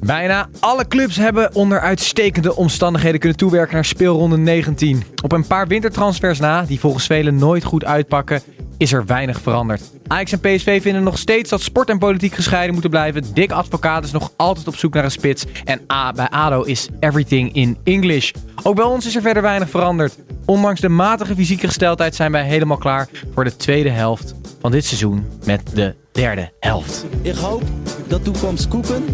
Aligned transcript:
Bijna 0.00 0.48
alle 0.60 0.88
clubs 0.88 1.16
hebben 1.16 1.54
onder 1.54 1.80
uitstekende 1.80 2.56
omstandigheden 2.56 3.20
kunnen 3.20 3.38
toewerken 3.38 3.74
naar 3.74 3.84
speelronde 3.84 4.36
19. 4.36 5.02
Op 5.22 5.32
een 5.32 5.46
paar 5.46 5.66
wintertransfers 5.66 6.38
na, 6.38 6.62
die 6.62 6.80
volgens 6.80 7.06
velen 7.06 7.36
nooit 7.36 7.64
goed 7.64 7.84
uitpakken, 7.84 8.42
is 8.78 8.92
er 8.92 9.06
weinig 9.06 9.40
veranderd. 9.40 9.82
Ajax 10.06 10.32
en 10.32 10.40
PSV 10.40 10.82
vinden 10.82 11.02
nog 11.02 11.18
steeds 11.18 11.50
dat 11.50 11.60
sport 11.60 11.90
en 11.90 11.98
politiek 11.98 12.34
gescheiden 12.34 12.72
moeten 12.72 12.90
blijven. 12.90 13.34
Dick 13.34 13.52
Advocaat 13.52 14.04
is 14.04 14.12
nog 14.12 14.32
altijd 14.36 14.68
op 14.68 14.76
zoek 14.76 14.94
naar 14.94 15.04
een 15.04 15.10
spits. 15.10 15.44
En 15.64 15.80
A, 15.92 16.12
bij 16.12 16.28
ADO 16.28 16.62
is 16.62 16.88
everything 17.00 17.54
in 17.54 17.76
English. 17.84 18.32
Ook 18.62 18.76
bij 18.76 18.84
ons 18.84 19.06
is 19.06 19.16
er 19.16 19.22
verder 19.22 19.42
weinig 19.42 19.70
veranderd. 19.70 20.18
Ondanks 20.44 20.80
de 20.80 20.88
matige 20.88 21.34
fysieke 21.34 21.66
gesteldheid 21.66 22.14
zijn 22.14 22.32
wij 22.32 22.44
helemaal 22.44 22.76
klaar 22.76 23.08
voor 23.34 23.44
de 23.44 23.56
tweede 23.56 23.90
helft 23.90 24.34
van 24.64 24.72
dit 24.72 24.84
seizoen 24.84 25.26
met 25.44 25.60
de 25.74 25.94
derde 26.12 26.50
helft. 26.60 27.04
Ik 27.22 27.34
hoop 27.34 27.62
dat 28.06 28.24
toekomst 28.24 28.68
koeken. 28.68 29.04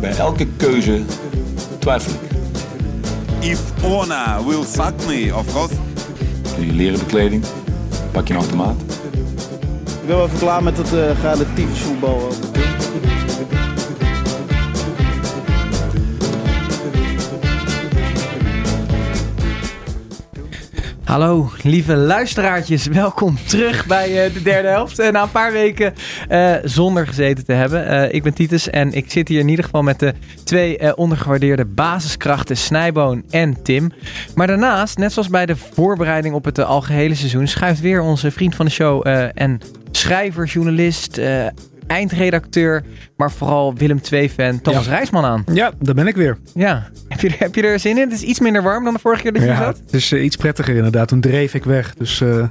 Bij 0.00 0.16
elke 0.16 0.46
keuze 0.56 1.02
twijfel 1.78 2.12
ik. 2.12 2.30
If 3.50 3.84
Ona 3.84 4.44
will 4.44 4.62
fuck 4.62 5.06
me, 5.06 5.32
of 5.34 5.52
course. 5.52 5.74
Doe 6.56 6.66
je 6.66 6.72
leren 6.72 6.98
bekleding, 6.98 7.44
pak 8.12 8.28
je 8.28 8.34
een 8.34 8.40
automaat. 8.40 8.76
Ik 9.84 10.06
ben 10.06 10.16
wel 10.16 10.26
even 10.26 10.38
klaar 10.38 10.62
met 10.62 10.76
het 10.76 10.92
uh, 10.92 11.22
relatief 11.22 11.82
voetbal. 11.82 12.28
Hallo, 21.04 21.50
lieve 21.62 21.96
luisteraartjes. 21.96 22.86
Welkom 22.86 23.38
terug 23.46 23.86
bij 23.86 24.24
eh, 24.24 24.32
de 24.34 24.42
derde 24.42 24.68
helft. 24.68 24.98
Eh, 24.98 25.12
na 25.12 25.22
een 25.22 25.30
paar 25.30 25.52
weken 25.52 25.94
eh, 26.28 26.54
zonder 26.62 27.06
gezeten 27.06 27.44
te 27.44 27.52
hebben. 27.52 28.14
ik 28.14 28.22
ben 28.22 28.34
Titus 28.34 28.70
en 28.70 28.92
ik 28.92 29.10
zit 29.10 29.28
hier 29.28 29.40
in 29.40 29.48
ieder 29.48 29.64
geval 29.64 29.82
met 29.82 29.98
de 29.98 30.14
twee 30.44 30.96
ondergewaardeerde 30.96 31.64
basiskrachten 31.64 32.56
Snijboon 32.56 33.22
en 33.30 33.62
Tim. 33.62 33.92
Maar 34.34 34.46
daarnaast, 34.46 34.98
net 34.98 35.12
zoals 35.12 35.28
bij 35.28 35.46
de 35.46 35.56
voorbereiding 35.56 36.34
op 36.34 36.44
het 36.44 36.58
algehele 36.58 37.14
seizoen, 37.14 37.46
schuift 37.46 37.80
weer 37.80 38.00
onze 38.00 38.30
vriend 38.30 38.54
van 38.54 38.66
de 38.66 38.72
show 38.72 39.06
en 39.34 39.60
schrijver, 39.90 40.46
journalist, 40.46 41.20
eindredacteur, 41.86 42.84
maar 43.16 43.32
vooral 43.32 43.74
Willem 43.74 44.00
II-fan 44.10 44.60
Thomas 44.60 44.88
Rijsman 44.88 45.24
aan. 45.24 45.44
Ja, 45.52 45.72
daar 45.80 45.94
ben 45.94 46.06
ik 46.06 46.16
weer. 46.16 46.38
Ja, 46.54 46.88
heb 47.08 47.20
je, 47.20 47.30
heb 47.38 47.54
je 47.54 47.62
er 47.62 47.78
zin 47.78 47.96
in? 47.96 48.02
Het 48.02 48.12
is 48.12 48.22
iets 48.22 48.40
minder 48.40 48.62
warm 48.62 48.84
dan 48.84 48.92
de 48.92 48.98
vorige 48.98 49.22
keer 49.22 49.32
dat 49.32 49.42
je 49.42 49.48
ja, 49.48 49.56
zat. 49.56 49.78
Het 49.78 49.94
is 49.94 50.12
uh, 50.12 50.24
iets 50.24 50.36
prettiger 50.36 50.76
inderdaad. 50.76 51.08
Toen 51.08 51.20
dreef 51.20 51.54
ik 51.54 51.64
weg. 51.64 51.94
Dus, 51.94 52.20
uh... 52.20 52.46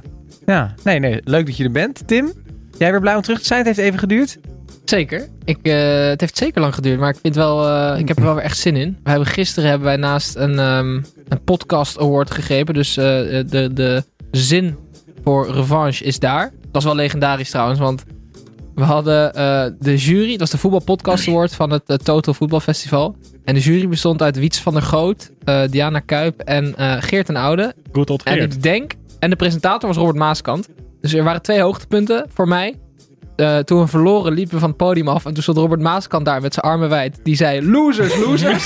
Ja, 0.46 0.74
nee, 0.84 0.98
nee, 0.98 1.20
leuk 1.24 1.46
dat 1.46 1.56
je 1.56 1.64
er 1.64 1.70
bent. 1.70 2.06
Tim, 2.06 2.32
jij 2.78 2.90
weer 2.90 3.00
blij 3.00 3.14
om 3.14 3.22
terug 3.22 3.38
te 3.38 3.46
zijn? 3.46 3.58
Het 3.58 3.76
heeft 3.76 3.88
even 3.88 3.98
geduurd. 3.98 4.38
Zeker. 4.84 5.28
Ik, 5.44 5.58
uh, 5.62 5.74
het 6.08 6.20
heeft 6.20 6.36
zeker 6.36 6.60
lang 6.60 6.74
geduurd, 6.74 6.98
maar 6.98 7.10
ik, 7.10 7.18
vind 7.22 7.34
wel, 7.34 7.96
ik 7.98 8.08
heb 8.08 8.16
er 8.16 8.24
wel 8.24 8.34
weer 8.34 8.44
echt 8.44 8.58
zin 8.58 8.76
in. 8.76 8.98
We 9.02 9.10
hebben, 9.10 9.28
gisteren 9.28 9.68
hebben 9.68 9.86
wij 9.86 9.96
naast 9.96 10.36
een, 10.36 10.58
um, 10.58 11.04
een 11.28 11.44
podcast 11.44 11.98
award 11.98 12.30
gegeven. 12.30 12.74
Dus 12.74 12.94
de, 12.94 13.70
de 13.74 14.04
zin 14.30 14.76
voor 15.22 15.50
revanche 15.50 16.04
is 16.04 16.18
daar. 16.18 16.50
Dat 16.60 16.68
was 16.70 16.84
wel 16.84 16.94
legendarisch 16.94 17.50
trouwens, 17.50 17.78
want 17.78 18.04
we 18.74 18.82
hadden 18.82 19.32
uh, 19.36 19.64
de 19.78 19.96
jury, 19.96 20.30
dat 20.30 20.38
was 20.38 20.50
de 20.50 20.58
voetbalpodcast 20.58 21.28
award 21.28 21.54
van 21.54 21.70
het 21.70 21.82
uh, 21.86 21.96
Total 21.96 22.34
Voetbalfestival. 22.34 23.16
En 23.44 23.54
de 23.54 23.60
jury 23.60 23.88
bestond 23.88 24.22
uit 24.22 24.38
Wiets 24.38 24.60
van 24.60 24.72
der 24.72 24.82
Goot, 24.82 25.30
uh, 25.44 25.60
Diana 25.70 26.00
Kuip 26.00 26.40
en 26.40 26.74
Geert 27.02 27.28
en 27.28 27.36
Oude. 27.36 27.74
Goed 27.92 28.06
tot 28.06 28.22
En 28.22 28.40
ik 28.40 28.62
denk, 28.62 28.92
en 29.18 29.30
de 29.30 29.36
presentator 29.36 29.88
was 29.88 29.98
Robert 29.98 30.16
Maaskant. 30.16 30.68
Dus 31.00 31.14
er 31.14 31.24
waren 31.24 31.42
twee 31.42 31.60
hoogtepunten 31.60 32.26
voor 32.34 32.48
mij. 32.48 32.74
toen 33.64 33.80
we 33.80 33.86
verloren 33.86 34.32
liepen 34.32 34.54
we 34.54 34.60
van 34.60 34.68
het 34.68 34.78
podium 34.78 35.08
af. 35.08 35.26
En 35.26 35.34
toen 35.34 35.42
stond 35.42 35.58
Robert 35.58 35.80
Maaskant 35.80 36.24
daar 36.24 36.40
met 36.40 36.54
zijn 36.54 36.66
armen 36.66 36.88
wijd. 36.88 37.20
Die 37.22 37.36
zei, 37.36 37.70
losers, 37.70 38.16
losers. 38.16 38.62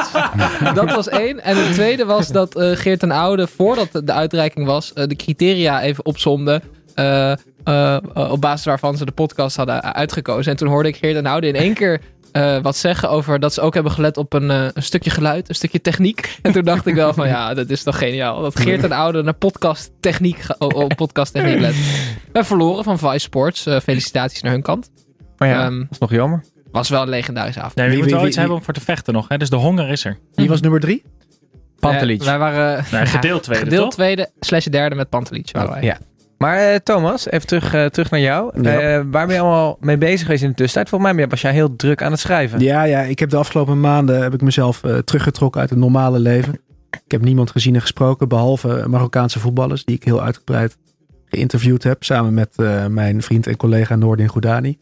dat 0.74 0.94
was 0.94 1.08
één. 1.08 1.42
En 1.42 1.56
het 1.56 1.72
tweede 1.72 2.04
was 2.04 2.28
dat 2.28 2.54
Geert 2.56 3.02
en 3.02 3.10
Oude, 3.10 3.46
voordat 3.46 3.88
de 3.92 4.12
uitreiking 4.12 4.66
was, 4.66 4.92
de 4.94 5.16
criteria 5.16 5.82
even 5.82 6.04
opzomde. 6.04 6.62
Uh, 6.96 7.32
uh, 7.64 7.96
op 8.14 8.40
basis 8.40 8.64
waarvan 8.64 8.96
ze 8.96 9.04
de 9.04 9.12
podcast 9.12 9.56
hadden 9.56 9.94
uitgekozen. 9.94 10.52
En 10.52 10.58
toen 10.58 10.68
hoorde 10.68 10.88
ik 10.88 10.96
Geert 10.96 11.16
en 11.16 11.26
Oude 11.26 11.46
in 11.46 11.54
één 11.54 11.74
keer 11.74 12.00
uh, 12.32 12.58
wat 12.62 12.76
zeggen 12.76 13.10
over 13.10 13.40
dat 13.40 13.54
ze 13.54 13.60
ook 13.60 13.74
hebben 13.74 13.92
gelet 13.92 14.16
op 14.16 14.32
een, 14.32 14.50
uh, 14.50 14.66
een, 14.72 14.82
stukje 14.82 15.10
geluid, 15.10 15.48
een 15.48 15.54
stukje 15.54 15.80
techniek. 15.80 16.38
En 16.42 16.52
toen 16.52 16.64
dacht 16.64 16.86
ik 16.86 16.94
wel 16.94 17.14
van 17.14 17.28
ja, 17.28 17.54
dat 17.54 17.70
is 17.70 17.82
toch 17.82 17.98
geniaal. 17.98 18.42
Dat 18.42 18.60
Geert 18.60 18.84
en 18.84 18.92
Oude 18.92 19.22
naar 19.22 19.34
podcast 19.34 19.90
techniek, 20.00 20.44
op 20.58 20.92
podcast 20.96 21.32
techniek 21.32 21.60
let. 21.60 21.74
We 21.74 22.22
hebben 22.24 22.44
verloren 22.44 22.84
van 22.84 22.98
Vice 22.98 23.18
Sports. 23.18 23.66
felicitaties 23.82 24.42
naar 24.42 24.52
hun 24.52 24.62
kant. 24.62 24.90
Maar 25.36 25.48
ja, 25.48 25.66
um, 25.66 25.78
dat 25.78 25.90
is 25.90 25.98
nog 25.98 26.10
jammer. 26.10 26.44
Was 26.70 26.88
wel 26.88 27.02
een 27.02 27.08
legendarische 27.08 27.60
avond. 27.60 27.74
Nee, 27.74 27.88
we 27.88 27.96
moeten 27.96 28.16
wel 28.16 28.26
iets 28.26 28.36
hebben 28.36 28.56
om 28.56 28.62
voor 28.62 28.74
te 28.74 28.80
vechten 28.80 29.14
nog. 29.14 29.28
Hè? 29.28 29.36
Dus 29.36 29.50
de 29.50 29.56
honger 29.56 29.88
is 29.88 30.04
er. 30.04 30.18
Wie 30.34 30.48
was 30.48 30.60
nummer 30.60 30.80
drie? 30.80 31.02
Pantelic. 31.80 32.22
wij 32.22 32.38
waren 32.38 32.84
nee, 32.90 33.06
gedeeld 33.16 33.42
tweede, 33.42 33.64
Gedeeld 33.64 33.84
toch? 33.84 33.94
tweede 33.94 34.30
slash 34.40 34.64
derde 34.64 34.94
met 34.94 35.08
Pantelic 35.08 35.48
waren 35.52 35.70
wij. 35.70 35.82
Ja. 35.82 35.98
Maar 36.42 36.72
uh, 36.72 36.76
Thomas, 36.76 37.30
even 37.30 37.46
terug, 37.46 37.74
uh, 37.74 37.86
terug 37.86 38.10
naar 38.10 38.20
jou. 38.20 38.62
Ja. 38.62 38.98
Uh, 38.98 39.04
waar 39.10 39.26
ben 39.26 39.34
je 39.34 39.40
allemaal 39.40 39.76
mee 39.80 39.98
bezig 39.98 40.20
geweest 40.20 40.42
in 40.42 40.48
de 40.48 40.54
tussentijd? 40.54 40.88
Volgens 40.88 41.12
mij 41.12 41.28
was 41.28 41.40
jij 41.40 41.52
heel 41.52 41.76
druk 41.76 42.02
aan 42.02 42.10
het 42.10 42.20
schrijven. 42.20 42.60
Ja, 42.60 42.82
ja 42.82 43.00
ik 43.00 43.18
heb 43.18 43.30
de 43.30 43.36
afgelopen 43.36 43.80
maanden 43.80 44.22
heb 44.22 44.34
ik 44.34 44.40
mezelf 44.40 44.80
teruggetrokken 45.04 45.60
uit 45.60 45.70
het 45.70 45.78
normale 45.78 46.18
leven. 46.18 46.60
Ik 46.90 47.10
heb 47.10 47.22
niemand 47.24 47.50
gezien 47.50 47.74
en 47.74 47.80
gesproken, 47.80 48.28
behalve 48.28 48.84
Marokkaanse 48.88 49.38
voetballers, 49.40 49.84
die 49.84 49.96
ik 49.96 50.04
heel 50.04 50.22
uitgebreid 50.22 50.76
geïnterviewd 51.26 51.82
heb, 51.82 52.04
samen 52.04 52.34
met 52.34 52.56
mijn 52.88 53.22
vriend 53.22 53.46
en 53.46 53.56
collega 53.56 53.96
Noordin 53.96 54.28
Goudani. 54.30 54.78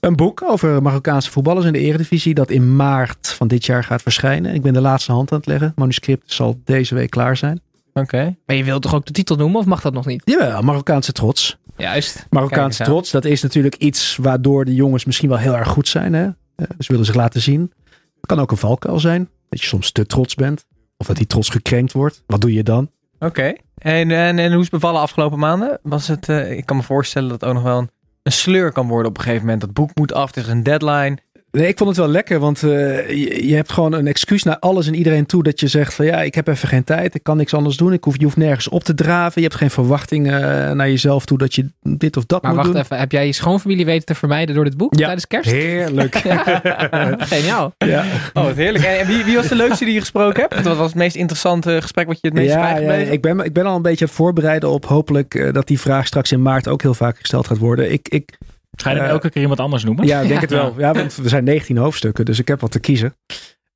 Een 0.00 0.16
boek 0.16 0.42
over 0.42 0.82
Marokkaanse 0.82 1.30
voetballers 1.30 1.66
in 1.66 1.72
de 1.72 1.78
Eredivisie 1.78 2.34
dat 2.34 2.50
in 2.50 2.76
maart 2.76 3.28
van 3.28 3.48
dit 3.48 3.66
jaar 3.66 3.84
gaat 3.84 4.02
verschijnen. 4.02 4.54
Ik 4.54 4.62
ben 4.62 4.72
de 4.72 4.80
laatste 4.80 5.12
hand 5.12 5.32
aan 5.32 5.38
het 5.38 5.46
leggen. 5.46 5.66
Het 5.66 5.76
manuscript 5.76 6.32
zal 6.32 6.60
deze 6.64 6.94
week 6.94 7.10
klaar 7.10 7.36
zijn. 7.36 7.60
Oké. 7.98 8.16
Okay. 8.16 8.38
Maar 8.46 8.56
je 8.56 8.64
wilt 8.64 8.82
toch 8.82 8.94
ook 8.94 9.06
de 9.06 9.12
titel 9.12 9.36
noemen 9.36 9.60
of 9.60 9.66
mag 9.66 9.80
dat 9.80 9.92
nog 9.92 10.06
niet? 10.06 10.22
Jawel, 10.24 10.62
Marokkaanse 10.62 11.12
trots. 11.12 11.58
Juist. 11.76 12.26
Marokkaanse 12.30 12.84
trots, 12.84 13.10
dat 13.10 13.24
is 13.24 13.42
natuurlijk 13.42 13.74
iets 13.76 14.16
waardoor 14.16 14.64
de 14.64 14.74
jongens 14.74 15.04
misschien 15.04 15.28
wel 15.28 15.38
heel 15.38 15.56
erg 15.56 15.68
goed 15.68 15.88
zijn. 15.88 16.12
Hè? 16.12 16.28
Ze 16.56 16.86
willen 16.88 17.04
zich 17.04 17.14
laten 17.14 17.40
zien. 17.40 17.72
Het 18.14 18.26
kan 18.26 18.40
ook 18.40 18.50
een 18.50 18.56
valkuil 18.56 19.00
zijn. 19.00 19.28
Dat 19.48 19.60
je 19.60 19.66
soms 19.66 19.92
te 19.92 20.06
trots 20.06 20.34
bent. 20.34 20.66
Of 20.96 21.06
dat 21.06 21.16
die 21.16 21.26
trots 21.26 21.48
gekrenkt 21.48 21.92
wordt. 21.92 22.22
Wat 22.26 22.40
doe 22.40 22.52
je 22.52 22.62
dan? 22.62 22.90
Oké. 23.14 23.26
Okay. 23.26 23.58
En, 23.78 24.10
en, 24.10 24.38
en 24.38 24.48
hoe 24.50 24.56
is 24.56 24.70
het 24.70 24.70
bevallen 24.70 25.00
afgelopen 25.00 25.38
maanden? 25.38 25.78
Was 25.82 26.08
het, 26.08 26.28
uh, 26.28 26.50
ik 26.50 26.66
kan 26.66 26.76
me 26.76 26.82
voorstellen 26.82 27.28
dat 27.28 27.40
het 27.40 27.48
ook 27.48 27.54
nog 27.54 27.64
wel 27.64 27.78
een, 27.78 27.90
een 28.22 28.32
sleur 28.32 28.72
kan 28.72 28.88
worden 28.88 29.10
op 29.10 29.16
een 29.16 29.22
gegeven 29.22 29.44
moment. 29.44 29.60
Dat 29.60 29.72
boek 29.72 29.90
moet 29.94 30.12
af, 30.12 30.34
er 30.34 30.42
is 30.42 30.48
een 30.48 30.62
deadline. 30.62 31.18
Nee, 31.58 31.68
ik 31.68 31.78
vond 31.78 31.90
het 31.90 31.98
wel 31.98 32.08
lekker, 32.08 32.38
want 32.38 32.62
uh, 32.62 33.08
je, 33.08 33.46
je, 33.48 33.54
hebt 33.54 33.72
gewoon 33.72 33.92
een 33.92 34.06
excuus 34.06 34.42
naar 34.42 34.58
alles 34.58 34.86
en 34.86 34.94
iedereen 34.94 35.26
toe 35.26 35.42
dat 35.42 35.60
je 35.60 35.68
zegt 35.68 35.94
van 35.94 36.04
ja, 36.04 36.22
ik 36.22 36.34
heb 36.34 36.48
even 36.48 36.68
geen 36.68 36.84
tijd, 36.84 37.14
ik 37.14 37.22
kan 37.22 37.36
niks 37.36 37.54
anders 37.54 37.76
doen, 37.76 37.92
ik 37.92 38.04
hoef, 38.04 38.18
je 38.18 38.24
hoeft 38.24 38.36
nergens 38.36 38.68
op 38.68 38.84
te 38.84 38.94
draven, 38.94 39.42
je 39.42 39.46
hebt 39.46 39.60
geen 39.60 39.70
verwachtingen 39.70 40.40
uh, 40.40 40.72
naar 40.72 40.88
jezelf 40.88 41.24
toe 41.24 41.38
dat 41.38 41.54
je 41.54 41.70
dit 41.82 42.16
of 42.16 42.26
dat 42.26 42.42
maar 42.42 42.50
moet 42.50 42.60
wacht 42.60 42.72
doen. 42.72 42.82
even, 42.82 42.98
heb 42.98 43.12
jij 43.12 43.26
je 43.26 43.32
schoonfamilie 43.32 43.84
weten 43.84 44.06
te 44.06 44.14
vermijden 44.14 44.54
door 44.54 44.64
dit 44.64 44.76
boek 44.76 44.94
ja. 44.94 45.04
tijdens 45.04 45.26
kerst? 45.26 45.50
Heerlijk. 45.50 46.16
Geniaal. 47.34 47.74
Ja. 47.78 48.04
Oh, 48.34 48.44
wat 48.44 48.56
heerlijk. 48.56 48.84
En 48.84 49.06
wie, 49.06 49.24
wie, 49.24 49.36
was 49.36 49.48
de 49.48 49.54
leukste 49.54 49.84
die 49.84 49.94
je 49.94 50.00
gesproken 50.00 50.46
hebt? 50.48 50.62
Wat 50.64 50.76
was 50.76 50.86
het 50.86 50.96
meest 50.96 51.16
interessante 51.16 51.78
gesprek 51.80 52.06
wat 52.06 52.18
je 52.20 52.28
het 52.28 52.36
meest 52.36 52.52
ja, 52.52 52.60
bijgebleven? 52.60 53.06
Ja, 53.06 53.12
ik, 53.12 53.22
ben, 53.22 53.40
ik 53.40 53.52
ben 53.52 53.66
al 53.66 53.76
een 53.76 53.82
beetje 53.82 54.04
aan 54.04 54.10
het 54.10 54.20
voorbereiden 54.20 54.70
op 54.70 54.86
hopelijk 54.86 55.34
uh, 55.34 55.52
dat 55.52 55.66
die 55.66 55.80
vraag 55.80 56.06
straks 56.06 56.32
in 56.32 56.42
maart 56.42 56.68
ook 56.68 56.82
heel 56.82 56.94
vaak 56.94 57.18
gesteld 57.18 57.46
gaat 57.46 57.58
worden. 57.58 57.92
Ik, 57.92 58.08
ik, 58.08 58.38
Ga 58.70 58.90
je 58.90 58.96
hem 58.96 59.08
elke 59.08 59.30
keer 59.30 59.42
iemand 59.42 59.60
anders 59.60 59.84
noemen? 59.84 60.06
Ja, 60.06 60.20
ik 60.20 60.28
denk 60.28 60.40
het 60.48 60.50
wel. 60.50 60.74
Ja, 60.78 60.92
want 60.92 61.16
er 61.16 61.28
zijn 61.28 61.44
19 61.44 61.76
hoofdstukken, 61.76 62.24
dus 62.24 62.38
ik 62.38 62.48
heb 62.48 62.60
wat 62.60 62.70
te 62.70 62.80
kiezen. 62.80 63.14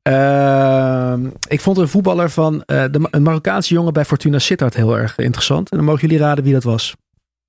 Uh, 0.08 1.14
ik 1.48 1.60
vond 1.60 1.78
een 1.78 1.88
voetballer 1.88 2.30
van 2.30 2.54
uh, 2.54 2.60
de, 2.66 3.08
een 3.10 3.22
Marokkaanse 3.22 3.74
jongen 3.74 3.92
bij 3.92 4.04
Fortuna 4.04 4.38
Sittard 4.38 4.74
heel 4.74 4.98
erg 4.98 5.18
interessant. 5.18 5.70
En 5.70 5.76
dan 5.76 5.86
mogen 5.86 6.00
jullie 6.00 6.18
raden 6.18 6.44
wie 6.44 6.52
dat 6.52 6.62
was. 6.62 6.96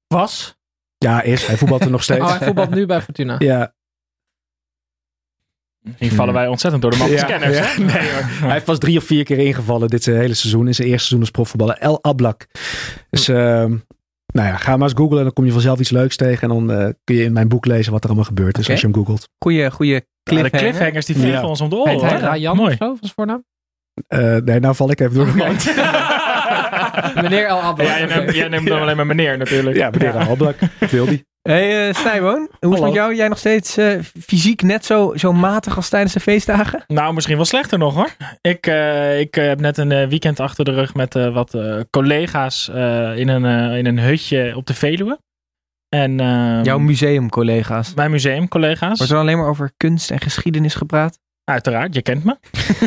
Was? 0.08 0.58
Ja, 0.98 1.22
is. 1.22 1.46
Hij 1.46 1.58
voetbalt 1.58 1.84
er 1.84 1.92
nog 1.92 2.04
steeds. 2.10 2.22
Oh, 2.22 2.38
hij 2.38 2.48
voetbalt 2.48 2.70
nu 2.70 2.86
bij 2.86 3.02
Fortuna. 3.02 3.36
Ja. 3.40 3.74
Hier 5.98 6.14
vallen 6.14 6.34
wij 6.34 6.48
ontzettend 6.48 6.82
door 6.82 6.92
de 6.92 6.98
man 6.98 7.10
ja, 7.10 7.28
nee, 7.38 8.12
hoor. 8.12 8.24
Hij 8.24 8.52
heeft 8.52 8.66
pas 8.66 8.80
drie 8.80 8.98
of 8.98 9.04
vier 9.04 9.24
keer 9.24 9.38
ingevallen 9.38 9.88
dit 9.88 10.06
hele 10.06 10.34
seizoen. 10.34 10.68
In 10.68 10.76
zijn 10.76 10.88
eerste 10.88 11.08
seizoen 11.08 11.20
als 11.20 11.32
profvoetballer. 11.32 11.78
El 11.78 12.04
Ablak. 12.04 12.48
Dus 13.10 13.30
uh, 13.30 13.66
Nou 14.34 14.48
ja, 14.48 14.58
ga 14.58 14.78
maar 14.78 14.88
eens 14.88 14.98
googlen 14.98 15.18
en 15.18 15.24
dan 15.24 15.34
kom 15.34 15.46
je 15.46 15.52
vanzelf 15.52 15.80
iets 15.80 15.90
leuks 15.90 16.16
tegen. 16.16 16.42
En 16.50 16.56
dan 16.56 16.72
eh, 16.72 16.90
kun 17.04 17.16
je 17.16 17.24
in 17.24 17.34
mijn 17.34 17.48
boek 17.48 17.66
lezen 17.66 17.92
wat 17.92 18.02
er 18.02 18.08
allemaal 18.08 18.26
gebeurd 18.28 18.58
is 18.58 18.70
als 18.70 18.80
je 18.82 18.86
hem 18.88 18.96
googelt. 18.96 19.30
Goeie, 19.44 19.72
goeie 19.72 19.94
Ja, 19.94 20.00
de 20.00 20.06
cliffhanger. 20.24 20.60
cliffhangers 20.70 21.06
die 21.06 21.16
vliegen 21.16 21.42
Ja. 21.42 21.48
ons 21.48 21.62
om 21.62 21.70
de 21.70 21.76
oren. 21.76 21.92
Heet 21.92 22.02
hij. 22.02 22.20
Rayan 22.20 22.56
Mooi. 22.56 22.76
of 22.80 22.98
zo, 23.02 23.08
voornaam? 23.16 23.44
Eh, 24.08 24.36
nee, 24.36 24.60
nou 24.60 24.76
val 24.76 24.92
ik 24.92 25.00
even 25.00 25.14
door 25.14 25.26
de 25.26 25.36
mand. 25.36 25.66
Meneer 27.24 27.46
El. 27.46 27.58
Ja, 27.58 27.74
jij 27.78 28.06
neemt, 28.06 28.36
jij 28.36 28.48
neemt 28.48 28.68
dan 28.68 28.82
alleen 28.82 28.96
maar 28.96 29.06
meneer 29.06 29.38
natuurlijk. 29.38 29.76
Ja, 29.76 29.90
meneer 29.90 30.18
Halblak. 30.24 30.56
Wil 30.90 31.06
die. 31.06 31.26
Hey 31.50 31.88
uh, 31.88 31.94
Snijboon, 31.94 32.38
hoe 32.38 32.46
is 32.46 32.50
het 32.60 32.70
Hallo. 32.70 32.86
met 32.86 32.94
jou? 32.94 33.16
Jij 33.16 33.28
nog 33.28 33.38
steeds 33.38 33.78
eh, 33.78 34.00
fysiek 34.02 34.62
net 34.62 34.86
zo, 34.86 35.14
zo 35.16 35.34
matig 35.34 35.76
als 35.76 35.90
tijdens 35.90 36.14
de 36.14 36.20
feestdagen? 36.20 36.84
Nou, 36.88 37.14
misschien 37.14 37.36
wel 37.36 37.46
slechter 37.46 37.78
nog 37.78 37.94
hoor. 37.94 38.16
Ik, 38.42 38.68
eh, 38.68 39.20
ik 39.20 39.36
heb 39.36 39.60
net 39.60 39.78
een 39.78 40.10
weekend 40.10 40.40
achter 40.40 40.66
de 40.66 40.72
rug 40.72 40.94
met 40.94 41.14
wat 41.14 41.58
collega's 41.90 42.68
in, 43.16 43.28
een, 43.28 43.76
in 43.76 43.86
een 43.86 44.00
hutje 44.00 44.54
op 44.56 44.66
de 44.66 44.74
Veluwe. 44.74 45.20
En, 45.90 46.20
ehm, 46.20 46.64
Jouw 46.64 46.78
museumcollega's. 46.78 47.94
Mijn 47.94 48.12
museumcollega's. 48.12 48.98
Wordt 48.98 49.14
er 49.14 49.20
alleen 49.20 49.38
maar 49.38 49.50
over 49.50 49.72
kunst 49.78 50.12
en 50.12 50.20
geschiedenis 50.20 50.76
gepraat? 50.76 51.20
Uiteraard, 51.44 51.94
je 51.94 52.02
kent 52.02 52.24
me. 52.24 52.38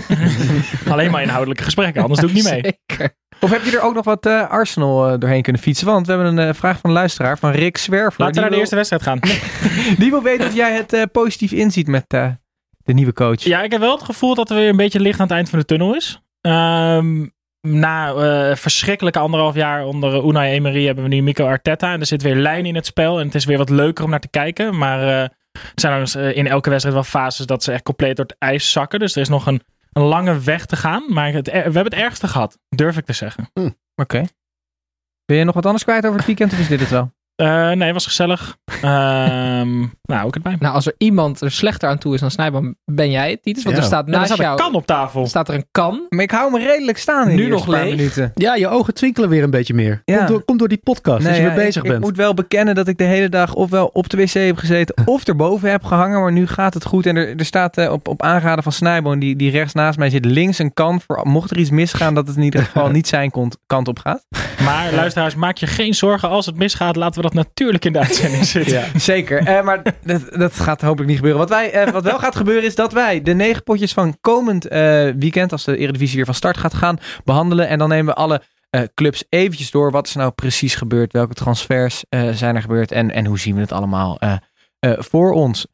alleen 0.93 1.11
maar 1.11 1.23
inhoudelijke 1.23 1.65
gesprekken, 1.65 2.03
anders 2.03 2.21
doe 2.21 2.29
ik 2.29 2.35
niet 2.35 2.51
mee. 2.51 2.77
Zeker. 2.87 3.17
Of 3.41 3.51
heb 3.51 3.65
je 3.65 3.77
er 3.77 3.83
ook 3.83 3.95
nog 3.95 4.05
wat 4.05 4.27
eh, 4.27 4.51
Arsenal 4.51 5.09
eh, 5.09 5.19
doorheen 5.19 5.43
kunnen 5.43 5.63
fietsen? 5.63 5.87
Want 5.87 6.07
we 6.07 6.13
hebben 6.13 6.37
een 6.39 6.49
eh, 6.49 6.55
vraag 6.55 6.79
van 6.79 6.91
een 6.91 6.97
luisteraar, 6.97 7.39
van 7.39 7.51
Rick 7.51 7.77
Zwerver. 7.77 8.21
Laten 8.21 8.35
we 8.35 8.41
naar 8.41 8.51
de 8.51 8.57
eerste 8.57 8.75
wedstrijd 8.75 9.03
gaan. 9.03 9.19
Die 10.03 10.11
wil 10.11 10.23
weten 10.23 10.47
of 10.47 10.55
jij 10.55 10.85
het 10.87 11.13
positief 11.13 11.53
inziet 11.53 11.87
met 11.87 12.05
de 12.09 12.93
nieuwe 12.93 13.13
coach. 13.13 13.43
Ja, 13.43 13.63
ik 13.63 13.73
heb 13.73 13.81
wel 13.81 13.95
het 13.95 14.05
gevoel 14.05 14.35
dat 14.35 14.51
er 14.51 14.57
weer 14.57 14.69
een 14.69 14.77
beetje 14.77 15.01
licht 15.01 15.21
aan 15.21 15.27
het 15.27 15.35
eind 15.35 15.51
van 15.51 15.59
de 15.59 15.65
tunnel 15.65 15.95
is. 15.95 16.21
Ehm, 16.41 17.27
na 17.61 18.15
verschrikkelijke 18.57 19.19
anderhalf 19.19 19.55
jaar 19.55 19.85
onder 19.85 20.25
Unai 20.25 20.53
Emery 20.53 20.87
hebben 20.87 21.05
we 21.05 21.11
nu 21.11 21.23
Mikel 21.23 21.47
Arteta. 21.47 21.93
En 21.93 22.01
er 22.01 22.07
zit 22.07 22.23
weer 22.23 22.37
lijn 22.37 22.67
in 22.67 22.75
het 22.75 22.87
spel. 22.87 23.19
En 23.19 23.27
het 23.27 23.35
is 23.35 23.45
weer 23.45 23.59
wat 23.59 23.71
leuker 23.71 24.05
om 24.05 24.11
naar 24.11 24.21
te 24.21 24.29
kijken. 24.29 24.79
Maar 24.79 25.01
er 25.01 25.31
zijn 25.75 26.35
in 26.35 26.47
elke 26.47 26.71
wedstrijd 26.71 26.97
wel 26.97 27.05
fases 27.05 27.47
dat 27.47 27.63
ze 27.63 27.73
echt 27.73 27.83
compleet 27.83 28.17
door 28.17 28.25
het 28.25 28.37
ijs 28.39 28.73
zakken. 28.73 28.99
Dus 28.99 29.15
er 29.15 29.21
is 29.21 29.29
nog 29.29 29.47
een, 29.47 29.61
een 29.97 30.03
lange 30.03 30.39
weg 30.39 30.67
te 30.67 30.77
gaan. 30.77 31.13
Maar 31.13 31.33
het, 31.33 31.47
we 31.47 31.53
hebben 31.53 31.85
het 31.85 31.95
ergste 31.95 32.29
gehad, 32.29 32.59
durf 32.69 32.97
ik 32.97 33.05
te 33.05 33.13
zeggen. 33.13 33.51
Oké. 33.95 34.25
Wil 35.25 35.37
je 35.37 35.45
nog 35.45 35.55
wat 35.55 35.67
anders 35.67 35.85
kwijt 35.85 36.05
over 36.05 36.17
het 36.17 36.27
weekend 36.27 36.53
of 36.53 36.59
is 36.59 36.69
dit 36.69 36.81
het 36.81 36.89
wel? 36.89 37.13
Eh, 37.37 37.71
nee, 37.71 37.93
was 37.93 38.07
gezellig. 38.07 38.57
Ehm, 38.83 39.79
nou, 40.13 40.27
ook 40.27 40.35
het 40.35 40.43
bij. 40.43 40.57
Nou, 40.59 40.75
als 40.75 40.87
er 40.87 40.95
iemand 40.99 41.41
er 41.41 41.51
slechter 41.51 41.89
aan 41.89 41.99
toe 41.99 42.15
is 42.15 42.21
dan 42.21 42.31
Snijboom, 42.31 42.75
ben 42.85 43.11
jij 43.11 43.31
het, 43.31 43.43
Titus. 43.43 43.63
Want 43.65 43.77
Ja. 43.77 43.83
er 43.83 43.89
staat 43.89 44.07
Ja, 44.07 44.13
er 44.13 44.19
naast 44.19 44.27
staat 44.33 44.39
een 44.39 44.45
jou 44.45 44.59
kan 44.59 44.75
op 44.75 44.87
tafel. 44.87 45.27
staat 45.27 45.49
er 45.49 45.55
een 45.55 45.67
kan. 45.71 46.07
Maar 46.09 46.23
ik 46.23 46.31
hou 46.31 46.51
me 46.53 46.59
redelijk 46.59 46.99
staan 46.99 47.29
in 47.29 47.37
Nu 47.37 47.43
de 47.45 47.49
nog 47.49 47.67
paar 47.67 47.85
leeg? 47.85 47.97
minuten. 47.97 48.33
Ja, 48.35 48.55
je 48.55 48.69
ogen 48.69 48.95
twinkelen 48.95 49.29
weer 49.29 49.43
een 49.43 49.51
beetje 49.51 49.75
meer. 49.75 50.03
Ja. 50.05 50.17
Komt, 50.17 50.29
door, 50.29 50.45
komt 50.45 50.59
door 50.59 50.69
die 50.69 50.81
podcast, 50.83 51.27
als 51.27 51.37
je 51.37 51.43
ja, 51.43 51.49
weer 51.49 51.57
bezig 51.57 51.83
ik, 51.83 51.89
bent. 51.89 52.03
ik 52.03 52.09
moet 52.09 52.17
wel 52.17 52.35
bekennen 52.35 52.75
dat 52.75 52.89
ik 52.89 52.99
de 52.99 53.05
hele 53.05 53.29
dag 53.29 53.55
ofwel 53.55 53.87
op 53.93 54.09
de 54.09 54.17
wc 54.17 54.31
heb 54.33 54.57
gezeten 54.57 54.95
of 55.15 55.25
erboven 55.27 55.71
heb 55.71 55.85
gehangen. 55.85 56.21
Maar 56.21 56.33
nu 56.33 56.47
gaat 56.47 56.75
het 56.75 56.85
goed. 56.85 57.07
En 57.07 57.17
er, 57.17 57.37
er 57.37 57.45
staat 57.45 57.77
eh, 57.77 57.93
op, 57.93 58.09
op 58.09 58.23
aanraden 58.23 58.63
van 58.63 58.73
Snijboon, 58.73 59.19
die, 59.19 59.37
die 59.37 59.51
rechts 59.51 59.73
naast 59.73 59.99
mij 59.99 60.11
zit, 60.11 60.25
links 60.25 60.59
een 60.59 60.75
kan 60.75 61.01
voor 61.07 61.21
mocht 61.23 61.51
er 61.51 61.59
iets 61.59 61.71
misgaan 61.71 62.15
dat 62.15 62.27
het 62.27 62.37
in 62.37 62.43
ieder 62.43 62.63
geval 62.63 62.89
niet 62.97 63.09
zijn 63.09 63.31
kont, 63.31 63.57
kant 63.67 63.89
op 63.89 63.99
gaat. 63.99 64.25
Maar 64.65 64.93
luisteraars, 64.93 65.35
maak 65.35 65.57
je 65.57 65.67
geen 65.67 65.95
zorgen. 65.95 66.29
Als 66.29 66.47
het 66.47 66.57
misgaat, 66.57 66.97
laten 66.97 67.15
we 67.17 67.26
dat 67.27 67.45
natuurlijk 67.45 67.85
in 67.85 67.93
de 67.93 67.99
uitzending 67.99 68.45
zitten. 68.57 68.73
Ja. 68.75 68.99
Zeker, 68.99 69.47
eh, 69.47 69.65
maar 69.65 69.83
dat, 70.05 70.23
dat 70.31 70.61
gaat 70.61 70.81
hopelijk 70.81 71.09
niet 71.09 71.17
gebeuren. 71.17 71.41
Wat, 71.41 71.49
wij, 71.49 71.73
eh, 71.73 71.93
wat 71.93 72.03
wel 72.03 72.19
gaat 72.19 72.37
gebeuren 72.37 72.65
is 72.65 72.75
dat 72.75 72.93
wij 72.93 73.23
de 73.23 73.35
negen 73.35 73.63
potjes 73.63 73.93
van 73.93 74.17
komend 74.21 74.69
eh, 74.69 74.81
weekend, 75.19 75.53
als 75.53 75.65
de 75.65 75.77
Eredivisie 75.77 76.17
weer 76.17 76.25
van 76.25 76.35
start 76.35 76.57
gaat 76.57 76.75
gaan, 76.75 76.99
behandelen. 77.25 77.69
En 77.69 77.79
dan 77.79 77.89
nemen 77.89 78.15
we 78.15 78.21
alle 78.21 78.43
clubs 78.95 79.25
eventjes 79.29 79.71
door. 79.71 79.91
Wat 79.91 80.07
is 80.07 80.15
nou 80.15 80.31
precies 80.31 80.75
gebeurd? 80.75 81.13
Welke 81.13 81.35
transfers 81.35 82.05
zijn 82.31 82.57
er 82.57 82.61
gebeurd? 82.61 82.93
En, 82.93 83.11
en 83.11 83.27
hoe 83.27 83.39
zien 83.39 83.55
we 83.55 83.61
het 83.61 83.73
allemaal 83.73 84.19
voor 84.81 85.33
ons? 85.33 85.67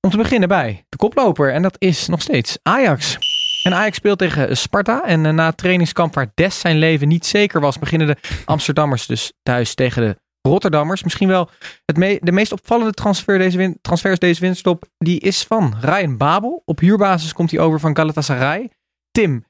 Om 0.00 0.10
te 0.10 0.16
beginnen 0.16 0.48
bij 0.48 0.84
de 0.88 0.96
koploper. 0.96 1.52
En 1.52 1.62
dat 1.62 1.76
is 1.78 2.08
nog 2.08 2.22
steeds 2.22 2.58
Ajax. 2.62 3.18
En 3.62 3.74
Ajax 3.74 3.96
speelt 3.96 4.18
tegen 4.18 4.56
Sparta. 4.56 5.04
En 5.04 5.34
na 5.34 5.46
het 5.46 5.56
trainingskamp 5.56 6.14
waar 6.14 6.30
Des 6.34 6.60
zijn 6.60 6.78
leven 6.78 7.08
niet 7.08 7.26
zeker 7.26 7.60
was, 7.60 7.78
beginnen 7.78 8.06
de 8.06 8.16
Amsterdammers 8.44 9.06
dus 9.06 9.32
thuis 9.42 9.74
tegen 9.74 10.02
de 10.02 10.18
Rotterdammers. 10.46 11.02
Misschien 11.02 11.28
wel 11.28 11.50
het 11.84 11.96
me- 11.96 12.18
de 12.22 12.32
meest 12.32 12.52
opvallende 12.52 12.92
transfer 12.92 13.38
deze 13.38 13.76
transfers 13.80 14.18
deze 14.18 14.40
winststop. 14.40 14.84
Die 14.98 15.20
is 15.20 15.44
van 15.44 15.74
Ryan 15.80 16.16
Babel. 16.16 16.62
Op 16.64 16.78
huurbasis 16.78 17.32
komt 17.32 17.50
hij 17.50 17.60
over 17.60 17.80
van 17.80 17.96
Galatasaray. 17.96 18.70
Tim, 19.10 19.44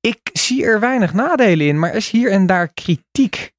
ik 0.00 0.30
zie 0.32 0.64
er 0.64 0.80
weinig 0.80 1.12
nadelen 1.12 1.66
in, 1.66 1.78
maar 1.78 1.94
is 1.94 2.10
hier 2.10 2.30
en 2.30 2.46
daar 2.46 2.68
kritiek. 2.72 3.52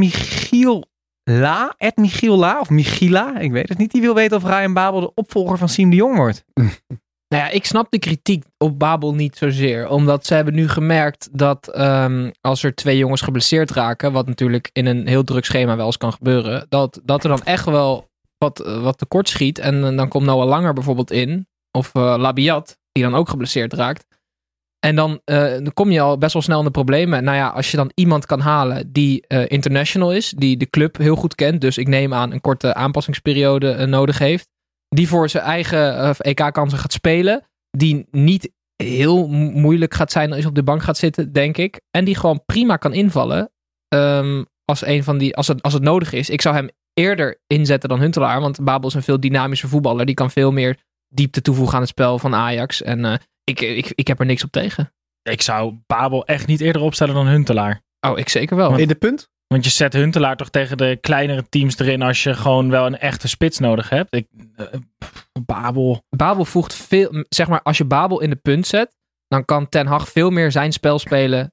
Michiel 0.00 0.84
La, 1.30 1.74
Ed 1.76 1.96
Michiel 1.96 2.36
La, 2.36 2.60
of 2.60 2.70
Michila, 2.70 3.38
ik 3.38 3.52
weet 3.52 3.68
het 3.68 3.78
niet. 3.78 3.90
Die 3.92 4.00
wil 4.00 4.14
weten 4.14 4.36
of 4.36 4.42
Ryan 4.44 4.72
Babel 4.72 5.00
de 5.00 5.14
opvolger 5.14 5.58
van 5.58 5.68
Siem 5.68 5.90
de 5.90 5.96
Jong 5.96 6.16
wordt. 6.16 6.44
Nou 7.28 7.42
ja, 7.42 7.48
ik 7.48 7.64
snap 7.64 7.90
de 7.90 7.98
kritiek 7.98 8.44
op 8.58 8.78
Babel 8.78 9.14
niet 9.14 9.36
zozeer. 9.36 9.88
Omdat 9.88 10.26
ze 10.26 10.34
hebben 10.34 10.54
nu 10.54 10.68
gemerkt 10.68 11.28
dat 11.32 11.68
ehm, 11.68 12.30
als 12.40 12.62
er 12.62 12.74
twee 12.74 12.96
jongens 12.96 13.20
geblesseerd 13.20 13.70
raken, 13.70 14.12
wat 14.12 14.26
natuurlijk 14.26 14.70
in 14.72 14.86
een 14.86 15.06
heel 15.06 15.24
druk 15.24 15.44
schema 15.44 15.76
wel 15.76 15.86
eens 15.86 15.96
kan 15.96 16.12
gebeuren, 16.12 16.66
dat, 16.68 17.00
dat 17.04 17.22
er 17.22 17.28
dan 17.28 17.42
echt 17.42 17.64
wel 17.64 18.08
wat, 18.38 18.60
eh, 18.60 18.82
wat 18.82 18.98
tekort 18.98 19.28
schiet. 19.28 19.58
En 19.58 19.84
eh, 19.84 19.96
dan 19.96 20.08
komt 20.08 20.24
Noah 20.24 20.48
Langer 20.48 20.72
bijvoorbeeld 20.72 21.10
in, 21.10 21.48
of 21.70 21.94
eh, 21.94 22.14
Labiat, 22.18 22.78
die 22.92 23.02
dan 23.02 23.14
ook 23.14 23.28
geblesseerd 23.28 23.72
raakt. 23.72 24.06
En 24.78 24.96
dan, 24.96 25.20
dan 25.24 25.72
kom 25.74 25.90
je 25.90 26.00
al 26.00 26.18
best 26.18 26.32
wel 26.32 26.42
snel 26.42 26.58
in 26.58 26.64
de 26.64 26.70
problemen. 26.70 27.24
Nou 27.24 27.36
ja, 27.36 27.48
als 27.48 27.70
je 27.70 27.76
dan 27.76 27.90
iemand 27.94 28.26
kan 28.26 28.40
halen 28.40 28.92
die 28.92 29.26
international 29.26 30.12
is, 30.12 30.34
die 30.36 30.56
de 30.56 30.70
club 30.70 30.96
heel 30.96 31.16
goed 31.16 31.34
kent, 31.34 31.60
dus 31.60 31.78
ik 31.78 31.88
neem 31.88 32.14
aan 32.14 32.32
een 32.32 32.40
korte 32.40 32.74
aanpassingsperiode 32.74 33.86
nodig 33.86 34.18
heeft, 34.18 34.48
die 34.96 35.08
voor 35.08 35.28
zijn 35.28 35.44
eigen 35.44 35.98
eh, 35.98 36.10
EK-kansen 36.18 36.78
gaat 36.78 36.92
spelen, 36.92 37.44
die 37.70 38.06
niet 38.10 38.52
heel 38.76 39.28
mo- 39.28 39.50
moeilijk 39.50 39.94
gaat 39.94 40.12
zijn 40.12 40.32
als 40.32 40.40
je 40.40 40.48
op 40.48 40.54
de 40.54 40.62
bank 40.62 40.82
gaat 40.82 40.96
zitten, 40.96 41.32
denk 41.32 41.56
ik. 41.56 41.80
En 41.90 42.04
die 42.04 42.16
gewoon 42.16 42.42
prima 42.46 42.76
kan 42.76 42.92
invallen 42.92 43.52
ehm, 43.88 44.44
als, 44.64 44.86
een 44.86 45.04
van 45.04 45.18
die, 45.18 45.36
als, 45.36 45.48
het, 45.48 45.62
als 45.62 45.72
het 45.72 45.82
nodig 45.82 46.12
is. 46.12 46.30
Ik 46.30 46.40
zou 46.42 46.54
hem 46.54 46.68
eerder 46.92 47.40
inzetten 47.46 47.88
dan 47.88 48.00
Huntelaar, 48.00 48.40
want 48.40 48.64
Babel 48.64 48.88
is 48.88 48.94
een 48.94 49.02
veel 49.02 49.20
dynamischer 49.20 49.68
voetballer. 49.68 50.06
Die 50.06 50.14
kan 50.14 50.30
veel 50.30 50.52
meer 50.52 50.78
diepte 51.08 51.42
toevoegen 51.42 51.74
aan 51.74 51.80
het 51.80 51.90
spel 51.90 52.18
van 52.18 52.34
Ajax. 52.34 52.82
En 52.82 53.04
eh, 53.04 53.14
ik, 53.44 53.60
ik, 53.60 53.92
ik 53.94 54.06
heb 54.06 54.20
er 54.20 54.26
niks 54.26 54.44
op 54.44 54.50
tegen. 54.50 54.92
Ik 55.22 55.42
zou 55.42 55.74
Babel 55.86 56.26
echt 56.26 56.46
niet 56.46 56.60
eerder 56.60 56.82
opstellen 56.82 57.14
dan 57.14 57.26
Huntelaar. 57.26 57.82
Oh, 58.00 58.18
ik 58.18 58.28
zeker 58.28 58.56
wel. 58.56 58.76
In 58.78 58.88
de 58.88 58.94
punt? 58.94 59.28
Want 59.46 59.64
je 59.64 59.70
zet 59.70 59.92
Huntelaar 59.92 60.36
toch 60.36 60.50
tegen 60.50 60.76
de 60.76 60.98
kleinere 61.00 61.48
teams 61.48 61.78
erin 61.78 62.02
als 62.02 62.22
je 62.22 62.34
gewoon 62.34 62.70
wel 62.70 62.86
een 62.86 62.98
echte 62.98 63.28
spits 63.28 63.58
nodig 63.58 63.88
hebt. 63.88 64.14
Ik, 64.14 64.26
eh, 64.56 64.66
Babel. 65.46 66.04
Babel 66.16 66.44
voegt 66.44 66.74
veel, 66.74 67.24
zeg 67.28 67.48
maar, 67.48 67.62
als 67.62 67.78
je 67.78 67.84
Babel 67.84 68.20
in 68.20 68.30
de 68.30 68.36
punt 68.36 68.66
zet, 68.66 68.94
dan 69.28 69.44
kan 69.44 69.68
Ten 69.68 69.86
Hag 69.86 70.08
veel 70.08 70.30
meer 70.30 70.50
zijn 70.52 70.72
spel 70.72 70.98
spelen. 70.98 71.52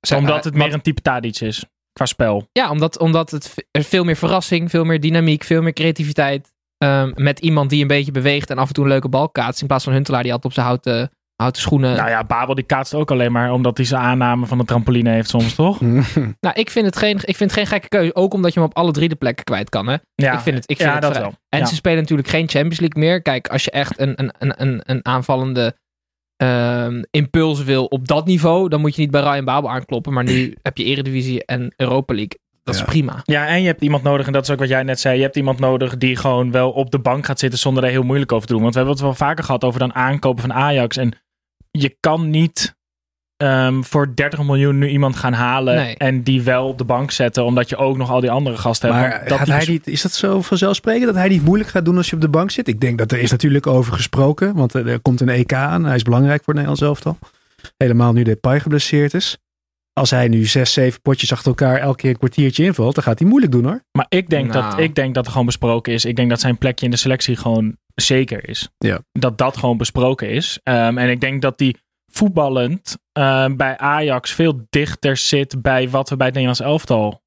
Zeg, 0.00 0.18
omdat 0.18 0.44
het 0.44 0.54
meer 0.54 0.72
een 0.72 0.82
type 0.82 1.02
Tadic 1.02 1.40
is. 1.40 1.64
Qua 1.92 2.06
spel. 2.06 2.48
Ja, 2.52 2.70
omdat, 2.70 2.98
omdat 2.98 3.30
het 3.30 3.54
er 3.70 3.82
veel 3.82 4.04
meer 4.04 4.16
verrassing, 4.16 4.70
veel 4.70 4.84
meer 4.84 5.00
dynamiek, 5.00 5.44
veel 5.44 5.62
meer 5.62 5.72
creativiteit. 5.72 6.56
ehm, 6.78 7.12
met 7.14 7.38
iemand 7.38 7.70
die 7.70 7.82
een 7.82 7.86
beetje 7.86 8.12
beweegt 8.12 8.50
en 8.50 8.58
af 8.58 8.68
en 8.68 8.74
toe 8.74 8.84
een 8.84 8.90
leuke 8.90 9.08
bal 9.08 9.28
kaatst. 9.28 9.60
In 9.60 9.66
plaats 9.66 9.84
van 9.84 9.92
Huntelaar 9.92 10.22
die 10.22 10.32
altijd 10.32 10.52
op 10.52 10.58
zijn 10.58 10.66
houten, 10.66 11.10
houten 11.42 11.62
schoenen. 11.62 11.96
Nou 11.96 12.08
ja, 12.08 12.24
Babel 12.24 12.54
die 12.54 12.64
kaatst 12.64 12.94
ook 12.94 13.10
alleen 13.10 13.32
maar 13.32 13.52
omdat 13.52 13.76
hij 13.76 13.86
zijn 13.86 14.02
aanname 14.02 14.46
van 14.46 14.58
de 14.58 14.64
trampoline 14.64 15.10
heeft 15.10 15.28
soms, 15.28 15.54
toch? 15.54 15.80
Nou, 16.40 16.54
ik 16.54 16.70
vind, 16.70 16.86
het 16.86 16.96
geen, 16.96 17.16
ik 17.16 17.36
vind 17.36 17.38
het 17.50 17.52
geen 17.52 17.66
gekke 17.66 17.88
keuze. 17.88 18.14
Ook 18.14 18.34
omdat 18.34 18.54
je 18.54 18.60
hem 18.60 18.68
op 18.68 18.76
alle 18.76 18.92
drie 18.92 19.08
de 19.08 19.14
plekken 19.14 19.44
kwijt 19.44 19.68
kan. 19.68 19.86
Hè? 19.86 19.96
Ja, 20.14 20.32
ik 20.32 20.38
vind 20.40 20.56
het, 20.56 20.70
ik 20.70 20.76
vind 20.76 20.88
ja, 20.88 20.94
het 20.94 21.02
dat 21.02 21.10
vrij. 21.10 21.22
wel. 21.22 21.32
En 21.48 21.58
Ja. 21.58 21.66
ze 21.66 21.74
spelen 21.74 21.98
natuurlijk 21.98 22.28
geen 22.28 22.48
Champions 22.48 22.80
League 22.80 23.02
meer. 23.02 23.22
Kijk, 23.22 23.48
als 23.48 23.64
je 23.64 23.70
echt 23.70 24.00
een, 24.00 24.12
een, 24.16 24.32
een, 24.38 24.52
een, 24.56 24.80
een 24.84 25.04
aanvallende 25.04 25.76
ehm, 26.36 27.02
impuls 27.10 27.62
wil 27.64 27.84
op 27.84 28.08
dat 28.08 28.26
niveau, 28.26 28.68
dan 28.68 28.80
moet 28.80 28.94
je 28.94 29.00
niet 29.00 29.10
bij 29.10 29.22
Ryan 29.22 29.44
Babel 29.44 29.70
aankloppen. 29.70 30.12
Maar 30.12 30.24
nu 30.24 30.54
heb 30.62 30.76
je 30.76 30.84
Eredivisie 30.84 31.44
en 31.44 31.72
Europa 31.76 32.14
League. 32.14 32.38
Dat 32.64 32.74
is 32.76 32.82
prima. 32.82 33.20
Ja, 33.24 33.46
en 33.46 33.60
je 33.60 33.66
hebt 33.66 33.82
iemand 33.82 34.02
nodig, 34.02 34.26
en 34.26 34.32
dat 34.32 34.42
is 34.42 34.50
ook 34.50 34.58
wat 34.58 34.68
jij 34.68 34.82
net 34.82 35.00
zei. 35.00 35.16
Je 35.16 35.22
hebt 35.22 35.36
iemand 35.36 35.58
nodig 35.58 35.96
die 35.98 36.16
gewoon 36.16 36.50
wel 36.50 36.70
op 36.70 36.90
de 36.90 36.98
bank 36.98 37.26
gaat 37.26 37.38
zitten 37.38 37.58
zonder 37.58 37.84
er 37.84 37.90
heel 37.90 38.02
moeilijk 38.02 38.32
over 38.32 38.46
te 38.46 38.52
doen. 38.52 38.62
Want 38.62 38.74
we 38.74 38.78
hebben 38.80 38.96
het 38.98 39.06
wel 39.06 39.14
vaker 39.28 39.44
gehad 39.44 39.64
over 39.64 39.80
dan 39.80 39.94
aankopen 39.94 40.42
van 40.42 40.52
Ajax. 40.52 40.96
En 40.96 41.12
je 41.70 41.96
kan 42.00 42.30
niet 42.30 42.76
ehm, 43.36 43.82
voor 43.82 44.14
30 44.14 44.42
miljoen 44.42 44.78
nu 44.78 44.88
iemand 44.88 45.16
gaan 45.16 45.32
halen 45.32 45.74
Nee. 45.74 45.96
en 45.96 46.22
die 46.22 46.42
wel 46.42 46.68
op 46.68 46.78
de 46.78 46.84
bank 46.84 47.10
zetten, 47.10 47.44
omdat 47.44 47.68
je 47.68 47.76
ook 47.76 47.96
nog 47.96 48.10
al 48.10 48.20
die 48.20 48.30
andere 48.30 48.56
gasten 48.56 48.94
hebt. 48.94 49.28
Maar 49.30 49.46
hij 49.46 49.66
niet, 49.66 49.86
is 49.86 50.02
dat 50.02 50.12
zo 50.12 50.42
vanzelfsprekend 50.42 51.04
dat 51.06 51.14
hij 51.14 51.28
niet 51.28 51.44
moeilijk 51.44 51.70
gaat 51.70 51.84
doen 51.84 51.96
als 51.96 52.08
je 52.10 52.14
op 52.16 52.20
de 52.22 52.28
bank 52.28 52.50
zit? 52.50 52.68
Ik 52.68 52.80
denk 52.80 52.98
dat 52.98 53.12
er 53.12 53.18
is 53.18 53.30
natuurlijk 53.30 53.66
over 53.66 53.92
gesproken, 53.92 54.54
want 54.54 54.74
er 54.74 54.88
er 54.88 55.00
komt 55.00 55.20
een 55.20 55.28
EK 55.28 55.52
aan. 55.52 55.84
Hij 55.84 55.94
is 55.96 56.02
belangrijk 56.02 56.44
voor 56.44 56.54
het 56.54 56.62
Nederlands 56.62 56.82
elftal. 56.82 57.18
Helemaal 57.76 58.12
nu 58.12 58.22
Depay 58.22 58.60
geblesseerd 58.60 59.14
is. 59.14 59.38
Als 59.92 60.10
hij 60.10 60.28
nu 60.28 60.44
zes, 60.44 60.72
zeven 60.72 61.00
potjes 61.00 61.32
achter 61.32 61.48
elkaar 61.48 61.78
elke 61.80 61.96
keer 61.96 62.10
een 62.10 62.18
kwartiertje 62.18 62.64
invalt, 62.64 62.94
dan 62.94 63.04
gaat 63.04 63.18
hij 63.18 63.28
moeilijk 63.28 63.52
doen 63.52 63.64
hoor. 63.64 63.82
Maar 63.92 64.06
ik 64.08 64.28
denk, 64.30 64.52
Nou. 64.52 64.70
dat, 64.70 64.78
ik 64.78 64.94
denk 64.94 65.14
dat 65.14 65.24
er 65.24 65.30
gewoon 65.30 65.46
besproken 65.46 65.92
is. 65.92 66.04
Ik 66.04 66.16
denk 66.16 66.30
dat 66.30 66.40
zijn 66.40 66.58
plekje 66.58 66.84
in 66.84 66.90
de 66.90 66.96
selectie 66.96 67.36
gewoon 67.36 67.76
zeker 68.00 68.48
is. 68.48 68.68
Ja. 68.78 69.00
Dat 69.12 69.38
dat 69.38 69.56
gewoon 69.56 69.76
besproken 69.76 70.28
is. 70.30 70.60
Ehm, 70.62 70.98
en 70.98 71.10
ik 71.10 71.20
denk 71.20 71.42
dat 71.42 71.58
die 71.58 71.76
voetballend 72.12 72.96
ehm, 73.12 73.56
bij 73.56 73.78
Ajax 73.78 74.32
veel 74.32 74.66
dichter 74.70 75.16
zit 75.16 75.62
bij 75.62 75.90
wat 75.90 76.08
we 76.08 76.16
bij 76.16 76.26
het 76.26 76.34
Nederlands 76.34 76.68
elftal 76.70 77.22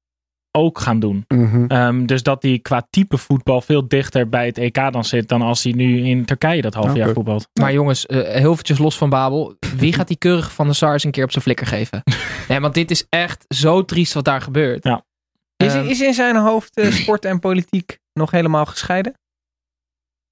ook 0.58 0.78
gaan 0.78 1.00
doen. 1.00 1.24
Mhm. 1.28 1.64
Ehm, 1.66 2.06
dus 2.06 2.22
dat 2.22 2.42
hij 2.42 2.58
qua 2.58 2.86
type 2.90 3.18
voetbal 3.18 3.60
veel 3.60 3.88
dichter 3.88 4.28
bij 4.28 4.46
het 4.46 4.58
EK 4.58 4.92
dan 4.92 5.04
zit 5.04 5.28
dan 5.28 5.42
als 5.42 5.62
hij 5.62 5.72
nu 5.72 6.04
in 6.04 6.24
Turkije 6.24 6.62
dat 6.62 6.74
half 6.74 6.94
jaar 6.94 7.12
voetbalt. 7.12 7.48
Maar 7.60 7.72
jongens, 7.72 8.06
eh, 8.06 8.22
heel 8.22 8.52
eventjes 8.52 8.78
los 8.78 8.96
van 8.96 9.10
Babel. 9.10 9.56
Wie 9.76 9.92
gaat 9.92 10.08
die 10.08 10.16
keurige 10.16 10.50
van 10.50 10.66
de 10.66 10.72
SARS 10.72 11.04
een 11.04 11.10
keer 11.10 11.24
op 11.24 11.30
zijn 11.30 11.44
flikker 11.44 11.66
geven? 11.66 12.02
nee, 12.48 12.60
want 12.60 12.74
dit 12.74 12.90
is 12.90 13.06
echt 13.08 13.44
zo 13.48 13.84
triest 13.84 14.12
wat 14.12 14.24
daar 14.24 14.40
gebeurt. 14.40 14.84
Ja. 14.84 15.04
Is, 15.56 15.74
is 15.74 16.00
in 16.00 16.14
zijn 16.14 16.36
hoofd 16.36 16.76
eh, 16.76 16.90
sport 16.90 17.24
en 17.24 17.38
politiek 17.38 17.98
nog 18.12 18.30
helemaal 18.30 18.66
gescheiden? 18.66 19.14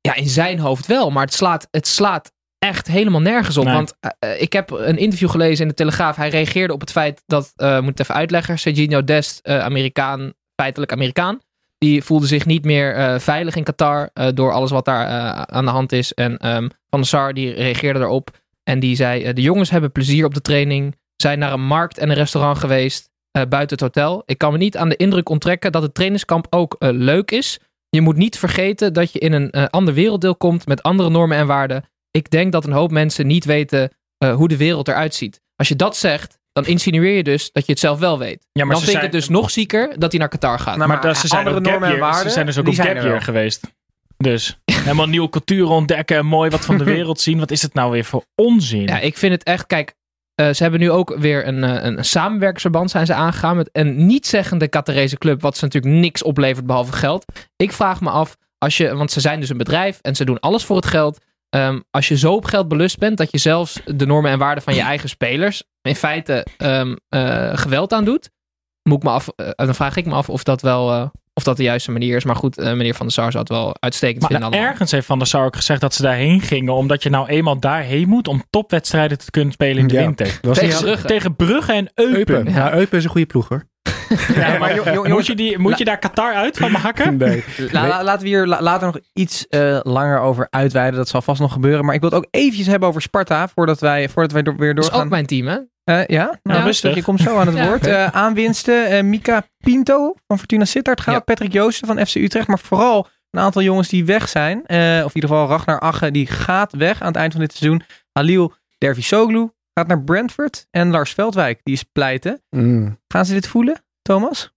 Ja, 0.00 0.14
in 0.14 0.28
zijn 0.28 0.58
hoofd 0.58 0.86
wel, 0.86 1.10
maar 1.10 1.24
het 1.24 1.34
slaat, 1.34 1.68
het 1.70 1.86
slaat 1.86 2.32
echt 2.58 2.86
helemaal 2.86 3.20
nergens 3.20 3.56
op. 3.56 3.64
Nee. 3.64 3.74
Want 3.74 3.94
eh, 4.00 4.10
eh, 4.18 4.42
ik 4.42 4.52
heb 4.52 4.70
een 4.70 4.96
interview 4.96 5.30
gelezen 5.30 5.62
in 5.62 5.68
de 5.68 5.74
Telegraaf. 5.74 6.16
Hij 6.16 6.28
reageerde 6.28 6.72
op 6.72 6.80
het 6.80 6.90
feit 6.90 7.22
dat, 7.26 7.52
eh 7.56 7.74
moet 7.74 7.90
ik 7.90 7.98
het 7.98 8.00
even 8.00 8.14
uitleggen, 8.14 8.58
Serginho 8.58 9.04
Dest, 9.04 9.48
Amerikaan, 9.48 10.32
feitelijk 10.56 10.92
Amerikaan, 10.92 11.40
die 11.78 12.02
voelde 12.02 12.26
zich 12.26 12.46
niet 12.46 12.64
meer 12.64 13.20
veilig 13.20 13.54
in 13.54 13.62
Qatar 13.62 14.10
door 14.34 14.52
alles 14.52 14.70
wat 14.70 14.84
daar 14.84 15.06
aan 15.46 15.64
de 15.64 15.70
hand 15.70 15.92
is. 15.92 16.14
En 16.14 16.38
ehm, 16.38 16.68
Van 16.88 17.00
der 17.00 17.08
Sar 17.08 17.34
die 17.34 17.52
reageerde 17.52 17.98
daarop 17.98 18.30
en 18.62 18.80
die 18.80 18.96
zei, 18.96 19.32
de 19.32 19.42
jongens 19.42 19.70
hebben 19.70 19.92
plezier 19.92 20.24
op 20.24 20.34
de 20.34 20.40
training, 20.40 20.96
zijn 21.16 21.38
naar 21.38 21.52
een 21.52 21.66
markt 21.66 21.98
en 21.98 22.08
een 22.08 22.16
restaurant 22.16 22.58
geweest 22.58 23.10
buiten 23.30 23.68
het 23.68 23.80
hotel. 23.80 24.22
Ik 24.26 24.38
kan 24.38 24.52
me 24.52 24.58
niet 24.58 24.76
aan 24.76 24.88
de 24.88 24.96
indruk 24.96 25.28
onttrekken 25.28 25.72
dat 25.72 25.82
het 25.82 25.94
trainingskamp 25.94 26.46
ook 26.50 26.76
leuk 26.78 27.30
is. 27.30 27.58
Je 27.90 28.00
moet 28.00 28.16
niet 28.16 28.38
vergeten 28.38 28.92
dat 28.92 29.12
je 29.12 29.18
in 29.18 29.32
een 29.32 29.50
eh, 29.50 29.64
ander 29.66 29.94
werelddeel 29.94 30.36
komt 30.36 30.66
met 30.66 30.82
andere 30.82 31.10
normen 31.10 31.36
en 31.36 31.46
waarden. 31.46 31.84
Ik 32.10 32.30
denk 32.30 32.52
dat 32.52 32.64
een 32.66 32.72
hoop 32.72 32.90
mensen 32.90 33.26
niet 33.26 33.44
weten 33.44 33.90
eh, 34.18 34.34
hoe 34.34 34.48
de 34.48 34.56
wereld 34.56 34.88
eruit 34.88 35.14
ziet. 35.14 35.40
Als 35.56 35.68
je 35.68 35.76
dat 35.76 35.96
zegt, 35.96 36.38
dan 36.52 36.66
insinueer 36.66 37.16
je 37.16 37.22
dus 37.22 37.52
dat 37.52 37.66
je 37.66 37.72
het 37.72 37.80
zelf 37.80 37.98
wel 37.98 38.18
weet. 38.18 38.46
Ja, 38.52 38.64
maar 38.64 38.74
dan 38.74 38.84
ze 38.84 38.90
vind 38.90 38.96
ik 38.96 39.02
zijn- 39.02 39.02
het 39.02 39.12
dus 39.12 39.28
nog 39.28 39.50
zieker 39.50 39.98
dat 39.98 40.10
hij 40.10 40.20
naar 40.20 40.28
Qatar 40.28 40.58
gaat. 40.58 40.76
Nou, 40.76 40.88
maar, 40.88 41.16
ze 41.16 41.26
zijn 41.28 41.46
andere 41.46 41.70
normen 41.70 41.88
en 41.92 41.98
waarden, 41.98 42.22
Ze 42.22 42.28
zijn 42.30 42.46
dus 42.46 42.58
ook 42.58 42.66
op 42.68 42.74
zijn 42.74 42.96
gap 42.96 43.04
year 43.04 43.22
geweest. 43.22 43.60
Dus 44.16 44.58
helemaal 44.72 45.06
nieuwe 45.08 45.28
culturen 45.28 45.68
ontdekken 45.70 46.16
en 46.16 46.26
mooi 46.26 46.50
wat 46.50 46.64
van 46.64 46.78
de 46.78 46.84
wereld 46.96 47.20
zien. 47.20 47.38
Wat 47.38 47.50
is 47.50 47.62
het 47.62 47.74
nou 47.74 47.90
weer 47.90 48.04
voor 48.04 48.24
onzin? 48.34 48.82
Ja, 48.86 48.98
ik 48.98 49.16
vind 49.16 49.32
het 49.32 49.42
echt, 49.42 49.66
kijk, 49.66 49.94
eh, 50.40 50.54
ze 50.54 50.62
hebben 50.62 50.80
nu 50.80 50.90
ook 50.90 51.16
weer 51.18 51.46
een, 51.46 51.64
eh, 51.64 51.84
een 51.84 52.04
samenwerkersverband 52.04 52.90
zijn 52.90 53.06
ze 53.06 53.14
aangegaan 53.14 53.56
met 53.56 53.68
een 53.72 54.06
niet-zeggende 54.06 54.68
Qatarese 54.68 55.18
club, 55.18 55.40
wat 55.40 55.56
ze 55.56 55.64
natuurlijk 55.64 55.94
niks 55.94 56.22
oplevert 56.22 56.66
behalve 56.66 56.92
geld. 56.92 57.24
Ik 57.56 57.72
vraag 57.72 58.00
me 58.00 58.10
af, 58.10 58.36
als 58.58 58.76
je, 58.76 58.94
want 58.94 59.10
ze 59.10 59.20
zijn 59.20 59.40
dus 59.40 59.48
een 59.48 59.56
bedrijf 59.56 59.98
en 60.02 60.16
ze 60.16 60.24
doen 60.24 60.40
alles 60.40 60.64
voor 60.64 60.76
het 60.76 60.86
geld. 60.86 61.18
Ehm, 61.48 61.80
als 61.90 62.08
je 62.08 62.18
zo 62.18 62.34
op 62.34 62.44
geld 62.44 62.68
belust 62.68 62.98
bent 62.98 63.16
dat 63.16 63.30
je 63.30 63.38
zelfs 63.38 63.80
de 63.84 64.06
normen 64.06 64.30
en 64.30 64.38
waarden 64.38 64.64
van 64.64 64.74
je 64.74 64.80
eigen 64.80 65.08
spelers 65.08 65.62
in 65.82 65.94
feite 65.94 66.46
ehm, 66.56 66.96
eh, 67.08 67.56
geweld 67.56 67.92
aan 67.92 68.04
doet, 68.04 68.30
moet 68.82 68.96
ik 68.96 69.02
me 69.02 69.10
af, 69.10 69.28
eh, 69.36 69.50
dan 69.56 69.74
vraag 69.74 69.96
ik 69.96 70.06
me 70.06 70.14
af 70.14 70.28
of 70.28 70.42
dat 70.42 70.62
wel 70.62 71.10
of 71.40 71.46
dat 71.46 71.56
de 71.56 71.62
juiste 71.62 71.90
manier 71.90 72.16
is. 72.16 72.24
Maar 72.24 72.36
goed, 72.36 72.58
eh, 72.58 72.72
meneer 72.72 72.94
Van 72.94 73.06
der 73.06 73.14
Sar 73.14 73.30
zou 73.30 73.38
het 73.42 73.52
wel 73.52 73.76
uitstekend 73.80 74.20
Maar 74.20 74.30
vinden. 74.30 74.48
allemaal. 74.48 74.68
ergens 74.70 74.90
heeft 74.90 75.06
Van 75.06 75.18
der 75.18 75.26
Sar 75.26 75.44
ook 75.44 75.56
gezegd 75.56 75.80
dat 75.80 75.94
ze 75.94 76.02
daarheen 76.02 76.40
gingen. 76.40 76.74
Omdat 76.74 77.02
je 77.02 77.10
nou 77.10 77.28
eenmaal 77.28 77.58
daarheen 77.60 78.08
moet 78.08 78.28
om 78.28 78.42
topwedstrijden 78.50 79.18
te 79.18 79.30
kunnen 79.30 79.52
spelen 79.52 79.76
in 79.82 79.86
de 79.88 79.94
Ja. 79.94 80.00
winter. 80.00 80.38
Was 80.42 80.58
Tegen 80.58 80.74
niet- 80.74 80.84
Brugge. 80.84 81.06
Tegen 81.06 81.36
Brugge 81.36 81.72
en 81.72 81.90
Eupen. 81.94 82.34
Eupen. 82.36 82.52
Ja, 82.52 82.74
Eupen 82.74 82.98
is 82.98 83.04
een 83.04 83.10
goede 83.10 83.26
ploeg 83.26 83.48
hoor. 83.48 83.68
Ja, 84.34 84.58
maar 84.58 85.00
moet 85.08 85.26
je, 85.26 85.34
die, 85.34 85.58
moet 85.58 85.78
je 85.78 85.84
daar 85.84 85.98
Qatar 85.98 86.34
uit 86.34 86.56
van 86.56 86.70
maken? 86.72 87.16
Nee. 87.16 87.44
La- 87.70 87.86
la- 87.88 88.02
laten 88.04 88.22
we 88.22 88.28
hier 88.28 88.46
la- 88.46 88.62
later 88.62 88.86
nog 88.86 88.98
iets 89.12 89.46
eh, 89.48 89.78
langer 89.82 90.18
over 90.20 90.46
uitweiden. 90.50 90.98
Dat 90.98 91.08
zal 91.08 91.22
vast 91.22 91.40
nog 91.40 91.52
gebeuren. 91.52 91.84
Maar 91.84 91.94
ik 91.94 92.00
wil 92.00 92.10
het 92.10 92.18
ook 92.18 92.26
eventjes 92.30 92.66
hebben 92.66 92.88
over 92.88 93.02
Sparta. 93.02 93.48
Voordat 93.48 93.80
wij, 93.80 94.08
voordat 94.08 94.32
wij 94.32 94.42
door- 94.42 94.56
weer 94.56 94.74
Dat 94.74 94.84
is 94.84 94.90
doorgaan. 94.90 95.06
ook 95.06 95.12
mijn 95.12 95.26
team, 95.26 95.46
hè? 95.46 95.58
Eh, 95.84 96.06
ja, 96.06 96.38
nou, 96.42 96.62
rustig. 96.62 96.94
Je 96.94 97.02
komt 97.02 97.20
zo 97.20 97.36
aan 97.38 97.46
het 97.46 97.56
Ja. 97.56 97.66
woord. 97.66 97.86
Eh, 97.86 98.06
aanwinsten. 98.06 98.86
eh, 98.86 99.02
Mika 99.02 99.42
Pinto 99.58 100.14
van 100.26 100.38
Fortuna 100.38 100.64
Sittard 100.64 101.00
gaat. 101.00 101.14
Ja. 101.14 101.20
Patrick 101.20 101.52
Joosten 101.52 101.86
van 101.86 102.06
FC 102.06 102.14
Utrecht. 102.14 102.46
Maar 102.48 102.58
vooral 102.58 103.08
een 103.30 103.40
aantal 103.40 103.62
jongens 103.62 103.88
die 103.88 104.04
weg 104.04 104.28
zijn. 104.28 104.66
Eh, 104.66 104.76
of 105.04 105.14
in 105.14 105.20
ieder 105.22 105.30
geval 105.30 105.48
Ragnar 105.48 105.80
Agge. 105.80 106.10
Die 106.10 106.26
gaat 106.26 106.72
weg 106.72 107.00
aan 107.00 107.06
het 107.06 107.16
eind 107.16 107.32
van 107.32 107.40
dit 107.40 107.52
seizoen. 107.54 107.82
Halil 108.12 108.52
Dervisoglu 108.78 109.50
gaat 109.74 109.86
naar 109.86 110.02
Brentford. 110.02 110.66
En 110.70 110.90
Lars 110.90 111.12
Veldwijk. 111.12 111.60
Die 111.62 111.74
is 111.74 111.82
pleiten. 111.82 112.42
Mm. 112.50 112.98
Gaan 113.08 113.24
ze 113.26 113.32
dit 113.32 113.46
voelen, 113.46 113.82
Thomas? 114.10 114.52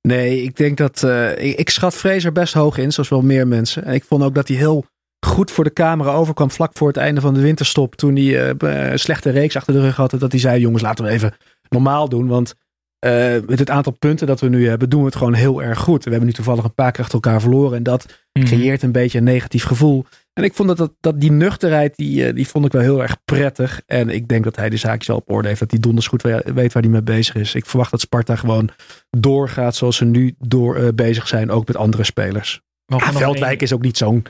Nee, 0.00 0.42
ik 0.42 0.56
denk 0.56 0.76
dat. 0.76 1.02
eh, 1.02 1.30
ik, 1.30 1.58
ik 1.58 1.70
schat 1.70 1.94
Fraser 1.94 2.32
best 2.32 2.54
hoog 2.54 2.78
in, 2.78 2.92
zoals 2.92 3.08
wel 3.08 3.22
meer 3.22 3.46
mensen. 3.48 3.84
En 3.84 3.94
ik 3.94 4.04
vond 4.04 4.22
ook 4.22 4.34
dat 4.34 4.48
hij 4.48 4.56
heel 4.56 4.84
goed 5.26 5.50
voor 5.50 5.64
de 5.64 5.72
camera 5.72 6.12
overkwam. 6.12 6.50
vlak 6.50 6.70
voor 6.76 6.88
het 6.88 6.96
einde 6.96 7.20
van 7.20 7.34
de 7.34 7.40
winterstop. 7.40 7.94
Toen 7.94 8.16
hij 8.16 8.52
eh, 8.52 8.90
een 8.90 8.98
slechte 8.98 9.30
reeks 9.30 9.56
achter 9.56 9.74
de 9.74 9.80
rug 9.80 9.96
had. 9.96 10.10
Dat 10.10 10.30
hij 10.30 10.40
zei: 10.40 10.60
jongens, 10.60 10.82
laten 10.82 11.04
we 11.04 11.10
even 11.10 11.36
normaal 11.68 12.08
doen. 12.08 12.26
Want 12.26 12.54
eh, 13.04 13.46
met 13.46 13.58
het 13.58 13.70
aantal 13.70 13.92
punten 13.92 14.26
dat 14.26 14.40
we 14.40 14.48
nu 14.48 14.68
hebben, 14.68 14.90
doen 14.90 15.00
we 15.00 15.06
het 15.06 15.16
gewoon 15.16 15.34
heel 15.34 15.62
erg 15.62 15.78
goed. 15.78 16.04
We 16.04 16.10
hebben 16.10 16.28
nu 16.28 16.34
toevallig 16.34 16.64
een 16.64 16.74
paar 16.74 16.92
keer 16.92 17.00
achter 17.04 17.14
elkaar 17.22 17.40
verloren. 17.40 17.76
En 17.76 17.82
dat 17.82 18.22
Mhm. 18.32 18.46
creëert 18.46 18.82
een 18.82 18.92
beetje 18.92 19.18
een 19.18 19.24
negatief 19.24 19.64
gevoel. 19.64 20.04
En 20.32 20.44
ik 20.44 20.54
vond 20.54 20.68
dat, 20.68 20.76
dat, 20.76 20.92
dat 21.00 21.20
die 21.20 21.32
nuchterheid, 21.32 21.96
die, 21.96 22.26
eh, 22.26 22.34
die 22.34 22.48
vond 22.48 22.64
ik 22.66 22.72
wel 22.72 22.82
heel 22.82 23.02
erg 23.02 23.16
prettig. 23.24 23.82
En 23.86 24.08
ik 24.08 24.28
denk 24.28 24.44
dat 24.44 24.56
hij 24.56 24.68
de 24.70 24.76
zaakjes 24.76 25.06
wel 25.06 25.16
op 25.16 25.30
orde 25.30 25.48
heeft. 25.48 25.60
Dat 25.60 25.70
hij 25.70 25.80
donders 25.80 26.06
goed 26.06 26.22
we- 26.22 26.42
weet 26.54 26.72
waar 26.72 26.82
hij 26.82 26.92
mee 26.92 27.02
bezig 27.02 27.34
is. 27.34 27.54
Ik 27.54 27.66
verwacht 27.66 27.90
dat 27.90 28.00
Sparta 28.00 28.36
gewoon 28.36 28.68
doorgaat 29.10 29.76
zoals 29.76 29.96
ze 29.96 30.04
nu 30.04 30.34
door 30.38 30.76
eh, 30.76 30.88
bezig 30.94 31.28
zijn. 31.28 31.50
Ook 31.50 31.66
met 31.66 31.76
andere 31.76 32.04
spelers. 32.04 32.60
Ah, 32.86 33.08
Veldwijk 33.16 33.62
is 33.62 33.72
ook 33.72 33.82
niet 33.82 33.96
zo'n... 33.96 34.22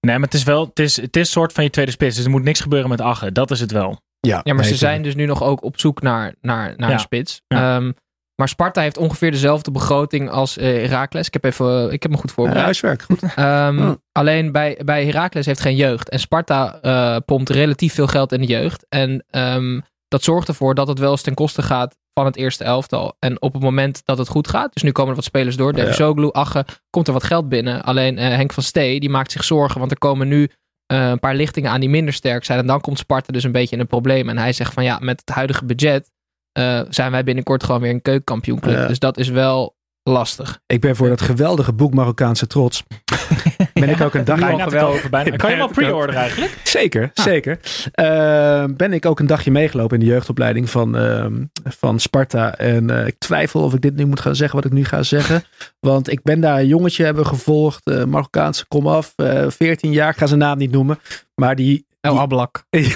Nee, 0.00 0.14
maar 0.18 0.24
het 0.24 0.34
is 0.34 0.42
wel, 0.42 0.66
het 0.66 0.78
is, 0.78 0.96
het 0.96 1.16
is 1.16 1.22
een 1.26 1.32
soort 1.32 1.52
van 1.52 1.64
je 1.64 1.70
tweede 1.70 1.90
spits. 1.90 2.16
Dus 2.16 2.24
er 2.24 2.30
moet 2.30 2.42
niks 2.42 2.60
gebeuren 2.60 2.88
met 2.88 3.00
Agge. 3.00 3.32
Dat 3.32 3.50
is 3.50 3.60
het 3.60 3.70
wel. 3.72 4.00
Ja, 4.20 4.40
Ja, 4.44 4.54
maar 4.54 4.62
nee, 4.62 4.72
ze 4.72 4.78
zijn 4.78 5.02
dus 5.02 5.14
nu 5.14 5.26
nog 5.26 5.42
ook 5.42 5.62
op 5.62 5.80
zoek 5.80 6.02
naar, 6.02 6.34
naar, 6.40 6.74
naar 6.76 6.88
Ja. 6.88 6.94
een 6.94 7.00
spits. 7.00 7.40
Ja. 7.46 7.76
Ehm, 7.76 7.92
maar 8.36 8.48
Sparta 8.48 8.80
heeft 8.80 8.98
ongeveer 8.98 9.30
dezelfde 9.30 9.70
begroting 9.70 10.30
als 10.30 10.56
eh 10.56 10.66
Heracles. 10.66 11.26
Ik 11.26 11.32
heb, 11.32 11.44
even, 11.44 11.92
ik 11.92 12.02
heb 12.02 12.12
me 12.12 12.18
goed 12.18 12.28
Ja, 12.28 12.34
voorbereid. 12.34 12.64
huiswerk. 12.64 13.02
Goed. 13.02 13.20
Oh. 13.36 13.90
Alleen 14.12 14.52
bij, 14.52 14.80
bij 14.84 15.04
Heracles 15.04 15.46
heeft 15.46 15.60
geen 15.60 15.76
jeugd. 15.76 16.08
En 16.08 16.18
Sparta 16.18 16.78
eh, 16.82 17.16
pompt 17.26 17.48
relatief 17.50 17.94
veel 17.94 18.06
geld 18.06 18.32
in 18.32 18.40
de 18.40 18.46
jeugd. 18.46 18.86
En 18.88 19.24
ehm, 19.30 19.80
dat 20.08 20.22
zorgt 20.22 20.48
ervoor 20.48 20.74
dat 20.74 20.88
het 20.88 20.98
wel 20.98 21.10
eens 21.10 21.22
ten 21.22 21.34
koste 21.34 21.62
gaat 21.62 21.96
van 22.12 22.24
het 22.24 22.36
eerste 22.36 22.64
elftal. 22.64 23.16
En 23.18 23.42
op 23.42 23.52
het 23.52 23.62
moment 23.62 24.00
dat 24.04 24.18
het 24.18 24.28
goed 24.28 24.48
gaat, 24.48 24.72
dus 24.72 24.82
nu 24.82 24.92
komen 24.92 25.10
er 25.10 25.16
wat 25.16 25.24
spelers 25.24 25.56
door. 25.56 25.70
Ja. 25.70 25.76
Dervisoglu, 25.76 26.32
Agge, 26.32 26.64
komt 26.90 27.06
er 27.06 27.12
wat 27.12 27.24
geld 27.24 27.48
binnen. 27.48 27.82
Alleen 27.82 28.18
eh, 28.18 28.28
Henk 28.28 28.52
van 28.52 28.62
Stee, 28.62 29.00
die 29.00 29.10
maakt 29.10 29.32
zich 29.32 29.44
zorgen. 29.44 29.78
Want 29.78 29.90
er 29.90 29.98
komen 29.98 30.28
nu 30.28 30.50
eh, 30.86 31.08
een 31.08 31.18
paar 31.18 31.34
lichtingen 31.34 31.70
aan 31.70 31.80
die 31.80 31.88
minder 31.88 32.14
sterk 32.14 32.44
zijn. 32.44 32.58
En 32.58 32.66
dan 32.66 32.80
komt 32.80 32.98
Sparta 32.98 33.32
dus 33.32 33.44
een 33.44 33.52
beetje 33.52 33.74
in 33.74 33.80
een 33.80 33.86
probleem. 33.86 34.28
En 34.28 34.38
hij 34.38 34.52
zegt 34.52 34.72
van 34.72 34.84
ja, 34.84 34.98
met 35.00 35.20
het 35.24 35.34
huidige 35.34 35.64
budget 35.64 36.10
eh, 36.54 36.80
zijn 36.88 37.10
wij 37.10 37.24
binnenkort 37.24 37.64
gewoon 37.64 37.80
weer 37.80 37.90
een 37.90 38.02
keukenkampioenclub. 38.02 38.76
Ja. 38.76 38.86
Dus 38.86 38.98
dat 38.98 39.18
is 39.18 39.28
wel 39.28 39.76
lastig. 40.02 40.60
Ik 40.66 40.80
ben 40.80 40.96
voor 40.96 41.08
dat 41.08 41.20
geweldige 41.20 41.72
boek 41.72 41.94
Marokkaanse 41.94 42.46
Trots. 42.46 42.82
ben 43.72 43.88
ik 43.88 44.00
ook 44.00 44.14
een 44.14 44.24
dagje... 44.24 44.44
Bijna. 44.46 45.08
Bijna. 45.10 45.36
Kan 45.36 45.50
je 45.50 45.56
wel 45.56 45.68
pre-order 45.68 46.16
eigenlijk? 46.16 46.58
Zeker, 46.62 47.10
zeker. 47.14 47.58
Eh, 47.92 48.64
ben 48.76 48.92
ik 48.92 49.06
ook 49.06 49.20
een 49.20 49.26
dagje 49.26 49.50
meegelopen 49.50 49.98
in 49.98 50.04
de 50.04 50.10
jeugdopleiding 50.10 50.70
van, 50.70 50.96
ehm, 50.96 51.44
van 51.64 51.98
Sparta. 52.00 52.54
En 52.56 52.90
eh, 52.90 53.06
ik 53.06 53.14
twijfel 53.18 53.60
of 53.62 53.74
ik 53.74 53.80
dit 53.80 53.96
nu 53.96 54.06
moet 54.06 54.20
gaan 54.20 54.36
zeggen 54.36 54.56
wat 54.56 54.64
ik 54.64 54.72
nu 54.72 54.84
ga 54.84 55.02
zeggen. 55.02 55.44
Want 55.80 56.10
ik 56.12 56.22
ben 56.22 56.40
daar 56.40 56.58
een 56.58 56.66
jongetje 56.66 57.04
hebben 57.04 57.26
gevolgd. 57.26 57.86
eh, 57.86 58.04
Marokkaanse 58.04 58.66
komaf, 58.68 59.12
eh 59.16 59.46
14 59.48 59.92
jaar. 59.92 60.10
Ik 60.10 60.16
ga 60.16 60.26
zijn 60.26 60.40
naam 60.40 60.58
niet 60.58 60.70
noemen. 60.72 60.98
Maar 61.34 61.56
die... 61.56 61.86
El 62.04 62.20
Ablak. 62.20 62.64
nee, 62.70 62.92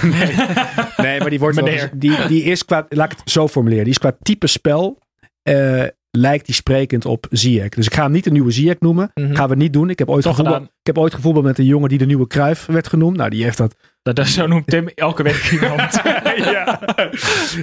nee, 0.97 1.19
maar 1.19 1.29
die 1.29 1.39
wordt 1.39 1.55
wel, 1.55 1.65
Meneer. 1.65 1.89
die, 1.93 2.27
die 2.27 2.43
is 2.43 2.65
qua, 2.65 2.85
laat 2.89 3.11
ik 3.11 3.17
het 3.17 3.31
zo 3.31 3.47
formuleren. 3.47 3.83
Die 3.83 3.93
is 3.93 3.99
qua 3.99 4.17
type 4.21 4.47
spel, 4.47 4.99
eh, 5.41 5.83
lijkt 6.11 6.45
die 6.45 6.55
sprekend 6.55 7.05
op 7.05 7.27
Ziyech. 7.29 7.69
Dus 7.69 7.85
ik 7.85 7.93
ga 7.93 8.03
hem 8.03 8.11
niet 8.11 8.23
de 8.23 8.31
nieuwe 8.31 8.51
Ziyech 8.51 8.79
noemen. 8.79 9.11
Mhm. 9.13 9.35
Gaan 9.35 9.49
we 9.49 9.55
niet 9.55 9.73
doen. 9.73 9.89
Ik 9.89 9.99
heb 9.99 10.09
ooit, 10.09 10.27
gedaan. 10.27 10.63
ik 10.63 10.69
heb 10.83 10.97
ooit 10.97 11.41
met 11.41 11.57
een 11.57 11.65
jongen 11.65 11.89
die 11.89 11.97
de 11.97 12.05
nieuwe 12.05 12.27
Cruijff 12.27 12.65
werd 12.65 12.87
genoemd. 12.87 13.17
Nou, 13.17 13.29
die 13.29 13.43
heeft 13.43 13.57
dat 13.57 13.75
Dat, 14.01 14.15
dat, 14.15 14.27
zo 14.27 14.47
noemt 14.47 14.67
Tim 14.67 14.87
elke 14.95 15.23
week 15.23 15.49
iemand. 15.51 16.01
ja. 16.53 16.79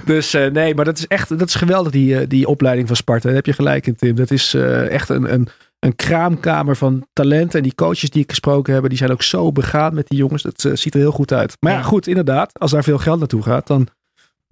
Dus 0.04 0.34
eh, 0.34 0.50
nee, 0.50 0.74
maar 0.74 0.84
dat 0.84 0.98
is 0.98 1.06
echt 1.06 1.38
dat 1.38 1.48
is 1.48 1.54
geweldig, 1.54 1.92
die, 1.92 2.18
eh, 2.18 2.28
die 2.28 2.46
opleiding 2.46 2.86
van 2.86 2.96
Sparta. 2.96 3.26
Daar 3.26 3.36
heb 3.36 3.46
je 3.46 3.52
gelijk 3.52 3.86
in, 3.86 3.96
Tim. 3.96 4.14
Dat 4.14 4.30
is 4.30 4.54
echt 4.54 5.08
een, 5.08 5.32
een, 5.32 5.48
een 5.78 5.96
kraamkamer 5.96 6.76
van 6.76 7.06
talenten. 7.12 7.56
En 7.58 7.62
die 7.62 7.74
coaches 7.74 8.10
die 8.10 8.22
ik 8.22 8.30
gesproken 8.30 8.74
heb, 8.74 8.88
die 8.88 8.98
zijn 8.98 9.10
ook 9.10 9.22
zo 9.22 9.52
begaan 9.52 9.94
met 9.94 10.08
die 10.08 10.18
jongens. 10.18 10.42
Dat 10.42 10.64
eh, 10.64 10.72
ziet 10.74 10.94
er 10.94 11.00
heel 11.00 11.10
goed 11.12 11.32
uit. 11.32 11.56
Maar 11.60 11.72
ja, 11.72 11.78
Ja. 11.78 11.84
goed, 11.84 12.06
inderdaad. 12.06 12.58
Als 12.58 12.70
daar 12.70 12.82
veel 12.84 12.98
geld 12.98 13.18
naartoe 13.18 13.42
gaat, 13.42 13.66
dan 13.66 13.88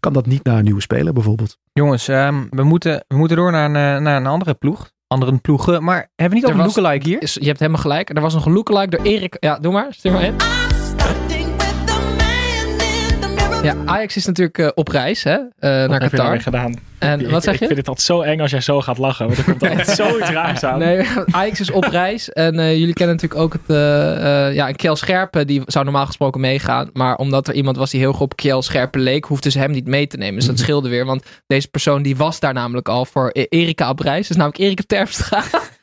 kan 0.00 0.12
dat 0.12 0.26
niet 0.26 0.44
naar 0.44 0.58
een 0.58 0.64
nieuwe 0.64 0.80
speler 0.80 1.12
bijvoorbeeld. 1.12 1.58
Jongens, 1.72 2.08
ehm, 2.08 2.44
we, 2.50 2.62
moeten, 2.62 3.04
we 3.08 3.16
moeten 3.16 3.36
door 3.36 3.52
naar 3.52 3.64
een, 3.64 3.96
eh, 3.96 4.02
naar 4.02 4.16
een 4.16 4.26
andere 4.26 4.54
ploeg. 4.54 4.90
Andere 5.06 5.36
ploegen. 5.38 5.84
Maar 5.84 5.96
hebben 6.14 6.28
we 6.38 6.44
niet 6.44 6.44
over 6.54 6.64
was- 6.64 6.76
lookalike 6.76 7.08
hier? 7.08 7.22
Is- 7.22 7.34
je 7.40 7.46
hebt 7.46 7.58
helemaal 7.58 7.80
gelijk. 7.80 8.10
Er 8.10 8.20
was 8.20 8.34
nog 8.34 8.46
een 8.46 8.52
lookalike 8.52 8.96
door 8.96 9.06
Erik. 9.06 9.36
Ja, 9.40 9.58
doe 9.58 9.72
maar. 9.72 9.86
Stuur 9.90 10.12
maar 10.12 10.22
in. 10.22 11.43
Ja, 13.64 13.74
Ajax 13.84 14.16
is 14.16 14.26
natuurlijk 14.26 14.58
eh, 14.58 14.68
op 14.74 14.88
reis 14.88 15.22
hè, 15.22 15.30
eh, 15.32 15.44
naar 15.60 15.88
Wat 15.88 16.00
heb 16.02 16.10
je 16.10 16.16
Qatar. 16.16 16.30
weer 16.32 16.40
gedaan? 16.42 16.74
En 16.98 17.20
Ik- 17.20 17.30
wat 17.30 17.42
zeg 17.42 17.54
Ik 17.54 17.60
je? 17.60 17.66
vind 17.66 17.78
het 17.78 17.88
altijd 17.88 18.06
zo 18.06 18.20
eng 18.20 18.40
als 18.40 18.50
jij 18.50 18.60
zo 18.60 18.80
gaat 18.80 18.98
lachen. 18.98 19.26
Want 19.26 19.38
er 19.38 19.44
komt 19.44 19.62
altijd 19.62 19.88
zoiets 20.06 20.30
raars 20.30 20.62
aan. 20.62 20.78
Nee, 20.78 21.06
Ajax 21.30 21.60
is 21.60 21.70
op 21.70 21.84
reis. 21.84 22.30
En 22.32 22.58
eh, 22.58 22.76
jullie 22.78 22.94
kennen 22.94 23.14
natuurlijk 23.16 23.40
ook 23.40 23.52
het... 23.52 23.76
ja, 24.54 24.68
en 24.68 24.76
Kjell 24.76 24.94
Scherpen, 24.94 25.46
die 25.46 25.62
zou 25.66 25.84
normaal 25.84 26.06
gesproken 26.06 26.40
meegaan. 26.40 26.90
Maar 26.92 27.16
omdat 27.16 27.48
er 27.48 27.54
iemand 27.54 27.76
was 27.76 27.90
die 27.90 28.00
heel 28.00 28.12
goed 28.12 28.20
op 28.22 28.36
Kjell 28.36 28.60
Scherpen 28.62 29.00
leek... 29.00 29.24
hoefden 29.24 29.52
ze 29.52 29.58
hem 29.58 29.70
niet 29.70 29.86
mee 29.86 30.06
te 30.06 30.16
nemen. 30.16 30.34
Dus 30.34 30.46
dat 30.46 30.58
scheelde 30.58 30.88
weer. 30.88 31.04
Want 31.04 31.24
deze 31.46 31.68
persoon 31.68 32.02
die 32.02 32.16
was 32.16 32.40
daar 32.40 32.52
namelijk 32.54 32.88
al 32.88 33.04
voor 33.04 33.30
E- 33.32 33.46
Erika 33.48 33.88
op 33.90 34.00
reis. 34.00 34.26
Dus 34.28 34.36
namelijk 34.36 34.60
Erika 34.62 34.82
Terpstra. 34.86 35.42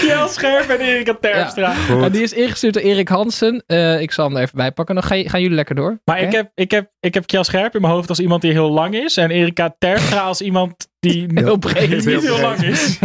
Kjell 0.00 0.28
Scherp 0.28 0.68
en 0.68 0.80
Erika 0.80 1.14
Terpstra. 1.20 1.72
En 1.88 2.12
die 2.12 2.22
is 2.22 2.32
ingestuurd 2.32 2.74
door 2.74 2.82
Erik 2.82 3.08
Hansen. 3.08 3.62
Eh, 3.66 4.00
ik 4.00 4.12
zal 4.12 4.26
hem 4.26 4.36
er 4.36 4.42
even 4.42 4.56
bij 4.56 4.72
pakken. 4.72 4.94
Dan 4.94 5.04
ga 5.04 5.14
je- 5.14 5.28
gaan 5.28 5.40
jullie 5.40 5.56
lekker 5.56 5.74
door. 5.74 6.00
Maar 6.04 6.20
ik, 6.20 6.32
heb, 6.32 6.50
ik, 6.54 6.70
heb, 6.70 6.90
ik 7.00 7.14
heb 7.14 7.26
Kjell 7.26 7.42
Scherp 7.42 7.74
in 7.74 7.80
mijn 7.80 7.92
hoofd 7.92 8.08
als 8.08 8.20
iemand 8.20 8.42
die 8.42 8.52
heel 8.52 8.70
lang 8.70 8.94
is. 8.94 9.16
En 9.16 9.30
Erika 9.30 9.74
Terpstra 9.78 10.20
als 10.20 10.40
iemand 10.40 10.88
die 11.00 11.26
Heel 11.34 11.56
breed. 11.56 11.90
niet 11.90 12.04
Heel 12.04 12.20
heel 12.20 12.40
lang 12.40 12.62
is. 12.62 12.98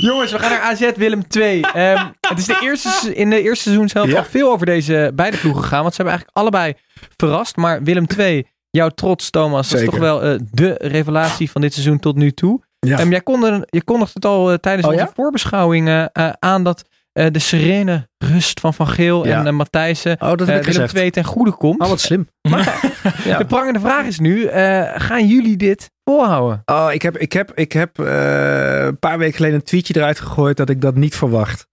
Jongens, 0.00 0.32
we 0.32 0.38
gaan 0.38 0.50
naar 0.50 0.60
AZ 0.60 0.90
Willem 0.96 1.28
2. 1.28 1.60
Ehm, 1.74 2.06
het 2.28 2.38
is 2.38 2.44
de 2.46 2.58
eerste, 2.62 3.14
in 3.14 3.30
de 3.30 3.42
eerste 3.42 3.62
seizoen 3.62 3.88
zelf 3.88 4.08
Ja. 4.10 4.18
al 4.18 4.24
veel 4.24 4.50
over 4.52 4.66
deze 4.66 5.12
beide 5.14 5.36
ploegen 5.36 5.62
gegaan. 5.62 5.82
Want 5.82 5.94
ze 5.94 6.02
hebben 6.02 6.18
eigenlijk 6.20 6.36
allebei 6.54 6.74
verrast. 7.16 7.56
Maar 7.56 7.82
Willem 7.82 8.06
2, 8.06 8.46
jouw 8.70 8.88
trots 8.88 9.30
Thomas, 9.30 9.68
dat 9.68 9.80
is 9.80 9.84
toch 9.86 9.98
wel 9.98 10.22
eh, 10.22 10.38
de 10.50 10.74
revelatie 10.78 11.50
van 11.50 11.60
dit 11.60 11.72
seizoen 11.72 11.98
tot 11.98 12.16
nu 12.16 12.30
toe. 12.32 12.60
Ja. 12.78 12.98
Ehm, 12.98 13.10
jij 13.10 13.20
kondigde, 13.20 13.66
je 13.70 13.84
kondigde 13.84 14.12
het 14.14 14.24
al 14.24 14.50
eh, 14.50 14.56
tijdens 14.56 14.86
Oh, 14.86 14.92
onze 14.92 15.04
ja? 15.04 15.12
voorbeschouwing 15.14 15.88
eh, 15.88 16.30
aan 16.38 16.64
dat 16.64 16.88
de 17.12 17.38
serene 17.38 18.08
rust 18.18 18.60
van 18.60 18.74
Van 18.74 18.88
Geel 18.88 19.26
Ja. 19.26 19.38
en 19.38 19.46
uh, 19.46 19.52
Matthijssen 19.52 20.12
Oh, 20.12 20.18
dat 20.28 20.28
heb 20.28 20.40
ik 20.40 20.46
Willem 20.46 20.64
gezegd. 20.64 20.88
2 20.90 21.10
ten 21.10 21.24
goede 21.24 21.52
komt. 21.52 21.80
Oh, 21.80 21.88
wat 21.88 22.00
slim. 22.00 22.28
Ja. 23.24 23.38
De 23.38 23.44
prangende 23.46 23.80
vraag 23.80 24.06
is 24.06 24.18
nu, 24.18 24.48
gaan 24.94 25.26
jullie 25.26 25.56
dit 25.56 25.90
volhouden? 26.04 26.62
Oh, 26.64 26.88
ik 26.92 27.02
heb, 27.02 27.16
ik 27.18 27.32
heb, 27.32 27.52
ik 27.54 27.72
heb 27.72 27.98
een 27.98 28.98
paar 28.98 29.18
weken 29.18 29.34
geleden 29.34 29.56
een 29.56 29.62
tweetje 29.64 29.96
eruit 29.96 30.20
gegooid 30.20 30.56
dat 30.56 30.68
ik 30.68 30.80
dat 30.80 30.94
niet 30.94 31.14
verwacht. 31.16 31.66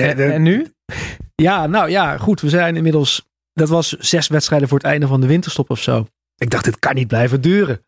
En, 0.00 0.32
en 0.32 0.42
nu? 0.42 0.72
Ja, 1.34 1.66
nou 1.66 1.90
ja, 1.90 2.16
goed. 2.18 2.40
We 2.40 2.48
zijn 2.48 2.76
inmiddels. 2.76 3.26
Dat 3.52 3.68
was 3.68 3.88
zes 3.88 4.28
wedstrijden 4.28 4.68
voor 4.68 4.78
het 4.78 4.86
einde 4.86 5.06
van 5.06 5.20
de 5.20 5.26
winterstop 5.26 5.70
of 5.70 5.80
zo. 5.80 6.06
Ik 6.36 6.50
dacht, 6.50 6.64
dit 6.64 6.78
kan 6.78 6.94
niet 6.94 7.08
blijven 7.08 7.40
duren. 7.40 7.84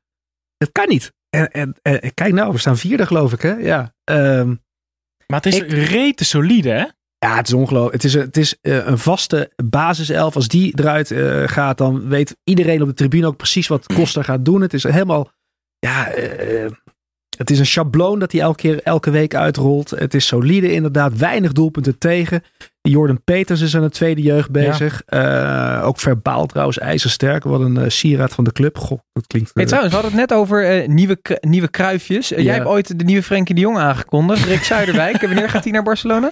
Het 0.56 0.72
kan 0.72 0.88
niet. 0.88 1.12
En, 1.30 1.50
en, 1.50 1.74
en 1.82 2.14
kijk 2.14 2.32
nou, 2.32 2.52
we 2.52 2.58
staan 2.58 2.76
vierde, 2.76 3.06
geloof 3.06 3.32
ik, 3.32 3.42
hè? 3.42 3.52
Ja. 3.52 3.94
Ehm, 4.04 4.48
Maar 5.26 5.40
het 5.42 5.46
is 5.46 5.58
Ik- 5.60 5.70
rete 5.70 6.24
solide, 6.24 6.68
hè? 6.70 6.84
ja, 7.26 7.36
het 7.36 7.46
is 7.46 7.52
ongelooflijk. 7.52 7.94
Het 7.94 8.04
is, 8.04 8.14
een- 8.14 8.20
het 8.20 8.36
is 8.36 8.58
eh, 8.60 8.86
een 8.86 8.98
vaste 8.98 9.52
basiself. 9.64 10.34
Als 10.34 10.48
die 10.48 10.78
eruit 10.78 11.10
eh, 11.10 11.42
gaat, 11.48 11.78
dan 11.78 12.08
weet 12.08 12.36
iedereen 12.44 12.82
op 12.82 12.88
de 12.88 12.94
tribune 12.94 13.26
ook 13.26 13.36
precies 13.36 13.66
wat 13.68 13.86
Costa 13.86 14.22
gaat 14.22 14.44
doen. 14.44 14.60
Het 14.60 14.74
is 14.74 14.82
helemaal. 14.82 15.30
Ja, 15.78 16.08
eh, 16.10 16.70
het 17.38 17.50
is 17.50 17.58
een 17.58 17.66
schabloon 17.66 18.18
dat 18.18 18.32
hij 18.32 18.40
elke 18.40 18.56
keer, 18.56 18.82
elke 18.82 19.10
week 19.10 19.34
uitrolt. 19.34 19.90
Het 19.90 20.14
is 20.14 20.26
solide, 20.26 20.72
inderdaad. 20.72 21.16
Weinig 21.16 21.52
doelpunten 21.52 21.98
tegen. 21.98 22.42
Jordan 22.80 23.22
Peters 23.24 23.60
is 23.60 23.76
aan 23.76 23.82
de 23.82 23.90
tweede 23.90 24.22
jeugd 24.22 24.50
bezig. 24.50 25.02
Eh, 25.06 25.80
ook 25.84 26.00
verbaal 26.00 26.46
trouwens, 26.46 26.78
ijzersterk. 26.78 27.44
Wat 27.44 27.60
een 27.60 27.76
eh, 27.76 27.88
sieraad 27.88 28.32
van 28.32 28.44
de 28.44 28.52
club. 28.52 28.78
Goh, 28.78 28.98
dat 29.12 29.26
klinkt... 29.26 29.50
Hey, 29.54 29.62
eh, 29.62 29.68
trouwens, 29.68 29.94
we 29.94 30.00
hadden 30.00 30.18
het 30.18 30.30
net 30.30 30.38
over 30.38 30.88
nieuwe, 30.88 31.18
nieuwe 31.40 31.68
kruifjes. 31.68 32.28
Ja. 32.28 32.40
Jij 32.40 32.54
hebt 32.54 32.66
ooit 32.66 32.98
de 32.98 33.04
nieuwe 33.04 33.22
Frenkie 33.22 33.54
de 33.54 33.60
Jong 33.60 33.78
aangekondigd. 33.78 34.44
Rick 34.44 34.62
Zuiderwijk. 34.62 35.20
Wanneer 35.26 35.50
gaat 35.50 35.64
hij 35.64 35.72
naar 35.72 35.82
Barcelona? 35.82 36.30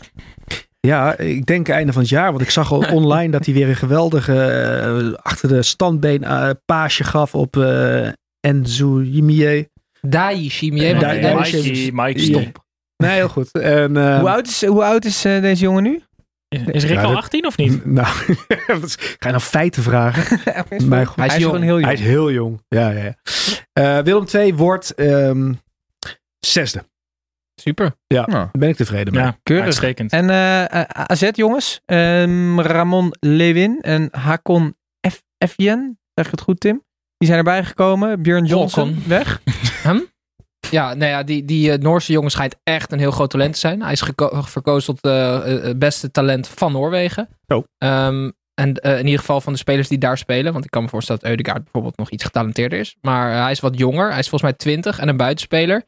Ja, 0.80 1.18
ik 1.18 1.46
denk 1.46 1.68
einde 1.68 1.92
van 1.92 2.02
het 2.02 2.10
jaar. 2.10 2.30
Want 2.30 2.42
ik 2.42 2.50
zag 2.50 2.72
al 2.72 2.92
online 3.00 3.30
dat 3.30 3.44
hij 3.44 3.54
weer 3.54 3.68
een 3.68 3.76
geweldige 3.76 5.18
achter 5.22 5.48
de 5.48 5.62
standbeen 5.62 6.24
paasje 6.64 7.04
gaf 7.04 7.34
op 7.34 7.56
uh, 7.56 8.08
Enzo 8.40 9.02
Jimier. 9.02 9.68
Dai 10.10 10.48
Chimier. 10.50 10.82
Ja, 10.84 10.88
want 10.90 11.00
Dai- 11.02 11.20
die 11.20 11.30
Dai- 11.30 11.40
is- 11.56 11.90
Mikey, 11.90 11.90
Mikey, 11.92 12.22
Ja. 12.22 12.40
stop. 12.40 12.64
Nee, 12.96 13.10
heel 13.10 13.28
goed. 13.28 13.52
En, 13.52 13.96
eh, 13.96 14.18
hoe 14.18 14.28
oud 14.30 14.46
is, 14.46 14.64
hoe 14.64 14.84
oud 14.84 15.04
is 15.04 15.24
eh, 15.24 15.40
deze 15.40 15.62
jongen 15.62 15.82
nu? 15.82 16.02
Is 16.48 16.84
Rick 16.84 16.94
Ja, 16.96 17.02
al 17.02 17.08
dat- 17.08 17.16
18 17.18 17.46
of 17.46 17.56
niet? 17.56 17.84
Nou, 17.94 18.06
is- 18.84 18.96
ga 18.98 19.16
je 19.18 19.28
nou 19.28 19.40
feiten 19.40 19.82
vragen? 19.82 20.38
Mijn 20.88 21.06
god. 21.06 21.16
hij 21.16 21.26
is, 21.26 21.34
gewoon 21.44 21.62
heel 21.62 21.74
Hij 21.74 21.80
jong. 21.82 21.92
is 21.92 22.00
heel 22.00 22.30
jong. 22.32 22.62
Ja, 22.68 22.90
ja, 22.90 23.02
ja. 23.04 23.14
Eh, 23.72 24.04
Willem 24.04 24.24
II 24.34 24.54
wordt 24.54 24.94
ehm, 24.94 25.52
zesde. 26.38 26.84
Super. 27.60 27.92
Ja, 28.06 28.20
Nou, 28.26 28.30
daar 28.32 28.48
ben 28.52 28.68
ik 28.68 28.76
tevreden 28.76 29.12
mee. 29.14 29.22
Ja, 29.22 29.38
Keurig. 29.42 29.64
uitstekend. 29.64 30.12
En 30.12 30.30
eh, 30.30 30.62
eh, 30.80 30.82
AZ 30.88 31.28
jongens. 31.32 31.80
Ehm, 31.84 32.60
Ramon 32.60 33.14
Lewin 33.20 33.78
en 33.80 34.08
Hakon 34.10 34.76
F. 35.10 35.22
Fjen. 35.48 35.98
Zeg 36.14 36.24
ik 36.24 36.30
het 36.30 36.40
goed 36.40 36.60
Tim? 36.60 36.84
Die 37.18 37.26
zijn 37.28 37.38
erbij 37.38 37.64
gekomen. 37.64 38.22
Björn 38.22 38.44
Johnson 38.44 39.02
weg. 39.06 39.40
Ja, 40.70 40.94
nou 40.94 41.10
ja, 41.10 41.22
die, 41.22 41.44
die 41.44 41.72
eh, 41.72 41.78
Noorse 41.78 42.12
jongen 42.12 42.30
schijnt 42.30 42.56
echt 42.62 42.92
een 42.92 42.98
heel 42.98 43.10
groot 43.10 43.30
talent 43.30 43.52
te 43.52 43.58
zijn. 43.58 43.82
Hij 43.82 43.92
is 43.92 44.02
verkozen 44.40 44.94
tot 44.94 45.12
eh, 45.12 45.44
het 45.44 45.78
beste 45.78 46.10
talent 46.10 46.48
van 46.48 46.72
Noorwegen. 46.72 47.28
Oh. 47.46 47.64
Ehm, 47.78 48.30
en 48.60 48.74
eh, 48.74 48.98
in 48.98 49.04
ieder 49.04 49.20
geval 49.20 49.40
van 49.40 49.52
de 49.52 49.58
spelers 49.58 49.88
die 49.88 49.98
daar 49.98 50.18
spelen. 50.18 50.52
Want 50.52 50.64
ik 50.64 50.70
kan 50.70 50.82
me 50.82 50.88
voorstellen 50.88 51.20
dat 51.20 51.30
Eudegaard 51.30 51.62
bijvoorbeeld 51.62 51.96
nog 51.96 52.10
iets 52.10 52.24
getalenteerder 52.24 52.78
is. 52.78 52.96
Maar 53.00 53.32
eh, 53.32 53.42
hij 53.42 53.50
is 53.50 53.60
wat 53.60 53.78
jonger. 53.78 54.10
Hij 54.10 54.18
is 54.18 54.28
volgens 54.28 54.50
mij 54.50 54.52
20 54.52 54.98
en 54.98 55.08
een 55.08 55.16
buitenspeler. 55.16 55.84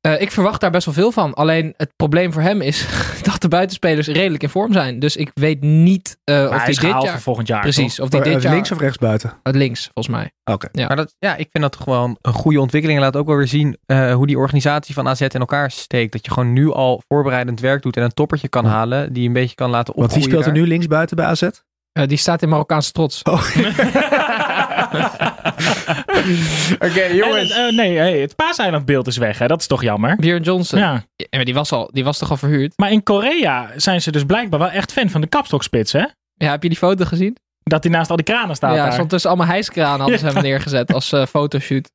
Eh, 0.00 0.20
ik 0.20 0.30
verwacht 0.30 0.60
daar 0.60 0.70
best 0.70 0.84
wel 0.84 0.94
veel 0.94 1.12
van. 1.12 1.34
Alleen 1.34 1.74
het 1.76 1.96
probleem 1.96 2.32
voor 2.32 2.42
hem 2.42 2.60
is 2.60 2.86
de 3.48 3.54
buitenspelers 3.56 4.06
redelijk 4.06 4.42
in 4.42 4.48
vorm 4.48 4.72
zijn. 4.72 4.98
Dus 4.98 5.16
ik 5.16 5.30
weet 5.34 5.60
niet 5.60 6.18
eh, 6.24 6.44
of 6.44 6.50
hij 6.56 6.68
is 6.68 6.78
dit 6.78 6.90
jaar... 6.90 7.08
voor 7.08 7.20
volgend 7.20 7.48
jaar. 7.48 7.60
Precies, 7.60 8.00
of 8.00 8.08
die 8.08 8.20
Eh, 8.22 8.32
dit 8.32 8.42
jaar... 8.42 8.52
links 8.54 8.72
of 8.72 8.78
rechts 8.80 8.98
buiten? 8.98 9.32
Het 9.42 9.54
links, 9.54 9.90
volgens 9.94 10.16
mij. 10.16 10.30
Oké. 10.44 10.68
Ja. 10.72 10.86
Maar 10.86 10.96
dat, 10.96 11.14
ja, 11.18 11.36
ik 11.36 11.48
vind 11.52 11.64
dat 11.64 11.78
wel 11.84 12.16
een, 12.22 12.32
goede 12.32 12.60
ontwikkeling. 12.60 12.98
En 12.98 13.04
laat 13.04 13.16
ook 13.16 13.26
wel 13.26 13.36
weer 13.36 13.48
zien 13.48 13.78
eh, 13.86 14.14
hoe 14.14 14.26
die 14.26 14.38
organisatie 14.38 14.94
van 14.94 15.08
AZ 15.08 15.20
in 15.20 15.28
elkaar 15.28 15.70
steekt. 15.70 16.12
Dat 16.12 16.24
je 16.24 16.30
gewoon 16.32 16.52
nu 16.52 16.72
al 16.72 17.02
voorbereidend 17.08 17.60
werk 17.60 17.82
doet 17.82 17.96
en 17.96 18.02
een 18.02 18.14
toppertje 18.14 18.48
kan 18.48 18.64
halen. 18.64 19.12
Die 19.12 19.26
een 19.26 19.32
beetje 19.32 19.54
kan 19.54 19.70
laten 19.70 19.94
Want 19.94 20.06
opgroeien. 20.06 20.28
wie 20.28 20.34
speelt 20.34 20.46
er 20.46 20.52
daar. 20.52 20.62
nu 20.62 20.68
links 20.68 20.86
buiten 20.86 21.16
bij 21.16 21.26
AZ? 21.26 21.42
Eh, 21.42 21.50
die 22.06 22.18
staat 22.18 22.42
in 22.42 22.48
Marokkaanse 22.48 22.92
trots. 22.92 23.22
Oh. 23.22 23.42
Oké, 26.88 27.04
jongens. 27.04 27.50
En, 27.50 27.66
eh, 27.66 27.76
nee, 27.76 27.96
hey, 27.96 28.18
het 28.18 28.36
paaseilandbeeld 28.36 29.06
is 29.06 29.16
weg. 29.16 29.38
Hè? 29.38 29.46
Dat 29.46 29.60
is 29.60 29.66
toch 29.66 29.82
jammer? 29.82 30.16
Björn 30.16 30.42
Johnson. 30.42 30.78
Ja. 30.78 31.04
Ja, 31.16 31.26
maar 31.30 31.44
die 31.44 31.54
was, 31.54 31.72
al, 31.72 31.90
die 31.92 32.04
was 32.04 32.18
toch 32.18 32.30
al 32.30 32.36
verhuurd? 32.36 32.72
Maar 32.76 32.90
in 32.90 33.02
Korea 33.02 33.70
zijn 33.76 34.02
ze 34.02 34.12
dus 34.12 34.24
blijkbaar 34.24 34.58
wel 34.58 34.70
echt 34.70 34.92
fan 34.92 35.10
van 35.10 35.20
de 35.20 35.26
kapstokspits, 35.26 35.92
hè? 35.92 36.04
Ja, 36.34 36.50
heb 36.50 36.62
je 36.62 36.68
die 36.68 36.78
foto 36.78 37.04
gezien? 37.04 37.36
Dat 37.62 37.82
hij 37.82 37.92
naast 37.92 38.10
al 38.10 38.16
die 38.16 38.24
kranen 38.24 38.56
staat 38.56 38.74
ja, 38.74 38.82
daar. 38.82 38.92
stond 38.92 39.10
tussen 39.10 39.30
allemaal 39.30 39.48
hijskranen 39.48 40.00
hadden 40.00 40.18
ze 40.18 40.26
hem 40.26 40.42
neergezet 40.42 40.92
als 40.92 41.12
eh, 41.12 41.26
fotoshoot. 41.26 41.90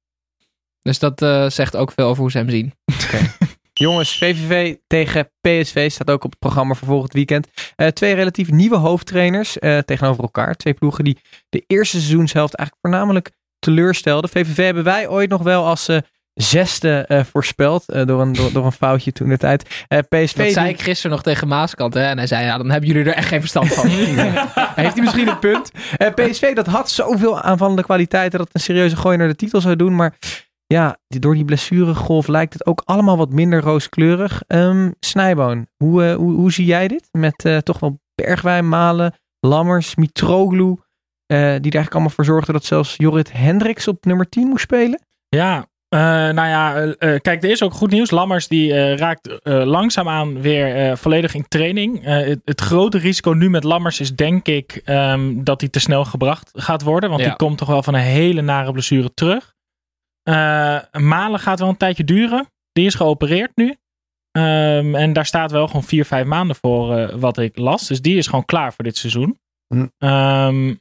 Dus 0.82 1.00
dat 1.00 1.22
eh, 1.22 1.50
zegt 1.50 1.76
ook 1.76 1.92
veel 1.92 2.08
over 2.08 2.22
hoe 2.22 2.32
ze 2.32 2.38
hem 2.38 2.50
zien. 2.50 2.74
Jongens, 3.74 4.18
VVV 4.18 4.76
tegen 4.88 5.30
PSV 5.42 5.92
staat 5.92 6.10
ook 6.10 6.24
op 6.24 6.30
het 6.30 6.40
programma 6.40 6.74
voor 6.74 6.88
volgend 6.88 7.14
weekend. 7.14 7.48
Eh, 7.76 7.88
twee 7.88 8.14
relatief 8.14 8.52
nieuwe 8.52 8.76
hoofdtrainers 8.76 9.60
eh, 9.60 9.78
tegenover 9.78 10.24
elkaar. 10.24 10.56
Twee 10.56 10.74
ploegen 10.74 11.04
die 11.04 11.18
de 11.50 11.64
eerste 11.68 11.98
seizoenshelft 11.98 12.56
eigenlijk 12.56 12.88
voornamelijk 12.88 13.32
teleurstelden. 13.64 14.30
VVV 14.30 14.58
hebben 14.58 14.84
wij 14.84 15.08
ooit 15.08 15.30
nog 15.30 15.42
wel 15.42 15.66
als 15.66 15.88
eh, 15.88 15.98
zesde 16.34 17.06
eh, 17.08 17.24
voorspeld. 17.24 17.90
eh, 17.90 18.06
door, 18.06 18.22
een, 18.22 18.34
door, 18.34 18.52
door 18.54 18.66
een 18.66 18.72
foutje 18.72 19.12
toen 19.12 19.30
de 19.30 19.38
tijd. 19.38 19.86
PSV 20.10 20.38
Dat 20.38 20.52
zei 20.52 20.70
ik 20.70 20.82
gisteren 20.82 21.12
nog 21.12 21.24
tegen 21.24 21.48
Maaskant. 21.48 21.94
Hè? 21.94 22.04
En 22.04 22.18
hij 22.18 22.28
zei, 22.28 22.46
ja, 22.46 22.58
dan 22.58 22.70
hebben 22.70 22.90
jullie 22.90 23.06
er 23.06 23.14
echt 23.14 23.28
geen 23.28 23.40
verstand 23.40 23.74
van. 23.74 23.88
Heeft 24.84 24.94
hij 24.94 25.04
misschien 25.04 25.28
een 25.28 25.40
punt? 25.40 25.72
PSV 26.16 26.54
dat 26.56 26.68
had 26.68 26.90
zoveel 26.90 27.42
aanvallende 27.42 27.84
kwaliteiten 27.84 28.38
dat 28.38 28.48
het 28.48 28.56
een 28.56 28.62
serieuze 28.62 28.96
gooi 28.96 29.18
naar 29.18 29.28
de 29.28 29.36
titel 29.36 29.62
zou 29.62 29.76
doen. 29.76 29.96
Maar 29.96 30.18
ja, 30.68 30.98
door 31.08 31.34
die 31.34 31.46
blessuregolf 31.46 32.28
lijkt 32.28 32.54
het 32.54 32.66
ook 32.66 32.82
allemaal 32.86 33.18
wat 33.18 33.30
minder 33.32 33.62
rooskleurig. 33.62 34.42
Ehm 34.48 34.92
Snijboon, 35.00 35.68
hoe, 35.78 36.14
hoe, 36.14 36.34
hoe 36.34 36.52
zie 36.52 36.66
jij 36.66 36.88
dit? 36.88 37.08
Met 37.12 37.64
toch 37.64 37.80
wel 37.80 38.00
Bergwijn, 38.16 38.70
Malen, 38.70 39.14
Lammers, 39.40 39.96
Mitroglou. 39.96 40.78
Eh, 41.34 41.40
die 41.40 41.48
er 41.48 41.62
eigenlijk 41.62 41.94
allemaal 41.94 42.10
voor 42.12 42.26
zorgden 42.26 42.54
dat 42.54 42.66
zelfs 42.66 42.94
Jorrit 42.98 43.32
Hendricks 43.32 43.88
op 43.88 44.06
nummer 44.06 44.30
10 44.30 44.48
moest 44.48 44.64
spelen. 44.64 45.02
Ja, 45.28 45.66
eh, 45.90 46.00
nou 46.00 46.48
ja, 46.48 46.76
eh, 46.76 47.20
kijk, 47.20 47.44
er 47.44 47.50
is 47.50 47.64
ook 47.64 47.74
goed 47.74 47.92
nieuws. 47.92 48.12
Lammers 48.12 48.48
die 48.48 48.74
eh, 48.74 48.98
raakt 48.98 49.28
eh, 49.42 49.64
langzaamaan 49.66 50.42
weer 50.42 50.76
eh, 50.76 50.96
volledig 50.96 51.34
in 51.34 51.48
training. 51.48 52.06
Eh, 52.06 52.16
het, 52.26 52.42
het 52.46 52.62
grote 52.62 52.98
risico 52.98 53.32
nu 53.32 53.50
met 53.50 53.64
Lammers 53.64 54.00
is 54.00 54.16
denk 54.16 54.48
ik 54.48 54.82
ehm, 54.86 55.44
dat 55.44 55.62
hij 55.62 55.70
te 55.70 55.80
snel 55.80 56.06
gebracht 56.06 56.50
gaat 56.54 56.82
worden. 56.82 57.10
Want 57.10 57.22
Ja. 57.22 57.28
die 57.28 57.38
komt 57.38 57.58
toch 57.58 57.68
wel 57.68 57.84
van 57.84 57.94
een 57.94 58.00
hele 58.02 58.42
nare 58.42 58.72
blessure 58.72 59.14
terug. 59.14 59.54
Eh, 60.24 60.80
Malen 60.92 61.40
gaat 61.40 61.60
wel 61.60 61.70
een 61.70 61.78
tijdje 61.78 62.04
duren. 62.04 62.48
Die 62.72 62.86
is 62.86 62.96
geopereerd 62.96 63.52
nu. 63.56 63.76
Ehm, 64.32 64.96
en 64.96 65.14
daar 65.14 65.26
staat 65.26 65.52
wel 65.52 65.68
gewoon 65.68 65.84
vier, 65.84 66.06
vijf 66.06 66.26
maanden 66.26 66.56
voor 66.56 67.18
wat 67.20 67.38
ik 67.38 67.58
las. 67.58 67.88
Dus 67.88 68.02
die 68.02 68.18
is 68.18 68.28
gewoon 68.28 68.46
klaar 68.46 68.74
voor 68.74 68.84
dit 68.84 68.98
seizoen. 68.98 69.40
Hm. 69.68 69.88
Ehm, 69.98 70.74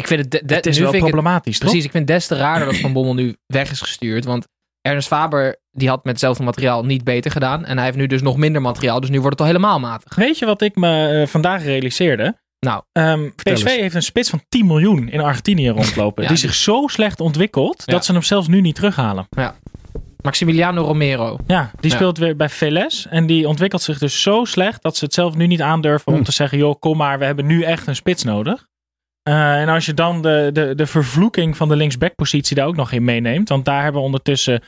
ik 0.00 0.06
vind 0.06 0.20
het, 0.20 0.30
de, 0.30 0.42
de- 0.44 0.54
het 0.54 0.66
is 0.66 0.76
nu 0.76 0.82
wel 0.82 0.90
vind 0.92 1.02
ik 1.04 1.08
het- 1.08 1.16
problematisch? 1.20 1.58
Precies, 1.58 1.84
ik 1.84 1.90
vind 1.90 2.08
het 2.08 2.16
des 2.18 2.26
te 2.26 2.36
raarder 2.36 2.66
dat 2.66 2.76
Van 2.76 2.92
Bommel 2.92 3.14
nu 3.14 3.36
weg 3.46 3.70
is 3.70 3.80
gestuurd. 3.80 4.24
Want 4.24 4.46
Ernest 4.80 5.08
Faber 5.08 5.56
die 5.70 5.88
had 5.88 5.98
met 6.04 6.12
hetzelfde 6.12 6.42
materiaal 6.42 6.84
niet 6.84 7.04
beter 7.04 7.30
gedaan. 7.30 7.64
En 7.64 7.76
hij 7.76 7.84
heeft 7.84 7.96
nu 7.96 8.06
dus 8.06 8.22
nog 8.22 8.36
minder 8.36 8.62
materiaal. 8.62 9.00
Dus 9.00 9.10
nu 9.10 9.16
wordt 9.20 9.30
het 9.38 9.40
al 9.40 9.46
helemaal 9.54 9.80
matig. 9.80 10.14
Weet 10.14 10.38
je 10.38 10.46
wat 10.46 10.62
ik 10.62 10.76
me 10.76 11.20
eh, 11.20 11.26
vandaag 11.26 11.64
realiseerde? 11.64 12.38
Nou, 12.66 12.82
Ehm, 12.92 13.28
PSV 13.36 13.46
eens. 13.46 13.62
heeft 13.64 13.94
een 13.94 14.02
spits 14.02 14.30
van 14.30 14.42
10 14.48 14.66
miljoen 14.66 15.08
in 15.08 15.20
Argentinië 15.20 15.68
rondlopen. 15.80 16.22
Ja, 16.22 16.28
die 16.28 16.38
die- 16.38 16.46
zich 16.48 16.54
zo 16.56 16.86
slecht 16.86 17.20
ontwikkelt 17.20 17.82
Ja. 17.86 17.92
dat 17.92 18.04
ze 18.04 18.12
hem 18.12 18.22
zelfs 18.22 18.48
nu 18.48 18.60
niet 18.60 18.74
terughalen. 18.74 19.28
Maximiliano 20.22 20.82
Romero. 20.84 21.38
Ja, 21.46 21.70
die 21.80 21.90
Ja. 21.90 21.96
speelt 21.96 22.18
weer 22.18 22.36
bij 22.36 22.48
Veles. 22.48 23.06
En 23.10 23.26
die 23.26 23.48
ontwikkelt 23.48 23.82
zich 23.82 23.98
dus 23.98 24.22
zo 24.22 24.44
slecht 24.44 24.82
dat 24.82 24.96
ze 24.96 25.04
het 25.04 25.14
zelf 25.14 25.34
nu 25.36 25.46
niet 25.46 25.62
aandurven 25.62 26.12
om 26.12 26.18
Hm. 26.18 26.24
te 26.24 26.32
zeggen: 26.32 26.58
joh, 26.58 26.74
kom 26.78 26.96
maar, 26.96 27.18
we 27.18 27.24
hebben 27.24 27.46
nu 27.46 27.62
echt 27.62 27.86
een 27.86 27.96
spits 27.96 28.22
nodig. 28.24 28.66
Eh, 29.30 29.60
en 29.60 29.68
als 29.68 29.86
je 29.86 29.94
dan 29.94 30.22
de, 30.22 30.50
de, 30.52 30.74
de 30.74 30.86
vervloeking 30.86 31.56
van 31.56 31.68
de 31.68 31.76
linksbackpositie 31.76 32.56
daar 32.56 32.66
ook 32.66 32.76
nog 32.76 32.92
in 32.92 33.04
meeneemt. 33.04 33.48
Want 33.48 33.64
daar 33.64 33.82
hebben 33.82 34.00
we 34.00 34.06
ondertussen. 34.06 34.62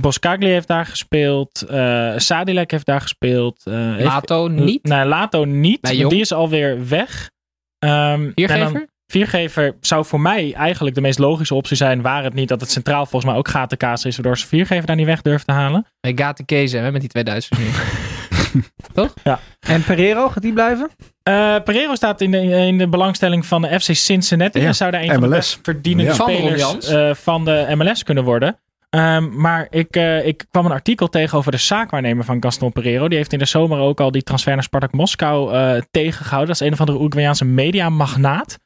Boskagli 0.00 0.46
heeft 0.48 0.68
daar 0.68 0.86
gespeeld. 0.86 1.62
eh 1.62 2.12
Sadilek 2.16 2.70
heeft 2.70 2.86
daar 2.86 3.00
gespeeld. 3.00 3.62
heeft- 3.64 4.04
Lato 4.04 4.48
niet. 4.48 4.82
Nee, 4.82 5.04
Lato 5.04 5.44
niet. 5.44 5.82
Die 6.08 6.20
is 6.20 6.32
alweer 6.32 6.88
weg. 6.88 7.30
Ehm, 7.78 7.92
en 7.92 8.32
dan- 8.34 8.34
Viergever? 8.34 8.86
Viergever 9.06 9.76
zou 9.80 10.04
voor 10.04 10.20
mij 10.20 10.52
eigenlijk 10.54 10.94
de 10.94 11.00
meest 11.00 11.18
logische 11.18 11.54
optie 11.54 11.76
zijn. 11.76 12.02
Waar 12.02 12.24
het 12.24 12.34
niet 12.34 12.48
dat 12.48 12.60
het 12.60 12.70
centraal 12.70 13.06
volgens 13.06 13.24
mij 13.24 13.34
ook 13.40 13.48
gatenkaas 13.48 14.04
is. 14.04 14.14
Waardoor 14.16 14.38
ze 14.38 14.46
Viergever 14.46 14.86
daar 14.86 14.96
niet 14.96 15.06
weg 15.06 15.22
durft 15.22 15.46
te 15.46 15.52
halen. 15.52 15.86
Hey, 16.00 16.12
Gate 16.14 16.44
Keze 16.44 16.78
hè, 16.78 16.92
met 16.92 17.00
die 17.00 17.10
twee 17.10 17.24
Duitsers 17.24 17.60
nu. 18.94 19.38
En 19.60 19.84
Pereiro, 19.84 20.28
gaat 20.28 20.42
die 20.42 20.52
blijven? 20.52 20.90
Eh 21.22 21.56
Pereiro 21.64 21.94
staat 21.94 22.20
in 22.20 22.30
de, 22.30 22.38
in 22.40 22.78
de 22.78 22.88
belangstelling 22.88 23.46
van 23.46 23.62
de 23.62 23.80
FC 23.80 23.94
Cincinnati. 23.94 24.60
Ja, 24.60 24.66
en 24.66 24.74
zou 24.74 24.90
daar 24.90 25.02
een 25.02 25.12
van 25.12 25.20
de 25.20 25.28
best 25.28 25.58
verdienende 25.62 26.10
Ja. 26.10 26.16
Van 26.16 26.30
spelers 26.30 26.88
eh, 26.88 27.14
van 27.14 27.44
de 27.44 27.66
MLS 27.76 28.02
kunnen 28.02 28.24
worden. 28.24 28.58
Ehm, 28.94 29.40
maar 29.40 29.66
ik, 29.70 29.96
eh, 29.96 30.26
ik 30.26 30.44
kwam 30.50 30.64
een 30.64 30.72
artikel 30.72 31.08
tegen 31.08 31.38
over 31.38 31.52
de 31.52 31.58
zaakwaarnemer 31.58 32.24
van 32.24 32.42
Gaston 32.42 32.72
Pereiro. 32.72 33.08
Die 33.08 33.16
heeft 33.18 33.32
in 33.32 33.38
de 33.38 33.44
zomer 33.44 33.78
ook 33.78 34.00
al 34.00 34.10
die 34.10 34.22
transfer 34.22 34.54
naar 34.54 34.62
Spartak 34.62 34.92
Moskou 34.92 35.54
eh, 35.54 35.82
tegengehouden. 35.90 36.46
Dat 36.46 36.60
is 36.60 36.66
een 36.66 36.72
of 36.72 36.80
andere 36.80 37.00
Oekraïaanse 37.00 37.44
mediamagnaat. 37.44 38.58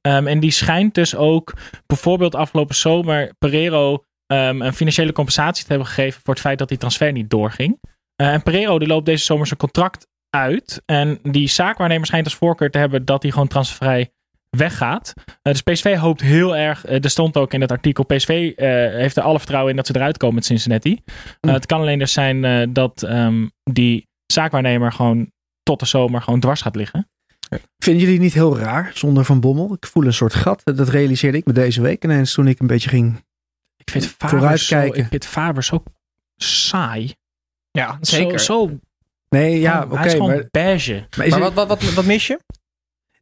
Ehm, 0.00 0.26
en 0.26 0.40
die 0.40 0.50
schijnt 0.50 0.94
dus 0.94 1.16
ook 1.16 1.54
bijvoorbeeld 1.86 2.34
afgelopen 2.34 2.74
zomer 2.74 3.32
Pereiro 3.38 4.04
ehm, 4.26 4.62
een 4.62 4.74
financiële 4.74 5.12
compensatie 5.12 5.64
te 5.64 5.68
hebben 5.68 5.88
gegeven 5.88 6.20
voor 6.24 6.34
het 6.34 6.42
feit 6.42 6.58
dat 6.58 6.68
die 6.68 6.78
transfer 6.78 7.12
niet 7.12 7.30
doorging. 7.30 7.78
Eh, 8.16 8.32
en 8.32 8.42
Pereiro 8.42 8.78
die 8.78 8.88
loopt 8.88 9.06
deze 9.06 9.24
zomer 9.24 9.46
zijn 9.46 9.58
contract 9.58 10.06
uit. 10.30 10.82
En 10.86 11.18
die 11.22 11.48
zaakwaarnemer 11.48 12.06
schijnt 12.06 12.24
als 12.24 12.34
voorkeur 12.34 12.70
te 12.70 12.78
hebben 12.78 13.04
dat 13.04 13.22
hij 13.22 13.30
gewoon 13.30 13.48
transfervrij 13.48 14.10
weggaat. 14.56 15.12
Eh, 15.42 15.52
dus 15.52 15.62
PSV 15.62 15.96
hoopt 15.96 16.20
heel 16.20 16.56
erg, 16.56 16.84
eh, 16.84 17.04
er 17.04 17.10
stond 17.10 17.36
ook 17.36 17.52
in 17.52 17.60
het 17.60 17.70
artikel, 17.70 18.04
PSV 18.04 18.52
heeft 18.96 19.16
er 19.16 19.22
alle 19.22 19.38
vertrouwen 19.38 19.70
in 19.70 19.76
dat 19.76 19.86
ze 19.86 19.96
eruit 19.96 20.16
komen 20.16 20.34
met 20.34 20.44
Cincinnati. 20.44 21.02
Eh, 21.40 21.52
het 21.52 21.66
kan 21.66 21.80
alleen 21.80 21.98
dus 21.98 22.12
zijn 22.12 22.72
dat 22.72 23.02
ehm, 23.02 23.46
die 23.62 24.08
zaakwaarnemer 24.26 24.92
gewoon 24.92 25.30
tot 25.62 25.80
de 25.80 25.86
zomer 25.86 26.22
gewoon 26.22 26.40
dwars 26.40 26.60
gaat 26.60 26.76
liggen. 26.76 27.08
Vinden 27.78 28.04
jullie 28.04 28.20
niet 28.20 28.34
heel 28.34 28.58
raar 28.58 28.90
zonder 28.94 29.24
Van 29.24 29.40
Bommel? 29.40 29.74
Ik 29.74 29.86
voel 29.86 30.04
een 30.04 30.12
soort 30.12 30.34
gat. 30.34 30.60
Dat 30.64 30.88
realiseerde 30.88 31.38
ik 31.38 31.46
me 31.46 31.52
deze 31.52 31.80
week 31.80 32.04
ineens 32.04 32.34
toen 32.34 32.46
ik 32.48 32.60
een 32.60 32.66
beetje 32.66 32.88
ging 32.88 33.24
Ik 33.76 33.90
vind 33.90 34.06
Faber, 34.06 34.28
zo, 34.28 34.36
Vooruitkijken. 34.36 35.00
ik 35.00 35.06
vind 35.08 35.26
Faber 35.26 35.64
zo 35.64 35.82
saai. 36.36 37.14
Ja, 37.76 37.98
zeker. 38.00 38.40
Zo, 38.40 38.68
zo 38.68 38.78
Nee, 39.28 39.60
ja, 39.60 39.82
oké. 39.84 39.96
hij 39.96 40.06
is 40.06 40.12
gewoon 40.12 40.28
maar, 40.28 40.48
beige. 40.50 41.06
maar 41.16 41.26
het- 41.26 41.38
wat, 41.38 41.52
wat, 41.54 41.68
wat, 41.68 41.92
wat 41.94 42.04
mis 42.04 42.26
je? 42.26 42.38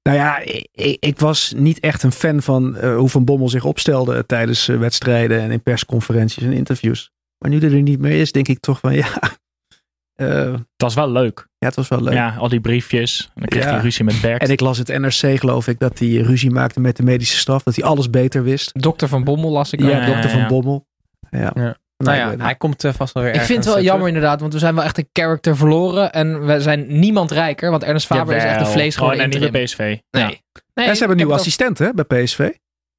Nou 0.03 0.17
ja, 0.17 0.39
ik, 0.39 0.69
ik- 0.73 0.97
ik 1.05 1.19
was 1.19 1.53
niet 1.57 1.81
echt 1.81 2.03
een 2.03 2.13
fan 2.13 2.43
van 2.43 2.77
eh, 2.77 2.97
hoe 2.97 3.09
Van 3.09 3.25
Bommel 3.25 3.49
zich 3.49 3.65
opstelde 3.65 4.27
tijdens 4.27 4.69
eh, 4.69 4.79
wedstrijden 4.79 5.41
en 5.41 5.51
in 5.51 5.63
persconferenties 5.63 6.43
en 6.43 6.53
interviews. 6.53 7.11
Maar 7.39 7.51
nu 7.51 7.61
er 7.61 7.83
niet 7.83 7.99
meer 8.01 8.21
is, 8.21 8.33
denk 8.33 8.49
ik 8.49 8.59
toch 8.61 8.79
van 8.81 8.95
ja. 8.95 9.07
eh, 10.15 10.53
Dat 10.53 10.63
was 10.77 10.95
wel 10.95 11.11
leuk. 11.11 11.47
ja, 11.59 11.67
het 11.67 11.77
was 11.77 11.89
wel 11.89 12.03
leuk. 12.03 12.15
Ja, 12.15 12.35
al 12.39 12.49
die 12.49 12.61
briefjes. 12.61 13.21
En 13.35 13.41
dan 13.41 13.49
kreeg 13.49 13.65
Ja. 13.65 13.71
hij 13.71 13.81
ruzie 13.81 14.05
met 14.05 14.21
Berk. 14.21 14.43
En 14.43 14.51
ik 14.51 14.61
las 14.61 14.79
het 14.79 14.89
NRC, 14.89 15.39
geloof 15.39 15.69
ik, 15.69 15.79
dat 15.79 15.99
hij 15.99 16.09
ruzie 16.17 16.51
maakte 16.51 16.81
met 16.81 16.97
de 16.97 17.03
medische 17.03 17.37
staf. 17.39 17.63
Dat 17.63 17.77
hij 17.77 17.85
alles 17.85 18.11
beter 18.11 18.43
wist. 18.43 18.81
Dokter 18.83 19.09
van 19.09 19.25
Bommel 19.25 19.51
las 19.51 19.73
ik 19.73 19.81
Ja, 19.81 19.87
ook. 19.87 19.93
Ja, 19.93 20.07
dokter 20.07 20.31
ja, 20.31 20.37
ja. 20.37 20.39
Van 20.39 20.47
Bommel. 20.49 20.87
Ja. 21.31 21.77
Nou, 21.97 22.19
Nou 22.19 22.37
ja, 22.37 22.45
hij 22.45 22.55
komt 22.55 22.85
eh, 22.85 22.93
vast 22.93 23.15
wel 23.15 23.23
weer 23.23 23.35
Ik 23.35 23.41
vind 23.41 23.59
het 23.59 23.67
wel 23.67 23.77
eh, 23.77 23.83
jammer 23.85 24.07
inderdaad, 24.09 24.41
want 24.41 24.53
we 24.53 24.59
zijn 24.59 24.75
wel 24.75 24.85
echt 24.85 24.99
een 24.99 25.09
character 25.13 25.57
verloren. 25.57 26.13
En 26.13 26.47
we 26.47 26.61
zijn 26.61 26.99
niemand 26.99 27.31
rijker, 27.31 27.71
want 27.71 27.83
Ernest 27.83 28.07
Faber 28.07 28.37
is 28.37 28.43
echt 28.43 28.53
een 28.53 28.59
Jawel. 28.59 28.73
vleesgeworden 28.73 29.21
Oh, 29.21 29.27
nee, 29.27 29.41
niet 29.41 29.51
bij 29.53 29.65
PSV. 29.65 29.79
Nee. 29.79 29.99
Ja. 30.11 30.27
nee. 30.27 30.87
En 30.87 30.93
ze 30.93 30.99
hebben 30.99 31.11
een 31.11 31.17
nieuwe 31.17 31.33
assistent 31.33 31.79
hè, 31.79 31.91
bij 31.95 32.23
PSV. 32.25 32.39
Wie 32.39 32.59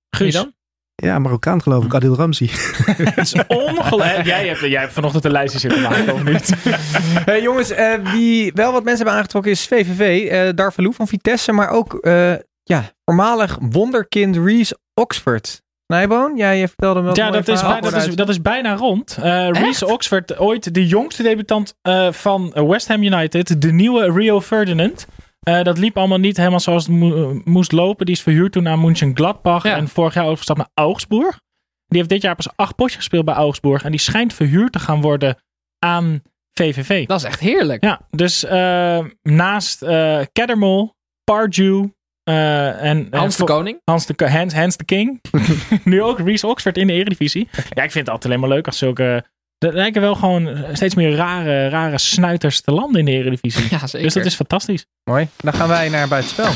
Guus. 0.09 0.33
dan? 0.33 0.53
Ja, 0.95 1.19
Marokkaan 1.19 1.61
geloof 1.61 1.85
ik, 1.85 1.93
Adil 1.93 2.15
Ramzi. 2.15 2.49
Het 2.85 3.17
is 3.17 3.33
ongelooflijk. 3.47 4.25
jij, 4.25 4.47
hebt, 4.47 4.59
jij 4.59 4.79
hebt 4.81 4.93
vanochtend 4.93 5.25
een 5.25 5.31
lijstje 5.31 5.59
zitten 5.59 5.81
maken, 5.81 6.13
of 6.13 6.23
niet? 6.23 6.53
Hey, 7.25 7.41
jongens, 7.41 7.69
eh, 7.71 7.93
wie 8.11 8.51
wel 8.53 8.71
wat 8.71 8.83
mensen 8.83 8.97
hebben 9.03 9.13
aangetrokken 9.13 9.51
is 9.51 9.67
VVV. 9.67 10.29
eh 10.29 10.49
Darvalu 10.55 10.93
van 10.93 11.07
Vitesse, 11.07 11.51
maar 11.51 11.69
ook 11.69 11.93
eh, 11.93 12.33
ja, 12.63 12.91
voormalig 13.05 13.57
wonderkind 13.61 14.35
Reese 14.37 14.77
Oxford. 14.93 15.61
Nijboon, 15.87 16.37
jij 16.37 16.61
eh, 16.61 16.67
vertelde 16.67 17.01
me 17.01 17.09
Ja, 17.13 17.31
dat 17.31 17.47
is, 17.47 17.61
bij- 17.61 17.81
dat, 17.81 17.93
is, 17.93 18.15
dat 18.15 18.29
is 18.29 18.41
bijna 18.41 18.75
rond. 18.75 19.17
Eh 19.21 19.49
Reece 19.51 19.87
Oxford, 19.87 20.37
ooit 20.39 20.73
de 20.73 20.87
jongste 20.87 21.23
debutant 21.23 21.75
eh, 21.81 22.11
van 22.11 22.51
West 22.67 22.87
Ham 22.87 23.03
United. 23.03 23.61
De 23.61 23.71
nieuwe 23.71 24.11
Rio 24.11 24.41
Ferdinand. 24.41 25.07
Eh, 25.39 25.61
dat 25.63 25.77
liep 25.77 25.97
allemaal 25.97 26.17
niet 26.17 26.37
helemaal 26.37 26.59
zoals 26.59 26.87
het 26.87 26.95
mo- 26.95 27.41
moest 27.43 27.71
lopen. 27.71 28.05
Die 28.05 28.15
is 28.15 28.21
verhuurd 28.21 28.51
toen 28.51 28.63
naar 28.63 28.79
Mönchengladbach. 28.79 29.63
Ja. 29.63 29.75
En 29.75 29.87
vorig 29.87 30.13
jaar 30.13 30.23
overgestapt 30.23 30.59
naar 30.59 30.69
Augsburg. 30.73 31.39
Die 31.87 31.97
heeft 31.97 32.09
dit 32.09 32.21
jaar 32.21 32.35
pas 32.35 32.49
acht 32.55 32.75
potjes 32.75 32.95
gespeeld 32.95 33.25
bij 33.25 33.33
Augsburg. 33.35 33.83
En 33.83 33.91
die 33.91 33.99
schijnt 33.99 34.33
verhuurd 34.33 34.71
te 34.71 34.79
gaan 34.79 35.01
worden 35.01 35.37
aan 35.79 36.21
VVV. 36.53 37.05
Dat 37.05 37.19
is 37.19 37.25
echt 37.25 37.39
heerlijk. 37.39 37.83
Ja, 37.83 38.01
dus 38.09 38.43
eh, 38.45 38.99
naast 39.21 39.81
eh 39.81 40.19
Keddermol, 40.31 40.93
Pardew 41.23 41.85
eh, 42.25 42.67
en... 42.67 43.07
en 43.11 43.19
Hans 43.19 43.35
de 43.35 43.43
Koning. 43.43 43.81
Hans 43.83 44.05
de, 44.05 44.29
Hans, 44.29 44.53
Hans 44.53 44.77
de 44.77 44.83
King. 44.85 45.21
nu 45.83 46.01
ook 46.03 46.19
Reese 46.19 46.47
Oxford 46.47 46.77
in 46.77 46.87
de 46.87 46.93
Eredivisie. 46.93 47.47
Ja, 47.51 47.83
ik 47.83 47.91
vind 47.91 47.93
het 47.93 48.09
altijd 48.09 48.25
alleen 48.25 48.39
maar 48.39 48.49
leuk 48.49 48.65
als 48.65 48.77
zulke... 48.77 49.25
Er 49.57 49.73
lijken 49.73 50.01
wel 50.01 50.15
gewoon 50.15 50.65
steeds 50.73 50.95
meer 50.95 51.15
rare, 51.15 51.69
rare 51.69 51.97
snuiters 51.97 52.61
te 52.61 52.71
landen 52.71 52.99
in 52.99 53.05
de 53.05 53.11
Eredivisie. 53.11 53.67
Ja, 53.79 53.87
zeker. 53.87 54.01
Dus 54.01 54.13
dat 54.13 54.25
is 54.25 54.35
fantastisch. 54.35 54.85
Mooi. 55.03 55.27
Dan 55.37 55.53
gaan 55.53 55.67
wij 55.67 55.89
naar 55.89 56.07
buitenspel. 56.07 56.51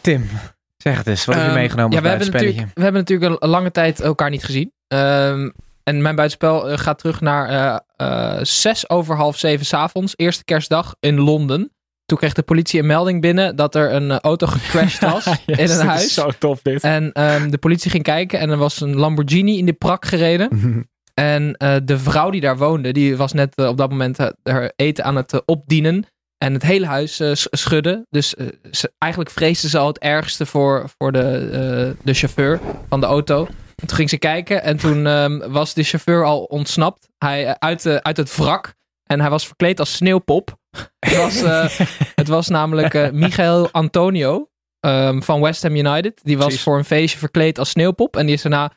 Tim, 0.00 0.28
zeg 0.76 0.96
het 0.98 1.06
eens. 1.06 1.24
Wat 1.24 1.34
heb 1.34 1.44
je 1.44 1.50
Ehm, 1.50 1.58
meegenomen 1.58 1.92
ja, 1.96 2.02
we 2.02 2.08
hebben, 2.08 2.32
we 2.74 2.82
hebben 2.82 3.00
natuurlijk 3.00 3.30
een, 3.30 3.36
een 3.38 3.48
lange 3.48 3.70
tijd 3.70 4.00
elkaar 4.00 4.30
niet 4.30 4.44
gezien. 4.44 4.72
Ehm, 4.88 5.50
en 5.84 6.02
mijn 6.02 6.14
buitenspel 6.16 6.68
eh, 6.70 6.78
gaat 6.78 6.98
terug 6.98 7.20
naar 7.20 7.48
eh, 7.48 8.36
eh, 8.36 8.44
zes 8.44 8.88
over 8.90 9.16
half 9.16 9.38
zeven 9.38 9.66
's 9.66 9.72
avonds. 9.72 10.12
Eerste 10.16 10.44
kerstdag 10.44 10.94
in 11.00 11.20
Londen. 11.20 11.72
Toen 12.06 12.18
kreeg 12.18 12.32
de 12.32 12.42
politie 12.42 12.80
een 12.80 12.86
melding 12.86 13.20
binnen 13.20 13.56
dat 13.56 13.74
er 13.74 13.92
een 13.92 14.10
auto 14.20 14.46
gecrashed 14.46 15.00
was 15.12 15.24
Yes, 15.24 15.38
in 15.46 15.54
een 15.56 15.60
is 15.62 15.78
huis. 15.78 16.14
zo 16.14 16.30
tof 16.38 16.62
dit. 16.62 16.82
En 16.82 17.12
ehm, 17.12 17.50
de 17.50 17.58
politie 17.58 17.90
ging 17.90 18.02
kijken 18.02 18.38
en 18.38 18.50
er 18.50 18.56
was 18.56 18.80
een 18.80 18.96
Lamborghini 18.96 19.58
in 19.58 19.66
de 19.66 19.72
prak 19.72 20.04
gereden. 20.04 20.48
En 21.14 21.52
de 21.84 21.98
vrouw 21.98 22.30
die 22.30 22.40
daar 22.40 22.56
woonde, 22.56 22.92
die 22.92 23.16
was 23.16 23.32
net 23.32 23.56
op 23.56 23.76
dat 23.76 23.90
moment 23.90 24.18
haar 24.42 24.72
eten 24.76 25.04
aan 25.04 25.16
het 25.16 25.42
opdienen. 25.44 26.04
En 26.38 26.52
het 26.52 26.62
hele 26.62 26.86
huis 26.86 27.14
sch- 27.32 27.46
schudde. 27.50 28.06
Dus 28.10 28.34
ze, 28.70 28.92
eigenlijk 28.98 29.30
vreesde 29.32 29.68
ze 29.68 29.78
al 29.78 29.86
het 29.86 29.98
ergste 29.98 30.46
voor, 30.46 30.84
voor 30.98 31.12
de, 31.12 31.96
de 32.02 32.14
chauffeur 32.14 32.60
van 32.88 33.00
de 33.00 33.06
auto. 33.06 33.48
En 33.84 33.90
toen 33.90 33.96
ging 33.98 34.10
ze 34.10 34.18
kijken 34.18 34.62
en 34.62 34.76
toen 34.76 35.06
ehm, 35.06 35.50
was 35.50 35.74
de 35.74 35.82
chauffeur 35.82 36.24
al 36.24 36.42
ontsnapt. 36.44 37.08
Hij, 37.18 37.46
eh, 37.46 37.54
uit, 37.58 37.82
de, 37.82 38.02
uit 38.02 38.16
het 38.16 38.36
wrak. 38.36 38.74
En 39.04 39.20
hij 39.20 39.30
was 39.30 39.46
verkleed 39.46 39.80
als 39.80 39.92
sneeuwpop. 39.96 40.56
Het 41.06 41.16
was, 41.16 41.42
eh, 41.42 41.86
het 42.14 42.28
was 42.28 42.48
namelijk 42.48 42.94
eh 42.94 43.10
Miguel 43.10 43.70
Antonio 43.70 44.48
ehm, 44.80 45.20
van 45.20 45.40
West 45.40 45.62
Ham 45.62 45.76
United. 45.76 46.20
Die 46.22 46.38
was 46.38 46.60
voor 46.62 46.78
een 46.78 46.84
feestje 46.84 47.18
verkleed 47.18 47.58
als 47.58 47.68
sneeuwpop. 47.70 48.16
En 48.16 48.26
die 48.26 48.34
is 48.34 48.42
daarna, 48.42 48.70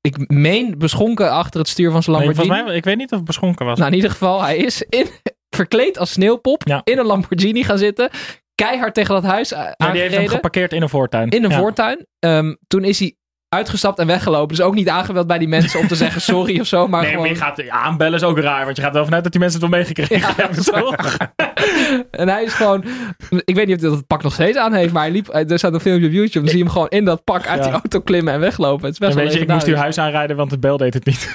ik 0.00 0.28
meen, 0.30 0.78
beschonken 0.78 1.30
achter 1.30 1.60
het 1.60 1.68
stuur 1.68 1.90
van 1.90 2.02
zijn 2.02 2.16
Nee, 2.16 2.24
Lamborghini. 2.26 2.54
volgens 2.54 2.68
mij, 2.68 2.78
ik 2.78 2.84
weet 2.84 2.96
niet 2.96 3.10
of 3.12 3.16
het 3.16 3.26
beschonken 3.26 3.66
was. 3.66 3.78
Nou, 3.78 3.90
in 3.90 3.96
ieder 3.96 4.10
geval, 4.10 4.42
hij 4.42 4.56
is 4.56 4.82
in, 4.88 5.06
verkleed 5.56 5.98
als 5.98 6.10
sneeuwpop 6.12 6.62
Ja. 6.68 6.80
in 6.84 6.98
een 6.98 7.06
Lamborghini 7.06 7.62
gaan 7.62 7.78
zitten. 7.78 8.10
Keihard 8.54 8.94
tegen 8.94 9.14
dat 9.14 9.24
huis 9.24 9.52
eh, 9.52 9.58
Ja, 9.58 9.64
die 9.66 9.70
heeft 9.78 9.92
hem 9.94 10.02
aangereden. 10.04 10.30
geparkeerd 10.30 10.72
in 10.72 10.82
een 10.82 10.88
voortuin. 10.88 11.28
in 11.28 11.44
een 11.44 11.50
Ja. 11.50 11.58
voortuin. 11.58 12.06
Ehm, 12.18 12.54
toen 12.66 12.84
is 12.84 12.98
hij 12.98 13.16
uitgestapt 13.54 13.98
en 13.98 14.06
weggelopen. 14.06 14.56
Dus 14.56 14.64
ook 14.64 14.74
niet 14.74 14.88
aangebeld 14.88 15.26
bij 15.26 15.38
die 15.38 15.48
mensen 15.48 15.80
om 15.80 15.86
te 15.88 15.94
zeggen 15.94 16.20
sorry 16.32 16.60
of 16.60 16.66
zo. 16.66 16.88
Maar 16.88 17.00
Nee, 17.00 17.10
gewoon... 17.10 17.26
maar 17.26 17.34
je 17.34 17.40
gaat 17.42 17.68
aanbellen 17.68 18.14
is 18.14 18.22
ook 18.22 18.38
raar. 18.38 18.64
Want 18.64 18.76
je 18.76 18.82
gaat 18.82 18.90
er 18.90 18.96
wel 18.96 19.04
vanuit 19.04 19.22
dat 19.22 19.32
die 19.32 19.40
mensen 19.40 19.60
het 19.60 19.70
wel 19.70 19.78
meegekregen 19.78 20.18
Ja, 20.18 20.32
hebben. 20.36 20.64
toch? 20.64 21.16
en 22.10 22.28
hij 22.28 22.42
is 22.44 22.52
gewoon... 22.52 22.84
Ik 23.44 23.54
weet 23.54 23.66
niet 23.66 23.76
of 23.76 23.80
hij 23.82 23.90
dat 23.90 24.06
pak 24.06 24.22
nog 24.22 24.32
steeds 24.32 24.58
aan 24.58 24.72
heeft. 24.72 24.92
Maar 24.92 25.02
hij 25.02 25.12
liep, 25.12 25.34
er 25.34 25.58
staat 25.58 25.74
een 25.74 25.80
filmpje 25.80 26.06
op 26.06 26.12
YouTube. 26.12 26.38
Dan 26.38 26.48
zie 26.48 26.58
je 26.58 26.64
hem 26.64 26.72
gewoon 26.72 26.88
in 26.88 27.04
dat 27.04 27.24
pak 27.24 27.46
uit 27.46 27.58
Ja. 27.58 27.64
die 27.64 27.72
auto 27.72 28.00
klimmen 28.00 28.32
en 28.32 28.40
weglopen. 28.40 28.84
Het 28.84 28.92
is 28.92 28.98
best 28.98 29.10
En 29.10 29.16
wel 29.16 29.26
weet 29.26 29.34
je, 29.34 29.40
ik 29.42 29.48
moest 29.52 29.66
uw 29.66 29.74
huis 29.74 29.98
aanrijden, 29.98 30.36
want 30.36 30.50
het 30.50 30.60
bel 30.60 30.76
deed 30.76 30.94
het 30.94 31.04
niet. 31.04 31.32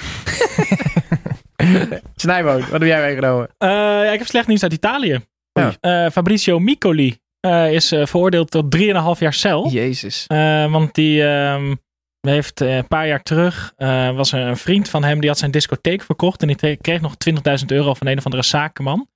Snijboon, 2.16 2.60
wat 2.60 2.70
heb 2.70 2.82
jij 2.82 3.00
meegenomen? 3.00 3.48
Eh, 3.58 3.68
ja, 3.68 4.10
ik 4.12 4.18
heb 4.18 4.28
slecht 4.28 4.46
nieuws 4.46 4.62
uit 4.62 4.72
Italië. 4.72 5.20
Ja. 5.52 5.72
Eh, 5.80 6.10
Fabrizio 6.10 6.58
Micoli 6.58 7.18
eh, 7.40 7.72
is 7.72 7.92
eh, 7.92 8.06
veroordeeld 8.06 8.50
tot 8.50 8.76
3,5 8.76 8.82
jaar 9.18 9.34
cel. 9.34 9.68
Jezus. 9.70 10.24
Eh, 10.26 10.70
want 10.72 10.94
die, 10.94 11.24
ehm, 11.28 11.74
heeft 12.20 12.60
eh, 12.60 12.76
een 12.76 12.86
paar 12.88 13.06
jaar 13.06 13.22
terug, 13.22 13.72
eh, 13.76 14.10
was 14.16 14.32
er 14.32 14.40
een 14.40 14.56
vriend 14.56 14.88
van 14.88 15.04
hem, 15.04 15.20
die 15.20 15.28
had 15.28 15.38
zijn 15.38 15.50
discotheek 15.50 16.02
verkocht. 16.02 16.42
En 16.42 16.48
die 16.48 16.76
kreeg 16.76 17.00
nog 17.00 17.14
20.000 17.16 17.66
euro 17.66 17.94
van 17.94 18.06
een 18.06 18.18
of 18.18 18.24
andere 18.24 18.42
zakenman. 18.42 19.08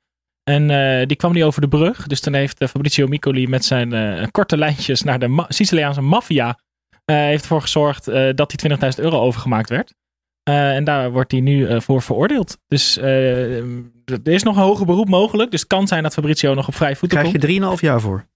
En 0.51 0.71
eh, 0.71 1.07
die 1.07 1.17
kwam 1.17 1.33
niet 1.33 1.43
over 1.43 1.61
de 1.61 1.69
brug. 1.69 2.07
Dus 2.07 2.21
toen 2.21 2.35
heeft 2.35 2.65
Fabrizio 2.71 3.07
Micoli 3.07 3.49
met 3.49 3.65
zijn 3.65 3.93
eh, 3.93 4.27
korte 4.31 4.57
lijntjes 4.57 5.03
naar 5.03 5.19
de 5.19 5.29
ma- 5.29 5.47
Siciliaanse 5.49 6.01
maffia... 6.01 6.59
eh, 7.05 7.17
heeft 7.17 7.43
ervoor 7.43 7.61
gezorgd 7.61 8.09
eh, 8.09 8.31
dat 8.35 8.51
die 8.61 8.71
20.000 8.79 8.79
euro 9.05 9.21
overgemaakt 9.21 9.69
werd. 9.69 9.95
Eh, 10.43 10.75
en 10.75 10.85
daar 10.85 11.11
wordt 11.13 11.33
hij 11.33 11.41
nu 11.41 11.67
eh, 11.67 11.81
voor 11.81 12.03
veroordeeld. 12.03 12.59
Dus 12.69 12.97
eh, 12.99 13.57
er 14.05 14.29
is 14.29 14.43
nog 14.43 14.57
een 14.57 14.63
hoger 14.63 14.87
beroep 14.87 15.09
mogelijk. 15.09 15.51
Dus 15.51 15.61
het 15.61 15.69
kan 15.69 15.87
zijn 15.87 16.03
dat 16.03 16.13
Fabrizio 16.13 16.55
nog 16.55 16.69
op 16.69 16.75
vrij 16.75 16.97
voeten 16.97 17.19
Krijg 17.19 17.33
komt. 17.33 17.53
je 17.53 17.77
3,5 17.77 17.81
jaar 17.81 18.01
voor. 18.01 18.27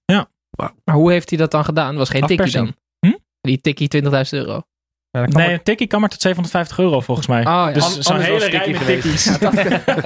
Maar 0.83 0.95
hoe 0.95 1.11
heeft 1.11 1.29
hij 1.29 1.39
dat 1.39 1.51
dan 1.51 1.65
gedaan? 1.65 1.95
Was 1.95 2.09
geen 2.09 2.21
Afpersing. 2.23 2.65
dan? 2.65 2.75
Die 3.41 3.61
tikkie 3.61 4.03
20.000 4.03 4.09
euro. 4.29 4.61
Ja, 5.11 5.19
dan 5.21 5.29
kan 5.31 5.41
Nee, 5.41 5.53
een 5.53 5.63
tikkie 5.63 5.87
kan 5.87 5.99
maar 5.99 6.09
tot 6.09 6.21
750 6.21 6.79
euro 6.79 6.99
volgens 6.99 7.27
mij. 7.27 7.39
Oh 7.39 7.45
ja. 7.45 7.71
Dus 7.71 7.83
An- 7.95 8.03
zo'n 8.03 8.19
hele 8.19 8.45
rij 8.45 8.71
met 8.71 8.85
tikkies. 8.85 9.37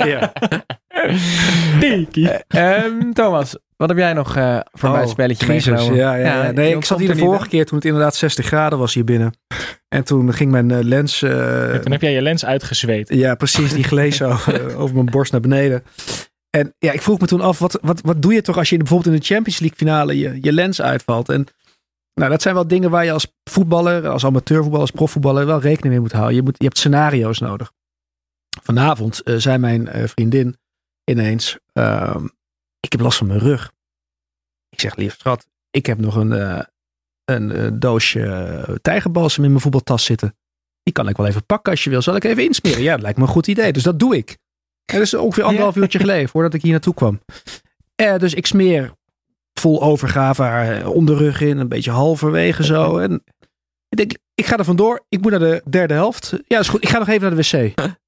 ja. 0.06 0.34
tikkie. 1.80 2.30
Ehm, 2.48 3.12
Thomas, 3.14 3.58
wat 3.78 3.90
heb 3.90 3.98
jij 3.98 4.14
nog 4.14 4.36
eh, 4.36 4.60
voor 4.72 4.90
mij 4.92 5.00
het 5.00 5.10
spelletje 5.10 5.44
Oh, 5.46 5.50
meegenomen? 5.52 5.96
Ja, 5.96 6.16
ja, 6.16 6.52
Nee, 6.52 6.76
ik 6.76 6.86
zat 6.86 7.00
hier 7.00 7.10
er 7.10 7.16
de 7.16 7.22
vorige 7.22 7.48
keer 7.48 7.66
toen 7.66 7.78
het 7.78 7.86
inderdaad 7.88 8.16
60 8.16 8.46
graden 8.46 8.80
was 8.80 8.94
hier 8.94 9.04
binnen. 9.04 9.34
En 9.88 10.04
toen 10.04 10.34
ging 10.34 10.52
mijn 10.52 10.72
eh, 10.72 10.84
lens... 10.84 11.22
eh, 11.22 11.30
Ja, 11.74 11.80
toen 11.80 11.92
heb 11.92 12.02
jij 12.02 12.12
je 12.14 12.22
lens 12.22 12.46
uitgezweet. 12.46 13.10
Ja, 13.14 13.36
precies. 13.36 13.74
Die 13.74 13.84
gleed 13.84 14.16
zo 14.16 14.30
eh, 14.48 14.80
over 14.82 14.94
mijn 14.96 15.06
borst 15.10 15.32
naar 15.32 15.42
beneden. 15.42 15.84
En 16.50 16.74
ja, 16.80 16.92
ik 16.92 17.02
vroeg 17.02 17.20
me 17.20 17.28
toen 17.28 17.42
af, 17.42 17.60
wat, 17.60 17.80
wat, 17.82 18.02
wat 18.04 18.22
doe 18.22 18.34
je 18.34 18.42
toch 18.42 18.58
als 18.58 18.70
je 18.70 18.78
bijvoorbeeld 18.78 19.14
in 19.16 19.20
de 19.22 19.26
Champions 19.26 19.60
League 19.60 19.78
finale 19.78 20.18
je, 20.18 20.38
je 20.42 20.54
lens 20.54 20.82
uitvalt? 20.82 21.30
En 21.30 21.48
nou, 22.14 22.30
dat 22.32 22.42
zijn 22.42 22.54
wel 22.54 22.68
dingen 22.68 22.90
waar 22.90 23.06
je 23.06 23.12
als 23.12 23.34
voetballer, 23.44 24.08
als 24.08 24.26
amateurvoetballer, 24.26 24.88
als 24.88 24.92
profvoetballer 24.92 25.46
wel 25.46 25.60
rekening 25.60 25.94
mee 25.94 26.00
moet 26.00 26.12
houden. 26.12 26.36
Je, 26.36 26.42
moet, 26.42 26.56
je 26.58 26.64
hebt 26.64 26.78
scenario's 26.78 27.40
nodig. 27.40 27.72
Vanavond 28.62 29.22
eh, 29.22 29.36
zei 29.36 29.58
mijn 29.58 29.88
eh, 29.88 30.08
vriendin 30.08 30.58
ineens, 31.04 31.60
ehm, 31.74 32.26
ik 32.80 32.92
heb 32.92 33.02
last 33.02 33.18
van 33.18 33.28
mijn 33.28 33.40
rug. 33.40 33.72
Ik 34.70 34.80
zeg, 34.80 34.96
lief 34.96 35.16
schat, 35.20 35.48
ik 35.70 35.86
heb 35.86 35.98
nog 35.98 36.16
een, 36.16 36.32
eh, 36.32 36.60
een 37.26 37.80
doosje 37.80 38.80
tijgerbalsem 38.82 39.44
in 39.44 39.50
mijn 39.50 39.62
voetbaltas 39.62 40.06
zitten. 40.06 40.38
Die 40.84 40.94
kan 40.94 41.10
ik 41.10 41.18
wel 41.18 41.28
even 41.28 41.46
pakken 41.46 41.72
als 41.72 41.84
je 41.84 41.90
wil. 41.90 42.02
Zal 42.02 42.16
ik 42.16 42.24
even 42.24 42.44
insmeren? 42.44 42.82
Ja, 42.82 42.92
dat 42.92 43.02
lijkt 43.02 43.18
me 43.18 43.24
een 43.24 43.30
goed 43.30 43.48
idee. 43.48 43.74
Dus 43.74 43.84
dat 43.84 44.00
doe 44.00 44.18
ik. 44.18 44.38
En 44.86 44.96
dat 44.96 45.02
is 45.02 45.14
ongeveer 45.14 45.44
anderhalf 45.44 45.76
uurtje 45.76 46.00
geleden 46.00 46.30
voordat 46.30 46.54
ik 46.54 46.62
hier 46.62 46.72
naartoe 46.72 46.94
kwam. 46.94 47.20
Dus 47.96 48.34
ik 48.34 48.46
smeer 48.46 48.94
vol 49.60 49.82
overgave 49.82 50.42
haar 50.42 50.78
eh, 50.82 50.90
onderrug 50.90 51.42
in. 51.42 51.58
Een 51.58 51.68
beetje 51.70 51.92
halverwege 51.92 52.64
zo. 52.64 52.98
En 53.04 53.24
ik 53.90 53.98
denk, 53.98 54.12
ik 54.36 54.46
ga 54.46 54.58
er 54.58 54.64
vandoor. 54.66 55.06
Ik 55.10 55.22
moet 55.22 55.32
naar 55.32 55.40
de 55.40 55.62
derde 55.70 55.94
helft. 55.94 56.34
Ja, 56.48 56.60
is 56.60 56.68
goed. 56.68 56.84
Ik 56.84 56.90
ga 56.90 56.98
nog 57.00 57.08
even 57.08 57.22
naar 57.22 57.42
de 57.44 57.50
wc. 57.58 57.74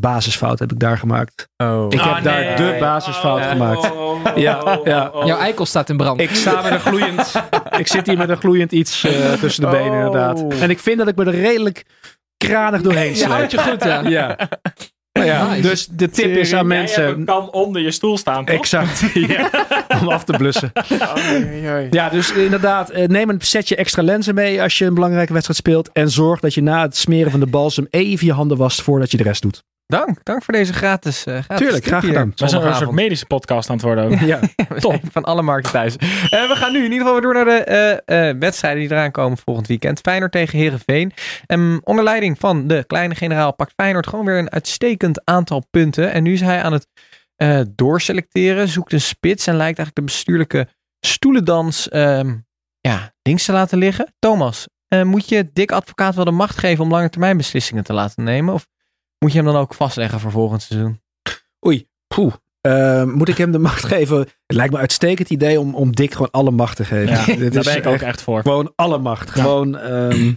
Basisfout 0.00 0.58
heb 0.58 0.72
ik 0.72 0.78
daar 0.78 0.98
gemaakt. 0.98 1.48
Oh. 1.56 1.86
Ik 1.88 2.00
heb 2.00 2.12
Ah, 2.12 2.22
daar 2.22 2.44
nee. 2.44 2.56
de 2.56 2.76
basisfout 2.80 3.40
Oh, 3.40 3.48
gemaakt. 3.50 3.90
oh, 3.92 4.00
oh, 4.26 4.36
Ja, 4.36 4.62
oh, 4.62 4.84
ja. 4.86 5.10
Jouw 5.24 5.38
eikel 5.38 5.66
staat 5.66 5.88
in 5.88 5.96
brand. 5.96 6.20
Ik 6.20 6.30
sta 6.34 6.62
met 6.62 6.72
een 6.72 6.80
gloeiend. 6.80 7.32
ik 7.78 7.86
zit 7.86 8.06
hier 8.06 8.16
met 8.16 8.28
een 8.28 8.36
gloeiend 8.36 8.72
iets 8.72 9.04
eh, 9.04 9.32
tussen 9.32 9.62
de 9.62 9.68
benen, 9.70 9.90
Oh. 9.90 9.96
inderdaad. 9.96 10.44
En 10.60 10.70
ik 10.70 10.78
vind 10.78 10.98
dat 10.98 11.08
ik 11.08 11.16
me 11.16 11.24
er 11.24 11.34
redelijk 11.34 11.84
kranig 12.36 12.82
doorheen 12.82 13.16
je 13.16 13.26
houdt 13.26 13.50
je 13.50 13.58
goed, 13.58 13.84
ja. 13.84 14.00
Ja. 14.08 14.36
Nou 15.16 15.28
ja, 15.28 15.48
Nice. 15.50 15.68
dus 15.68 15.86
de 15.90 16.08
tip 16.10 16.36
is 16.36 16.54
aan 16.54 16.66
mensen. 16.66 17.24
kan 17.24 17.50
onder 17.50 17.82
je 17.82 17.90
stoel 17.90 18.18
staan, 18.18 18.44
toch? 18.44 18.56
Exact. 18.56 19.04
Ja, 19.14 19.50
om 20.00 20.08
af 20.08 20.24
te 20.24 20.32
blussen. 20.32 20.72
Ja, 21.90 22.08
dus 22.08 22.32
inderdaad, 22.32 22.90
eh, 22.90 23.06
neem 23.08 23.30
een 23.30 23.40
setje 23.40 23.76
extra 23.76 24.02
lenzen 24.02 24.34
mee 24.34 24.62
als 24.62 24.78
je 24.78 24.84
een 24.84 24.94
belangrijke 24.94 25.32
wedstrijd 25.32 25.58
speelt. 25.60 25.90
En 25.92 26.10
zorg 26.10 26.40
dat 26.40 26.54
je 26.54 26.62
na 26.62 26.82
het 26.82 26.96
smeren 26.96 27.30
van 27.30 27.40
de 27.40 27.46
balsem 27.46 27.86
even 27.90 28.26
je 28.26 28.32
handen 28.32 28.56
wast 28.56 28.82
voordat 28.82 29.10
je 29.10 29.16
de 29.16 29.22
rest 29.22 29.42
doet. 29.42 29.62
Dank, 29.86 30.18
dank 30.22 30.42
voor 30.42 30.54
deze 30.54 30.72
gratis, 30.72 31.26
eh 31.26 31.38
gratis 31.42 31.66
Tuurlijk, 31.66 31.84
graag 31.84 32.04
gedaan. 32.04 32.32
We 32.36 32.48
zijn 32.48 32.62
een 32.62 32.74
soort 32.74 32.90
medische 32.90 33.26
podcast 33.26 33.68
aan 33.68 33.76
het 33.76 33.84
worden 33.84 34.04
ook. 34.04 34.18
Ja. 34.18 34.40
Zijn 34.76 35.00
van 35.12 35.24
alle 35.24 35.42
markten 35.42 35.72
thuis. 35.72 35.96
Eh, 35.96 36.48
we 36.48 36.54
gaan 36.54 36.72
nu 36.72 36.78
in 36.78 36.92
ieder 36.92 36.98
geval 36.98 37.12
weer 37.12 37.22
door 37.22 37.34
naar 37.34 37.44
de 37.44 37.64
eh, 37.64 38.28
eh, 38.28 38.36
wedstrijden 38.38 38.80
die 38.80 38.90
eraan 38.90 39.10
komen 39.10 39.38
volgend 39.38 39.66
weekend. 39.66 40.00
Feyenoord 40.00 40.32
tegen 40.32 40.58
Herenveen. 40.58 41.12
Um, 41.46 41.80
onder 41.84 42.04
leiding 42.04 42.38
van 42.38 42.66
de 42.66 42.84
kleine 42.86 43.14
generaal 43.14 43.54
pakt 43.54 43.72
Feyenoord 43.76 44.06
gewoon 44.06 44.24
weer 44.24 44.38
een 44.38 44.50
uitstekend 44.50 45.20
aantal 45.24 45.66
punten. 45.70 46.12
En 46.12 46.22
nu 46.22 46.32
is 46.32 46.40
hij 46.40 46.62
aan 46.62 46.72
het 46.72 46.86
eh, 47.36 47.60
doorselecteren, 47.74 48.68
zoekt 48.68 48.92
een 48.92 49.00
spits 49.00 49.46
en 49.46 49.56
lijkt 49.56 49.78
eigenlijk 49.78 49.94
de 49.96 50.14
bestuurlijke 50.14 50.68
stoelendans 51.00 51.88
ehm, 51.88 52.36
ja, 52.80 53.14
links 53.22 53.44
te 53.44 53.52
laten 53.52 53.78
liggen. 53.78 54.14
Thomas, 54.18 54.66
eh, 54.88 55.02
moet 55.02 55.28
je 55.28 55.50
Dick 55.52 55.72
Advocaat 55.72 56.14
wel 56.14 56.24
de 56.24 56.30
macht 56.30 56.58
geven 56.58 56.84
om 56.84 56.90
lange 56.90 57.10
termijn 57.10 57.36
beslissingen 57.36 57.84
te 57.84 57.92
laten 57.92 58.24
nemen? 58.24 58.54
Of 58.54 58.66
moet 59.18 59.32
je 59.32 59.38
hem 59.38 59.46
dan 59.46 59.56
ook 59.56 59.74
vastleggen 59.74 60.20
voor 60.20 60.30
volgend 60.30 60.62
seizoen? 60.62 61.00
Oei, 61.66 61.88
poeh. 62.14 62.32
Eh, 62.60 63.04
moet 63.04 63.28
ik 63.28 63.36
hem 63.36 63.52
de 63.52 63.58
macht 63.68 63.84
geven? 63.84 64.18
Het 64.18 64.28
lijkt 64.46 64.70
me 64.70 64.74
een 64.76 64.80
uitstekend 64.82 65.30
idee 65.30 65.60
om, 65.60 65.74
om 65.74 65.94
Dick 65.94 66.12
gewoon 66.12 66.30
alle 66.30 66.50
macht 66.50 66.76
te 66.76 66.84
geven. 66.84 67.08
Ja, 67.08 67.26
daar 67.50 67.56
is 67.56 67.64
ben 67.64 67.76
ik 67.76 67.86
ook 67.86 67.94
echt 67.94 68.02
echt 68.02 68.22
voor. 68.22 68.40
Gewoon 68.42 68.72
alle 68.76 68.98
macht. 68.98 69.34
Ja. 69.34 69.42
Gewoon, 69.42 69.78
ehm, 69.78 70.32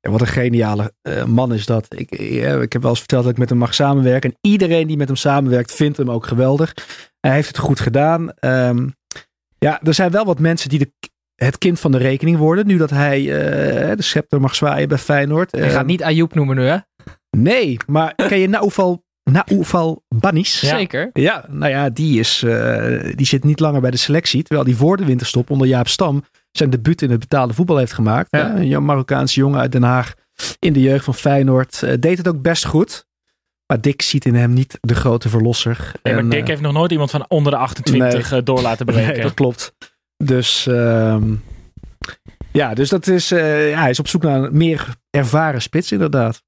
ja, 0.00 0.10
wat 0.10 0.20
een 0.20 0.26
geniale 0.26 0.92
eh, 1.02 1.24
man 1.24 1.52
is 1.54 1.66
dat. 1.66 1.86
Ik, 1.88 2.20
ja, 2.20 2.60
ik 2.60 2.72
heb 2.72 2.82
wel 2.82 2.90
eens 2.90 2.98
verteld 2.98 3.22
dat 3.22 3.32
ik 3.32 3.38
met 3.38 3.48
hem 3.48 3.58
mag 3.58 3.74
samenwerken. 3.74 4.30
En 4.30 4.50
iedereen 4.50 4.86
die 4.86 4.96
met 4.96 5.06
hem 5.06 5.16
samenwerkt 5.16 5.72
vindt 5.72 5.96
hem 5.96 6.10
ook 6.10 6.26
geweldig. 6.26 6.74
Hij 7.20 7.32
heeft 7.32 7.48
het 7.48 7.58
goed 7.58 7.80
gedaan. 7.80 8.32
Ehm, 8.32 8.88
ja, 9.58 9.80
er 9.82 9.94
zijn 9.94 10.10
wel 10.10 10.24
wat 10.24 10.38
mensen 10.38 10.68
die 10.68 10.78
de, 10.78 10.92
het 11.34 11.58
kind 11.58 11.80
van 11.80 11.92
de 11.92 11.98
rekening 11.98 12.36
worden. 12.36 12.66
Nu 12.66 12.76
dat 12.76 12.90
hij 12.90 13.18
eh, 13.20 13.96
de 13.96 14.02
scepter 14.02 14.40
mag 14.40 14.54
zwaaien 14.54 14.88
bij 14.88 14.98
Feyenoord. 14.98 15.50
Je 15.50 15.62
Ehm, 15.62 15.70
gaat 15.70 15.86
niet 15.86 16.02
Ayoub 16.02 16.34
noemen 16.34 16.56
nu, 16.56 16.62
hè? 16.64 16.76
Nee, 17.36 17.76
maar 17.86 18.14
ken 18.14 18.38
je 18.38 18.48
Naoufal, 18.48 19.04
Naoufal 19.30 20.04
Banis? 20.08 20.60
Ja. 20.60 20.68
Zeker. 20.76 21.10
Ja, 21.12 21.44
nou 21.48 21.70
ja, 21.72 21.90
die, 21.90 22.18
is, 22.18 22.42
eh, 22.42 23.12
die 23.14 23.26
zit 23.26 23.44
niet 23.44 23.60
langer 23.60 23.80
bij 23.80 23.90
de 23.90 23.96
selectie. 23.96 24.42
Terwijl 24.42 24.66
die 24.66 24.76
voor 24.76 24.96
de 24.96 25.04
winterstop 25.04 25.50
onder 25.50 25.66
Jaap 25.66 25.88
Stam 25.88 26.24
zijn 26.50 26.70
debuut 26.70 27.02
in 27.02 27.10
het 27.10 27.20
betaalde 27.20 27.54
voetbal 27.54 27.76
heeft 27.76 27.92
gemaakt. 27.92 28.28
Ja. 28.30 28.58
Ja, 28.58 28.76
een 28.76 28.84
Marokkaanse 28.84 29.40
jongen 29.40 29.60
uit 29.60 29.72
Den 29.72 29.82
Haag 29.82 30.14
in 30.58 30.72
de 30.72 30.80
jeugd 30.80 31.04
van 31.04 31.14
Feyenoord. 31.14 31.82
eh, 31.82 31.92
deed 32.00 32.18
het 32.18 32.28
ook 32.28 32.42
best 32.42 32.64
goed. 32.64 33.06
Maar 33.66 33.80
Dick 33.80 34.02
ziet 34.02 34.24
in 34.24 34.34
hem 34.34 34.52
niet 34.52 34.78
de 34.80 34.94
grote 34.94 35.28
verlosser. 35.28 35.92
Nee, 36.02 36.14
maar 36.14 36.22
En, 36.22 36.28
Dick 36.28 36.40
eh, 36.40 36.46
heeft 36.46 36.60
nog 36.60 36.72
nooit 36.72 36.90
iemand 36.90 37.10
van 37.10 37.24
onder 37.28 37.52
de 37.52 37.58
28 37.58 38.32
eh, 38.32 38.38
door 38.44 38.60
laten 38.60 38.86
breken. 38.86 39.12
Nee, 39.12 39.22
dat 39.22 39.34
klopt. 39.34 39.74
Dus 40.24 40.66
ehm, 40.66 41.34
ja, 42.52 42.74
dus 42.74 42.88
dat 42.88 43.06
is, 43.06 43.30
eh, 43.30 43.70
ja, 43.70 43.80
hij 43.80 43.90
is 43.90 43.98
op 43.98 44.08
zoek 44.08 44.22
naar 44.22 44.42
een 44.42 44.56
meer 44.56 44.88
ervaren 45.10 45.62
spits 45.62 45.92
inderdaad. 45.92 46.42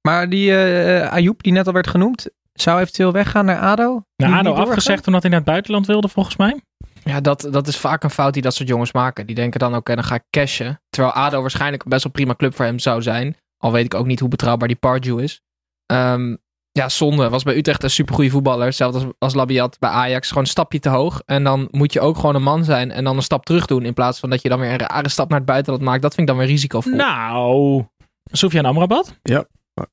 Maar 0.00 0.28
die 0.28 0.56
eh 0.56 1.12
Ayoub 1.12 1.42
die 1.42 1.52
net 1.52 1.66
al 1.66 1.72
werd 1.72 1.86
genoemd, 1.86 2.28
zou 2.52 2.80
eventueel 2.80 3.12
weggaan 3.12 3.44
naar 3.44 3.60
ADO? 3.60 4.02
Niet- 4.16 4.30
ADO 4.30 4.52
afgezegd 4.68 5.06
omdat 5.06 5.22
hij 5.22 5.30
naar 5.30 5.40
het 5.40 5.48
buitenland 5.48 5.86
wilde, 5.86 6.08
volgens 6.08 6.36
mij. 6.36 6.60
Ja, 7.04 7.20
dat, 7.20 7.48
dat 7.50 7.66
is 7.68 7.76
vaak 7.76 8.02
een 8.02 8.10
fout 8.10 8.32
die 8.32 8.42
dat 8.42 8.54
soort 8.54 8.68
jongens 8.68 8.92
maken. 8.92 9.26
Die 9.26 9.34
denken 9.34 9.60
dan, 9.60 9.76
oké, 9.76 9.94
dan 9.94 10.04
ga 10.04 10.14
ik 10.14 10.24
cashen. 10.30 10.80
Terwijl 10.90 11.14
ADO 11.14 11.40
waarschijnlijk 11.40 11.84
best 11.84 12.02
wel 12.02 12.12
prima 12.12 12.34
club 12.34 12.54
voor 12.56 12.64
hem 12.64 12.78
zou 12.78 13.02
zijn. 13.02 13.36
Al 13.58 13.72
weet 13.72 13.84
ik 13.84 13.94
ook 13.94 14.06
niet 14.06 14.20
hoe 14.20 14.28
betrouwbaar 14.28 14.68
die 14.68 14.76
Pardew 14.76 15.20
is. 15.20 15.40
Ehm, 15.86 16.36
ja, 16.72 16.88
zonde. 16.88 17.28
Was 17.28 17.42
bij 17.42 17.56
Utrecht 17.56 17.82
een 17.82 17.90
supergoeie 17.90 18.30
voetballer. 18.30 18.66
Hetzelfde 18.66 18.98
als, 18.98 19.12
als 19.18 19.34
Labiat 19.34 19.76
bij 19.78 19.90
Ajax. 19.90 20.28
Gewoon 20.28 20.42
een 20.42 20.48
stapje 20.50 20.78
te 20.78 20.88
hoog. 20.88 21.22
En 21.26 21.44
dan 21.44 21.68
moet 21.70 21.92
je 21.92 22.00
ook 22.00 22.16
gewoon 22.16 22.34
een 22.34 22.42
man 22.42 22.64
zijn. 22.64 22.90
En 22.90 23.04
dan 23.04 23.16
een 23.16 23.22
stap 23.22 23.44
terug 23.44 23.66
doen. 23.66 23.84
In 23.84 23.94
plaats 23.94 24.18
van 24.18 24.30
dat 24.30 24.42
je 24.42 24.48
dan 24.48 24.60
weer 24.60 24.70
een 24.70 24.78
rare 24.78 25.08
stap 25.08 25.28
naar 25.28 25.38
het 25.38 25.46
buitenland 25.48 25.84
maakt. 25.84 26.02
Dat 26.02 26.14
vind 26.14 26.28
ik 26.28 26.34
dan 26.34 26.44
weer 26.44 26.52
risicovol. 26.52 26.92
Nou, 26.94 27.84
Sofian 28.32 28.64
Amrabat. 28.64 29.18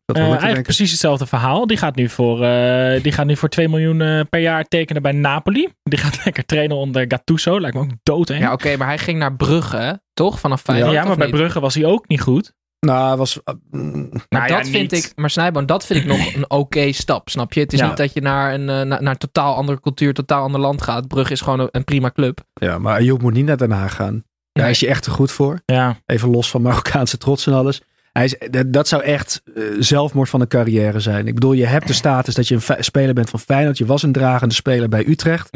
Dat 0.06 0.16
Eh, 0.16 0.22
eigenlijk 0.22 0.42
denken. 0.44 0.64
precies 0.64 0.92
hetzelfde 0.92 1.26
verhaal. 1.26 1.68
Die 1.68 1.78
gaat 1.78 1.96
nu 1.96 2.10
voor, 2.10 2.44
eh, 2.44 3.04
die 3.04 3.12
gaat 3.12 3.26
nu 3.26 3.36
voor 3.38 3.50
2 3.50 3.70
miljoen 3.70 4.02
eh, 4.02 4.22
per 4.30 4.40
jaar 4.40 4.64
tekenen 4.64 5.02
bij 5.02 5.12
Napoli. 5.12 5.68
Die 5.84 6.00
gaat 6.00 6.20
lekker 6.26 6.46
trainen 6.46 6.78
onder 6.78 7.06
Gattuso. 7.08 7.60
Lijkt 7.60 7.76
me 7.76 7.82
ook 7.82 7.90
dood, 8.04 8.28
hè? 8.28 8.36
Ja, 8.38 8.52
oké, 8.54 8.78
maar 8.78 8.88
hij 8.88 8.98
ging 8.98 9.20
naar 9.20 9.36
Brugge, 9.36 10.02
toch? 10.14 10.40
Vanaf 10.40 10.62
Ja, 10.68 10.74
Feyenoord, 10.74 10.96
maar 11.04 11.12
of 11.12 11.18
bij 11.18 11.28
niet? 11.28 11.36
Brugge 11.36 11.60
was 11.60 11.74
hij 11.76 11.86
ook 11.86 12.08
niet 12.08 12.22
goed. 12.22 12.54
Nou, 12.80 13.08
hij 13.08 13.18
was... 13.18 13.40
mm, 13.72 14.10
Maar 14.12 14.22
Nou 14.30 14.48
ja, 14.52 14.58
dat 14.58 14.68
vind 14.68 14.92
niet. 14.92 15.06
ik, 15.06 15.12
maar 15.16 15.30
Snijboon, 15.30 15.66
dat 15.66 15.86
vind 15.86 16.00
ik 16.00 16.06
nog 16.06 16.34
een 16.36 16.46
oké 16.62 16.92
stap, 16.92 17.30
snap 17.30 17.54
je? 17.54 17.60
Het 17.60 17.74
is 17.74 17.80
Ja. 17.80 17.88
niet 17.88 17.98
dat 17.98 18.14
je 18.14 18.22
naar 18.22 18.54
een, 18.54 18.66
naar, 18.66 18.86
naar 18.86 19.02
een 19.08 19.18
totaal 19.18 19.56
andere 19.56 19.80
cultuur, 19.80 20.14
totaal 20.14 20.44
ander 20.44 20.60
land 20.62 20.82
gaat. 20.82 21.08
Brugge 21.08 21.32
is 21.34 21.42
gewoon 21.42 21.60
een, 21.60 21.68
een 21.72 21.84
prima 21.84 22.12
club. 22.12 22.40
ja, 22.54 22.78
maar 22.80 22.94
Ayoub 22.96 23.22
moet 23.22 23.34
niet 23.34 23.46
naar 23.46 23.58
Den 23.58 23.72
Haag 23.72 23.96
gaan. 23.96 24.24
Daar 24.52 24.64
Nee. 24.64 24.74
is 24.74 24.80
je 24.80 24.88
echt 24.88 25.04
te 25.04 25.10
goed 25.12 25.32
voor. 25.32 25.60
Ja, 25.66 25.98
Even 26.06 26.30
los 26.30 26.50
van 26.50 26.62
Marokkaanse 26.62 27.18
trots 27.18 27.48
en 27.48 27.54
alles. 27.54 27.82
Hij 28.16 28.24
is, 28.26 28.36
dat- 28.50 28.74
dat 28.74 28.88
zou 28.88 29.04
echt 29.04 29.42
eh, 29.56 29.64
zelfmoord 29.80 30.30
van 30.30 30.42
een 30.42 30.48
carrière 30.48 31.00
zijn. 31.00 31.28
Ik 31.28 31.34
bedoel, 31.34 31.52
je 31.54 31.66
hebt 31.66 31.88
de 31.88 31.94
status 31.94 32.36
dat 32.36 32.48
je 32.48 32.56
een 32.56 32.84
speler 32.84 33.14
bent 33.14 33.30
van 33.30 33.40
Feyenoord. 33.40 33.78
Je 33.78 33.86
was 33.86 34.04
een 34.04 34.12
dragende 34.12 34.54
speler 34.54 34.90
bij 34.90 35.08
Utrecht. 35.08 35.50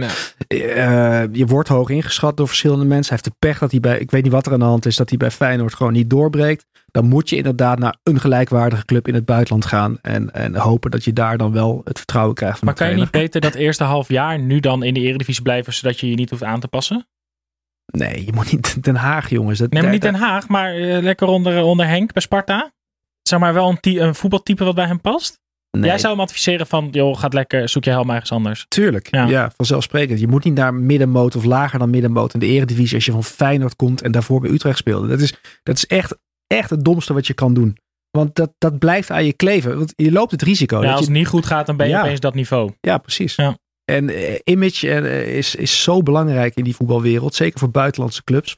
Eh, 0.48 1.24
je 1.32 1.46
wordt 1.46 1.70
hoog 1.70 1.90
ingeschat 1.90 2.38
door 2.38 2.48
verschillende 2.48 2.86
mensen. 2.86 3.14
Hij 3.16 3.20
heeft 3.24 3.40
de 3.42 3.48
pech 3.48 3.60
dat 3.60 3.72
hij 3.72 3.80
bij, 3.80 4.00
ik 4.00 4.12
weet 4.12 4.24
niet 4.24 4.32
wat 4.32 4.46
er 4.46 4.54
aan 4.54 4.60
de 4.60 4.66
hand 4.66 4.86
is, 4.86 4.96
dat 4.96 5.10
hij 5.10 5.18
bij 5.18 5.32
Feyenoord 5.32 5.74
gewoon 5.74 5.94
niet 5.94 6.10
doorbreekt. 6.10 6.66
Dan 6.92 7.06
moet 7.06 7.30
je 7.30 7.36
inderdaad 7.36 7.80
naar 7.80 7.96
een 8.04 8.20
gelijkwaardige 8.20 8.86
club 8.86 9.08
in 9.08 9.14
het 9.14 9.26
buitenland 9.26 9.66
gaan. 9.66 9.98
En, 10.02 10.34
en 10.34 10.56
hopen 10.56 10.92
dat 10.92 11.04
je 11.04 11.14
daar 11.14 11.38
dan 11.38 11.52
wel 11.52 11.82
het 11.84 11.98
vertrouwen 11.98 12.36
krijgt 12.36 12.58
van 12.58 12.68
maar 12.68 12.76
kan 12.76 12.90
je 12.90 12.96
niet 12.96 13.12
beter 13.12 13.42
dat 13.42 13.56
eerste 13.56 13.84
half 13.84 14.08
jaar 14.10 14.40
nu 14.40 14.60
dan 14.60 14.84
in 14.84 14.94
de 14.94 15.00
Eredivisie 15.00 15.44
blijven, 15.44 15.74
zodat 15.74 16.00
je 16.00 16.10
je 16.10 16.16
niet 16.16 16.30
hoeft 16.30 16.44
aan 16.44 16.60
te 16.60 16.68
passen? 16.68 17.08
Nee, 17.92 18.26
je 18.26 18.34
moet 18.34 18.52
niet 18.52 18.84
Den 18.84 18.96
Haag, 18.96 19.30
jongens. 19.30 19.60
Dat, 19.60 19.72
Nee, 19.72 19.82
maar 19.82 19.92
niet 19.92 20.02
Den 20.02 20.16
Haag, 20.16 20.48
maar 20.48 20.76
eh, 20.76 21.02
lekker 21.02 21.28
onder, 21.28 21.64
onder 21.64 21.88
Henk 21.88 22.14
bij 22.14 22.22
Sparta. 22.22 22.72
Zeg 23.22 23.40
maar 23.40 23.54
wel 23.54 23.70
een, 23.82 24.02
een 24.02 24.16
voetbaltype 24.16 24.64
wat 24.64 24.76
bij 24.76 24.86
hem 24.86 25.02
past. 25.02 25.40
Nee, 25.78 25.86
Jij 25.90 25.98
zou 25.98 26.14
hem 26.14 26.22
adviseren 26.22 26.68
van, 26.68 26.88
joh, 26.92 27.18
gaat 27.18 27.34
lekker, 27.34 27.70
zoek 27.70 27.84
je 27.84 27.90
helemaal 27.92 28.14
ergens 28.14 28.32
anders. 28.32 28.66
Tuurlijk, 28.68 29.08
Ja. 29.12 29.26
ja. 29.28 29.52
vanzelfsprekend. 29.56 30.20
Je 30.20 30.28
moet 30.28 30.44
niet 30.44 30.54
naar 30.54 30.74
middenmoot 30.74 31.36
of 31.36 31.44
lager 31.44 31.80
dan 31.80 31.90
middenmoot 31.90 32.34
in 32.34 32.40
de 32.40 32.46
eredivisie 32.46 32.96
als 32.96 33.06
je 33.06 33.12
van 33.12 33.24
Feyenoord 33.24 33.76
komt 33.76 34.02
en 34.02 34.12
daarvoor 34.12 34.40
bij 34.42 34.50
Utrecht 34.50 34.78
speelde. 34.78 35.08
Dat 35.08 35.20
is, 35.20 35.34
dat 35.64 35.76
is 35.76 35.86
echt, 35.86 36.18
echt 36.48 36.70
het 36.70 36.84
domste 36.86 37.14
wat 37.14 37.28
je 37.28 37.34
kan 37.34 37.54
doen. 37.54 37.78
Want 38.18 38.36
dat, 38.36 38.54
dat 38.58 38.80
blijft 38.80 39.12
aan 39.12 39.26
je 39.26 39.34
kleven. 39.34 39.78
Want 39.78 39.94
je 39.96 40.12
loopt 40.12 40.32
het 40.32 40.42
risico. 40.42 40.76
ja, 40.76 40.82
dat 40.82 40.92
als 40.92 41.00
je, 41.00 41.06
het 41.06 41.16
niet 41.16 41.28
goed 41.28 41.46
gaat, 41.46 41.66
dan 41.66 41.78
ben 41.78 41.88
je 41.88 41.94
Ja. 41.94 42.02
opeens 42.02 42.20
dat 42.20 42.34
niveau. 42.34 42.72
ja, 42.82 42.98
precies. 42.98 43.36
Ja. 43.36 43.58
En 43.90 44.10
eh, 44.10 44.40
image 44.44 44.90
eh, 44.92 45.36
is, 45.38 45.56
is 45.56 45.84
zo 45.84 46.02
belangrijk 46.04 46.56
in 46.56 46.64
die 46.64 46.76
voetbalwereld. 46.76 47.36
Zeker 47.36 47.60
voor 47.60 47.72
buitenlandse 47.72 48.24
clubs. 48.24 48.58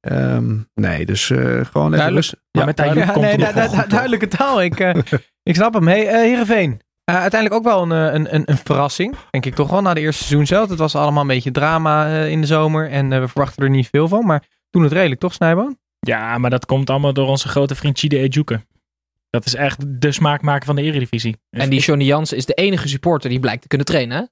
Ehm, 0.00 0.56
nee, 0.74 1.06
dus 1.06 1.30
eh, 1.30 1.38
gewoon 1.38 1.54
even 1.54 1.70
Duidelijk. 1.90 2.14
rustig. 2.14 2.38
Maar 2.52 2.62
Ja, 2.62 2.66
met 2.66 2.78
Ja, 2.96 3.06
komt 3.12 3.24
nee, 3.24 3.36
du- 3.36 3.76
du- 3.76 3.86
duidelijke 3.88 4.28
taal. 4.28 4.62
Ik, 4.62 4.78
ik 5.50 5.54
snap 5.54 5.74
hem. 5.74 5.86
Hey, 5.88 6.26
Heerenveen. 6.26 6.80
Eh, 7.04 7.20
uiteindelijk 7.20 7.60
ook 7.60 7.72
wel 7.72 7.82
een, 7.82 8.14
een, 8.14 8.34
een, 8.34 8.42
een 8.50 8.56
verrassing. 8.64 9.14
Denk 9.30 9.46
ik 9.46 9.54
toch 9.54 9.70
wel 9.70 9.82
na 9.82 9.94
de 9.94 10.00
eerste 10.00 10.24
seizoen 10.24 10.46
zelf. 10.46 10.68
Het 10.68 10.78
was 10.78 10.94
allemaal 10.94 11.22
een 11.22 11.28
beetje 11.28 11.50
drama 11.50 12.16
in 12.16 12.40
de 12.40 12.46
zomer. 12.46 12.90
En 12.90 13.08
we 13.20 13.28
verwachten 13.28 13.62
er 13.62 13.70
niet 13.70 13.88
veel 13.88 14.08
van. 14.08 14.26
Maar 14.26 14.42
toen 14.70 14.82
het 14.82 14.92
redelijk, 14.92 15.20
toch 15.20 15.32
Snijboon? 15.34 15.78
Ja, 15.98 16.38
maar 16.38 16.50
dat 16.50 16.66
komt 16.66 16.90
allemaal 16.90 17.12
door 17.12 17.28
onze 17.28 17.48
grote 17.48 17.74
vriend 17.74 17.98
Chide 17.98 18.18
Ejuke. 18.18 18.64
Dat 19.34 19.46
is 19.46 19.54
echt 19.54 20.00
de 20.00 20.12
smaakmaker 20.12 20.66
van 20.66 20.76
de 20.76 20.82
eredivisie. 20.82 21.36
En 21.50 21.70
die 21.70 21.80
Johnny 21.80 22.04
Jansen 22.04 22.36
is 22.36 22.46
de 22.46 22.54
enige 22.54 22.88
supporter 22.88 23.30
die 23.30 23.40
blijkt 23.40 23.62
te 23.62 23.68
kunnen 23.68 23.86
trainen. 23.86 24.16
Hè? 24.16 24.22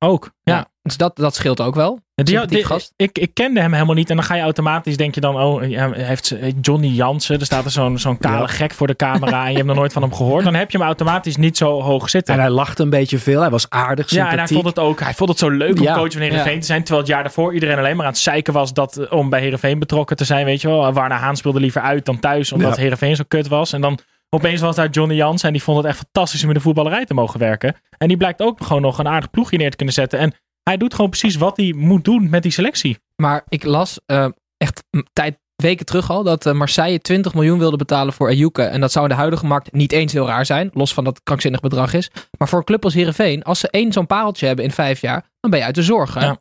ook. 0.00 0.30
Ja. 0.42 0.54
Ja. 0.54 0.66
Dus 0.82 0.96
dat, 0.96 1.16
dat 1.16 1.34
scheelt 1.34 1.60
ook 1.60 1.74
wel. 1.74 2.00
Die, 2.14 2.26
Sympathiek 2.28 2.56
die- 2.58 2.66
gast. 2.66 2.92
ik, 2.96 3.18
ik 3.18 3.34
kende 3.34 3.60
hem 3.60 3.72
helemaal 3.72 3.94
niet. 3.94 4.10
En 4.10 4.16
dan 4.16 4.24
ga 4.24 4.34
je 4.34 4.42
automatisch, 4.42 4.96
denk 4.96 5.14
je 5.14 5.20
dan, 5.20 5.40
oh, 5.40 5.68
ja, 5.68 5.92
heeft 5.92 6.34
Johnny 6.60 6.86
Jansen. 6.88 7.38
Er 7.38 7.44
staat 7.44 7.64
er 7.64 7.70
zo'n 7.70 7.98
zo'n 7.98 8.18
kale 8.18 8.40
Ja. 8.40 8.46
gek 8.46 8.72
voor 8.72 8.86
de 8.86 8.96
camera. 8.96 9.42
en 9.44 9.50
je 9.50 9.54
hebt 9.56 9.66
nog 9.66 9.76
nooit 9.76 9.92
van 9.92 10.02
hem 10.02 10.12
gehoord. 10.14 10.44
Dan 10.44 10.54
heb 10.54 10.70
je 10.70 10.78
hem 10.78 10.86
automatisch 10.86 11.36
niet 11.36 11.56
zo 11.56 11.80
hoog 11.82 12.10
zitten. 12.10 12.34
En 12.34 12.40
hij 12.40 12.50
lachte 12.50 12.82
een 12.82 12.90
beetje 12.90 13.18
veel. 13.18 13.40
Hij 13.40 13.50
was 13.50 13.70
aardig, 13.70 14.10
Ja, 14.10 14.16
en 14.16 14.22
hij 14.22 14.30
sympathiek. 14.46 14.56
vond 14.62 14.76
het 14.76 14.84
ook. 14.84 15.00
Hij 15.00 15.14
vond 15.14 15.28
het 15.30 15.38
zo 15.38 15.48
leuk 15.50 15.76
om 15.78 15.82
Ja. 15.82 15.94
coach 15.94 16.12
van 16.12 16.20
Heerenveen 16.22 16.54
Ja. 16.54 16.60
te 16.60 16.66
zijn. 16.66 16.80
Terwijl 16.80 17.00
het 17.00 17.10
jaar 17.12 17.22
daarvoor 17.22 17.54
iedereen 17.54 17.78
alleen 17.78 17.96
maar 17.96 18.06
aan 18.06 18.12
het 18.12 18.20
zeiken 18.20 18.52
was 18.52 18.72
dat, 18.72 18.96
eh, 18.96 19.12
om 19.12 19.30
bij 19.30 19.40
Heerenveen 19.40 19.78
betrokken 19.78 20.16
te 20.16 20.24
zijn. 20.24 20.44
Weet 20.44 20.60
je 20.60 20.68
wel. 20.68 20.92
Warner 20.92 21.18
Haan 21.18 21.36
speelde 21.36 21.60
liever 21.60 21.80
uit 21.80 22.04
dan 22.04 22.18
thuis, 22.18 22.52
omdat 22.52 22.74
Ja. 22.76 22.80
Heerenveen 22.82 23.16
zo 23.16 23.24
kut 23.28 23.48
was. 23.48 23.72
En 23.72 23.80
dan 23.80 23.98
opeens 24.30 24.60
was 24.60 24.76
daar 24.76 24.90
Johnny 24.90 25.14
Jans 25.14 25.42
en 25.42 25.52
die 25.52 25.62
vond 25.62 25.76
het 25.76 25.86
echt 25.86 25.98
fantastisch 25.98 26.42
om 26.42 26.48
in 26.48 26.54
de 26.54 26.60
voetballerij 26.60 27.04
te 27.04 27.14
mogen 27.14 27.40
werken. 27.40 27.76
En 27.98 28.08
die 28.08 28.16
blijkt 28.16 28.42
ook 28.42 28.62
gewoon 28.62 28.82
nog 28.82 28.98
een 28.98 29.08
aardig 29.08 29.30
ploegje 29.30 29.56
neer 29.56 29.70
te 29.70 29.76
kunnen 29.76 29.94
zetten. 29.94 30.18
En 30.18 30.34
hij 30.62 30.76
doet 30.76 30.94
gewoon 30.94 31.10
precies 31.10 31.36
wat 31.36 31.56
hij 31.56 31.72
moet 31.76 32.04
doen 32.04 32.30
met 32.30 32.42
die 32.42 32.52
selectie. 32.52 32.98
Maar 33.16 33.44
ik 33.48 33.64
las 33.64 34.00
eh, 34.06 34.28
echt 34.56 34.84
tijd, 35.12 35.38
weken 35.62 35.86
terug 35.86 36.10
al 36.10 36.22
dat 36.22 36.46
eh, 36.46 36.52
Marseille 36.52 36.98
20 36.98 37.34
miljoen 37.34 37.58
wilde 37.58 37.76
betalen 37.76 38.12
voor 38.12 38.28
Ajuke. 38.28 38.62
En 38.62 38.80
dat 38.80 38.92
zou 38.92 39.04
in 39.04 39.10
de 39.10 39.16
huidige 39.16 39.46
markt 39.46 39.72
niet 39.72 39.92
eens 39.92 40.12
heel 40.12 40.26
raar 40.26 40.46
zijn. 40.46 40.70
Los 40.72 40.94
van 40.94 41.04
dat 41.04 41.14
het 41.14 41.24
krankzinnig 41.24 41.60
bedrag 41.60 41.94
is. 41.94 42.10
Maar 42.38 42.48
voor 42.48 42.58
een 42.58 42.64
club 42.64 42.84
als 42.84 42.94
Heerenveen, 42.94 43.42
als 43.42 43.60
ze 43.60 43.70
één 43.70 43.92
zo'n 43.92 44.06
pareltje 44.06 44.46
hebben 44.46 44.64
in 44.64 44.70
vijf 44.70 45.00
jaar, 45.00 45.30
dan 45.40 45.50
ben 45.50 45.60
je 45.60 45.66
uit 45.66 45.74
de 45.74 45.82
zorgen. 45.82 46.20
Ja. 46.20 46.40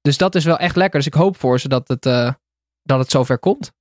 Dus 0.00 0.16
dat 0.16 0.34
is 0.34 0.44
wel 0.44 0.58
echt 0.58 0.76
lekker. 0.76 0.98
Dus 0.98 1.08
ik 1.08 1.14
hoop 1.14 1.36
voor 1.36 1.60
ze 1.60 1.68
dat 1.68 1.88
het, 1.88 2.06
eh, 2.06 2.32
dat 2.82 2.98
het 2.98 3.10
zover 3.10 3.38
komt. 3.38 3.72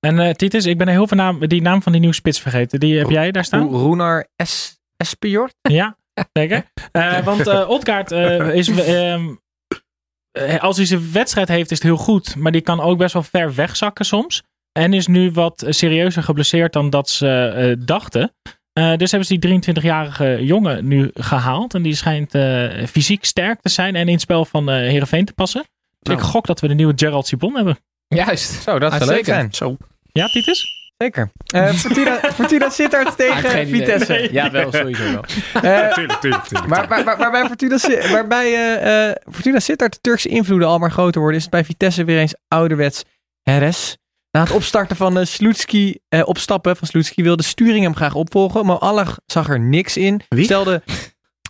En 0.00 0.18
eh 0.18 0.30
Titus, 0.34 0.66
ik 0.66 0.78
ben 0.78 0.88
heel 0.88 1.06
veel 1.06 1.16
naam, 1.16 1.46
die 1.46 1.62
naam 1.62 1.82
van 1.82 1.92
die 1.92 2.00
nieuwe 2.00 2.16
spits 2.16 2.40
vergeten. 2.40 2.80
Die 2.80 2.98
heb 2.98 3.10
jij 3.10 3.30
daar 3.32 3.44
staan? 3.44 3.68
Ro- 3.68 3.78
Roenar 3.78 4.26
Es? 4.36 4.78
Ja, 5.62 5.96
zeker. 6.32 6.64
Eh, 6.92 7.18
want 7.24 7.46
Odgaard 7.66 8.12
eh, 8.12 8.54
is... 8.60 8.68
ehm, 8.68 9.34
eh, 10.32 10.60
als 10.62 10.76
hij 10.76 10.86
zijn 10.86 11.12
wedstrijd 11.12 11.48
heeft, 11.48 11.70
is 11.70 11.78
het 11.78 11.86
heel 11.86 11.96
goed. 11.96 12.36
Maar 12.36 12.52
die 12.52 12.60
kan 12.60 12.80
ook 12.80 12.98
best 12.98 13.12
wel 13.12 13.22
ver 13.22 13.54
wegzakken 13.54 14.04
soms. 14.04 14.42
En 14.72 14.92
is 14.92 15.06
nu 15.06 15.30
wat 15.30 15.64
serieuzer 15.68 16.22
geblesseerd 16.22 16.72
dan 16.72 16.90
dat 16.90 17.10
ze 17.10 17.76
dachten. 17.84 18.34
Dus 18.72 19.10
hebben 19.10 19.24
ze 19.28 19.38
die 19.38 19.60
23-jarige 19.74 20.38
jongen 20.44 20.88
nu 20.88 21.10
gehaald. 21.14 21.74
En 21.74 21.82
die 21.82 21.94
schijnt 21.94 22.30
fysiek 22.90 23.24
sterk 23.24 23.60
te 23.60 23.68
zijn 23.68 23.94
en 23.96 24.06
in 24.06 24.12
het 24.12 24.20
spel 24.20 24.44
van 24.44 24.68
eh 24.70 24.76
Heerenveen 24.76 25.24
te 25.24 25.32
passen. 25.32 25.60
Dus 25.98 26.14
Nou. 26.14 26.18
ik 26.18 26.24
gok 26.32 26.46
dat 26.46 26.60
we 26.60 26.68
de 26.68 26.74
nieuwe 26.74 26.92
Gerald 26.96 27.26
Sibon 27.26 27.54
hebben. 27.56 27.78
Juist. 28.08 28.62
Zo, 28.62 28.78
dat 28.78 28.92
zou 28.92 29.10
leuk 29.10 29.24
zijn. 29.24 29.52
Zo. 29.54 29.76
Ja, 30.12 30.26
Titus? 30.26 30.74
Zeker. 30.98 31.30
Eh 31.46 31.72
Fortuna, 31.72 32.18
Fortuna 32.34 32.70
Sittard 32.70 33.16
tegen. 33.16 33.68
Vitesse. 33.68 34.12
Nee. 34.12 34.32
Ja, 34.32 34.50
wel, 34.50 34.72
sowieso 34.72 35.02
wel. 35.02 35.24
Eh, 35.62 35.92
Tuurlijk, 35.94 36.20
tuurlijk, 36.20 36.44
tuurlijk. 36.44 36.68
Waar, 36.74 36.88
waar, 36.88 37.04
waar- 37.04 37.18
waarbij 37.18 37.46
Fortuna, 37.46 37.78
waarbij, 38.10 38.46
eh, 38.54 39.08
eh, 39.08 39.14
Fortuna 39.32 39.58
Sittard 39.60 39.92
de 39.92 39.98
Turkse 40.00 40.28
invloeden 40.28 40.68
al 40.68 40.78
maar 40.78 40.90
groter 40.90 41.20
worden, 41.20 41.36
is 41.38 41.42
het 41.42 41.52
bij 41.52 41.64
Vitesse 41.64 42.04
weer 42.04 42.18
eens 42.18 42.34
ouderwets 42.48 43.02
Heres. 43.42 43.96
Na 44.30 44.40
het 44.42 44.50
opstarten 44.50 44.96
van 44.96 45.18
uh, 45.18 45.24
Slutski, 45.24 45.98
eh, 46.08 46.22
opstappen 46.24 46.76
van 46.76 46.88
Slutski 46.88 47.22
wilde 47.22 47.42
Sturing 47.42 47.82
hem 47.84 47.96
graag 47.96 48.14
opvolgen, 48.14 48.66
maar 48.66 48.78
Allah 48.78 49.08
zag 49.26 49.48
er 49.48 49.60
niks 49.60 49.96
in. 49.96 50.20
Wie? 50.28 50.44
Stelde 50.44 50.82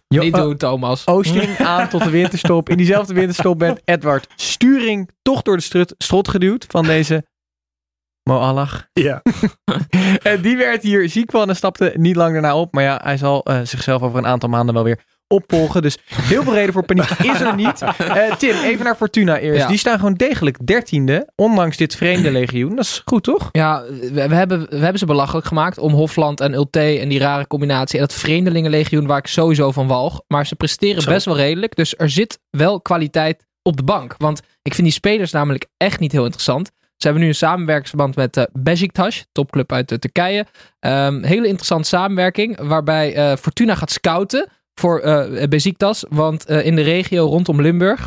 Jo- 0.08 0.22
Niet 0.22 0.34
eh, 0.34 0.40
doen, 0.40 0.56
Thomas. 0.56 1.06
Oosting 1.06 1.58
aan 1.72 1.88
tot 1.88 2.04
de 2.04 2.10
winterstop. 2.10 2.68
In 2.68 2.76
diezelfde 2.76 3.14
winterstop 3.14 3.60
werd 3.60 3.80
Edward 3.84 4.26
Sturing 4.36 5.10
toch 5.22 5.42
door 5.42 5.56
de 5.56 5.62
strut, 5.62 5.94
strot 5.98 6.28
geduwd 6.28 6.64
van 6.68 6.84
deze 6.84 7.24
Mo 8.22 8.38
Allah. 8.38 8.72
Ja. 8.92 9.22
En 10.22 10.42
die 10.42 10.56
werd 10.56 10.82
hier 10.82 11.08
ziek 11.08 11.30
van 11.30 11.48
en 11.48 11.56
stapte 11.56 11.92
niet 11.96 12.16
lang 12.16 12.32
daarna 12.32 12.56
op. 12.56 12.72
Maar 12.72 12.82
ja, 12.82 13.00
hij 13.02 13.16
zal 13.16 13.44
eh, 13.44 13.60
zichzelf 13.62 14.02
over 14.02 14.18
een 14.18 14.26
aantal 14.26 14.48
maanden 14.48 14.74
wel 14.74 14.84
weer 14.84 15.04
opvolgen. 15.28 15.82
Dus 15.82 15.98
heel 16.12 16.42
veel 16.42 16.54
reden 16.54 16.72
voor 16.72 16.84
paniek 16.84 17.10
is 17.32 17.40
er 17.40 17.54
niet. 17.54 17.82
Eh, 17.82 18.34
Tim, 18.34 18.56
even 18.56 18.84
naar 18.84 18.96
Fortuna 18.96 19.38
eerst. 19.38 19.60
Ja. 19.60 19.68
Die 19.68 19.78
staan 19.78 19.98
gewoon 19.98 20.14
degelijk 20.14 20.66
dertiende. 20.66 21.30
Ondanks 21.34 21.76
dit 21.76 21.96
vreemde 21.96 22.30
legioen. 22.30 22.76
Dat 22.76 22.84
is 22.84 23.02
goed, 23.04 23.22
toch? 23.22 23.48
Ja, 23.52 23.82
we, 23.82 24.28
we 24.28 24.34
hebben, 24.34 24.60
we 24.70 24.76
hebben 24.76 24.98
ze 24.98 25.06
belachelijk 25.06 25.46
gemaakt 25.46 25.78
om 25.78 25.92
Hofland 25.92 26.40
en 26.40 26.54
Ulte 26.54 26.98
en 27.00 27.08
die 27.08 27.18
rare 27.18 27.46
combinatie. 27.46 27.98
En 27.98 28.06
dat 28.06 28.14
vreemdelingenlegioen 28.14 29.06
waar 29.06 29.18
ik 29.18 29.26
sowieso 29.26 29.72
van 29.72 29.86
walg. 29.86 30.20
Maar 30.28 30.46
ze 30.46 30.54
presteren 30.54 31.02
Zo. 31.02 31.10
best 31.10 31.26
wel 31.26 31.36
redelijk. 31.36 31.76
Dus 31.76 31.94
er 31.96 32.10
zit 32.10 32.38
wel 32.50 32.80
kwaliteit 32.80 33.44
op 33.62 33.76
de 33.76 33.82
bank. 33.82 34.14
Want 34.18 34.40
ik 34.62 34.74
vind 34.74 34.86
die 34.86 34.96
spelers 34.96 35.32
namelijk 35.32 35.66
echt 35.76 36.00
niet 36.00 36.12
heel 36.12 36.24
interessant. 36.24 36.70
Ze 36.96 37.06
hebben 37.06 37.22
nu 37.22 37.28
een 37.28 37.34
samenwerkingsverband 37.34 38.16
met 38.16 38.36
eh 38.36 38.44
Besiktas, 38.52 39.26
topclub 39.32 39.72
uit 39.72 39.92
eh, 39.92 39.98
Turkije. 39.98 40.46
Ehm, 40.78 41.22
hele 41.22 41.46
interessante 41.46 41.88
samenwerking, 41.88 42.58
waarbij 42.60 43.36
Fortuna 43.36 43.74
gaat 43.74 43.90
scouten 43.90 44.48
voor 44.80 45.00
eh 45.00 45.48
Besiktas. 45.48 46.04
Want 46.08 46.44
eh, 46.44 46.66
in 46.66 46.76
de 46.76 46.82
regio 46.82 47.26
rondom 47.26 47.60
Limburg, 47.60 48.00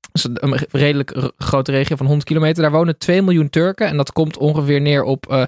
dat 0.00 0.32
is 0.32 0.42
een 0.42 0.66
redelijk 0.70 1.32
grote 1.36 1.72
regio 1.72 1.96
van 1.96 2.06
100 2.06 2.28
kilometer, 2.28 2.62
daar 2.62 2.72
wonen 2.72 2.98
2 2.98 3.22
miljoen 3.22 3.50
Turken. 3.50 3.86
En 3.86 3.96
dat 3.96 4.12
komt 4.12 4.36
ongeveer 4.36 4.80
neer 4.80 5.02
op 5.02 5.26
eh 5.26 5.42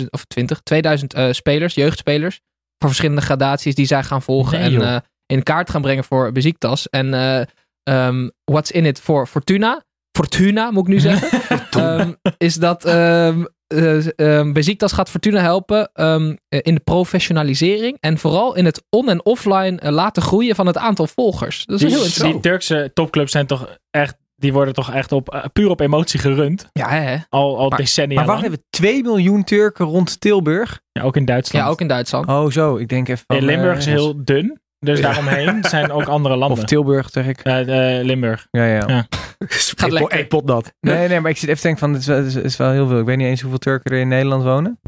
20.000, 0.00 0.04
of 0.10 0.24
20, 0.24 0.60
2000 0.60 1.14
eh, 1.14 1.32
spelers, 1.32 1.74
jeugdspelers. 1.74 2.40
Voor 2.78 2.88
verschillende 2.88 3.22
gradaties 3.22 3.74
die 3.74 3.86
zij 3.86 4.02
gaan 4.02 4.22
volgen 4.22 4.58
Nee, 4.60 4.80
en 4.80 5.04
in 5.26 5.42
kaart 5.42 5.70
gaan 5.70 5.82
brengen 5.82 6.04
voor 6.04 6.32
Besiktas. 6.32 6.88
En 6.88 7.14
eh 7.14 7.42
ehm, 7.82 8.28
what's 8.44 8.70
in 8.70 8.84
it 8.84 9.00
for 9.00 9.26
Fortuna? 9.26 9.84
Fortuna, 10.18 10.70
moet 10.70 10.82
ik 10.82 10.92
nu 10.92 11.00
zeggen. 11.00 11.28
Ehm, 11.70 12.12
is 12.38 12.54
dat 12.54 12.84
ehm 12.84 13.44
eh, 13.68 14.18
ehm, 14.38 14.52
Besiktas 14.52 14.92
gaat 14.92 15.10
Fortuna 15.10 15.40
helpen 15.40 15.90
ehm, 15.92 16.34
eh, 16.48 16.60
in 16.62 16.74
de 16.74 16.80
professionalisering. 16.80 17.96
En 18.00 18.18
vooral 18.18 18.54
in 18.56 18.64
het 18.64 18.82
on- 18.90 19.08
en 19.08 19.24
offline 19.24 19.80
eh, 19.80 19.90
laten 19.92 20.22
groeien 20.22 20.54
van 20.54 20.66
het 20.66 20.76
aantal 20.76 21.06
volgers. 21.06 21.64
Dat 21.66 21.74
is 21.74 21.80
Die, 21.80 21.88
heel 21.90 21.98
die 21.98 22.06
interessant. 22.08 22.42
Turkse 22.42 22.90
topclubs 22.94 23.32
zijn 23.32 23.46
toch 23.46 23.76
echt... 23.90 24.16
Die 24.36 24.52
worden 24.52 24.74
toch 24.74 24.92
echt 24.92 25.12
op, 25.12 25.28
eh, 25.34 25.44
puur 25.52 25.70
op 25.70 25.80
emotie 25.80 26.20
gerund. 26.20 26.66
Ja, 26.72 26.88
hè? 26.88 27.16
Al, 27.28 27.58
al 27.58 27.68
Maar- 27.68 27.78
decennia 27.78 28.16
Maar 28.16 28.26
wacht 28.26 28.40
lang. 28.42 28.52
even, 28.52 28.64
2 28.70 29.02
miljoen 29.02 29.44
Turken 29.44 29.84
rond 29.86 30.20
Tilburg? 30.20 30.80
Ja, 30.92 31.02
ook 31.02 31.16
in 31.16 31.24
Duitsland. 31.24 31.64
ja, 31.64 31.70
ook 31.70 31.80
in 31.80 31.88
Duitsland. 31.88 32.26
Oh 32.28 32.50
zo, 32.50 32.76
ik 32.76 32.88
denk 32.88 33.08
even 33.08 33.24
van, 33.26 33.36
in 33.36 33.44
Limburg 33.44 33.78
is 33.78 33.86
heel 33.86 34.24
dun. 34.24 34.60
Dus 34.80 35.00
daaromheen 35.00 35.64
zijn 35.64 35.90
ook 35.90 36.06
andere 36.06 36.36
landen. 36.36 36.58
Of 36.58 36.64
Tilburg, 36.64 37.10
zeg 37.10 37.26
ik. 37.26 37.40
Eh, 37.40 37.98
eh, 37.98 38.04
Limburg. 38.04 38.48
Ja, 38.50 38.64
ja. 38.64 38.82
Ja. 38.86 39.06
Gaat 39.76 39.90
lekker. 39.90 40.26
Pot 40.26 40.44
nat. 40.44 40.74
Nee, 40.80 41.08
nee, 41.08 41.20
maar 41.20 41.30
ik 41.30 41.36
zit 41.36 41.48
even 41.48 41.60
te 41.60 41.66
denken 41.66 41.80
van, 41.80 41.92
het 41.92 42.00
is, 42.00 42.06
wel, 42.06 42.42
het 42.42 42.44
is 42.44 42.56
wel 42.56 42.70
heel 42.70 42.86
veel. 42.86 42.98
Ik 42.98 43.04
weet 43.04 43.16
niet 43.16 43.26
eens 43.26 43.40
hoeveel 43.40 43.58
Turken 43.58 43.92
er 43.92 44.00
in 44.00 44.08
Nederland 44.08 44.42
wonen. 44.42 44.80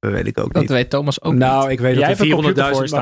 Dat 0.00 0.10
weet 0.12 0.26
ik 0.26 0.38
ook 0.38 0.52
Dat 0.52 0.62
niet. 0.62 0.70
weet 0.70 0.90
Thomas 0.90 1.22
ook 1.22 1.34
nou, 1.34 1.62
niet. 1.62 1.70
ik 1.70 1.80
weet 1.80 1.96
Jij 1.96 2.08
dat 2.08 2.18
er 2.18 2.28
voor 2.28 2.88
400.000 2.88 2.94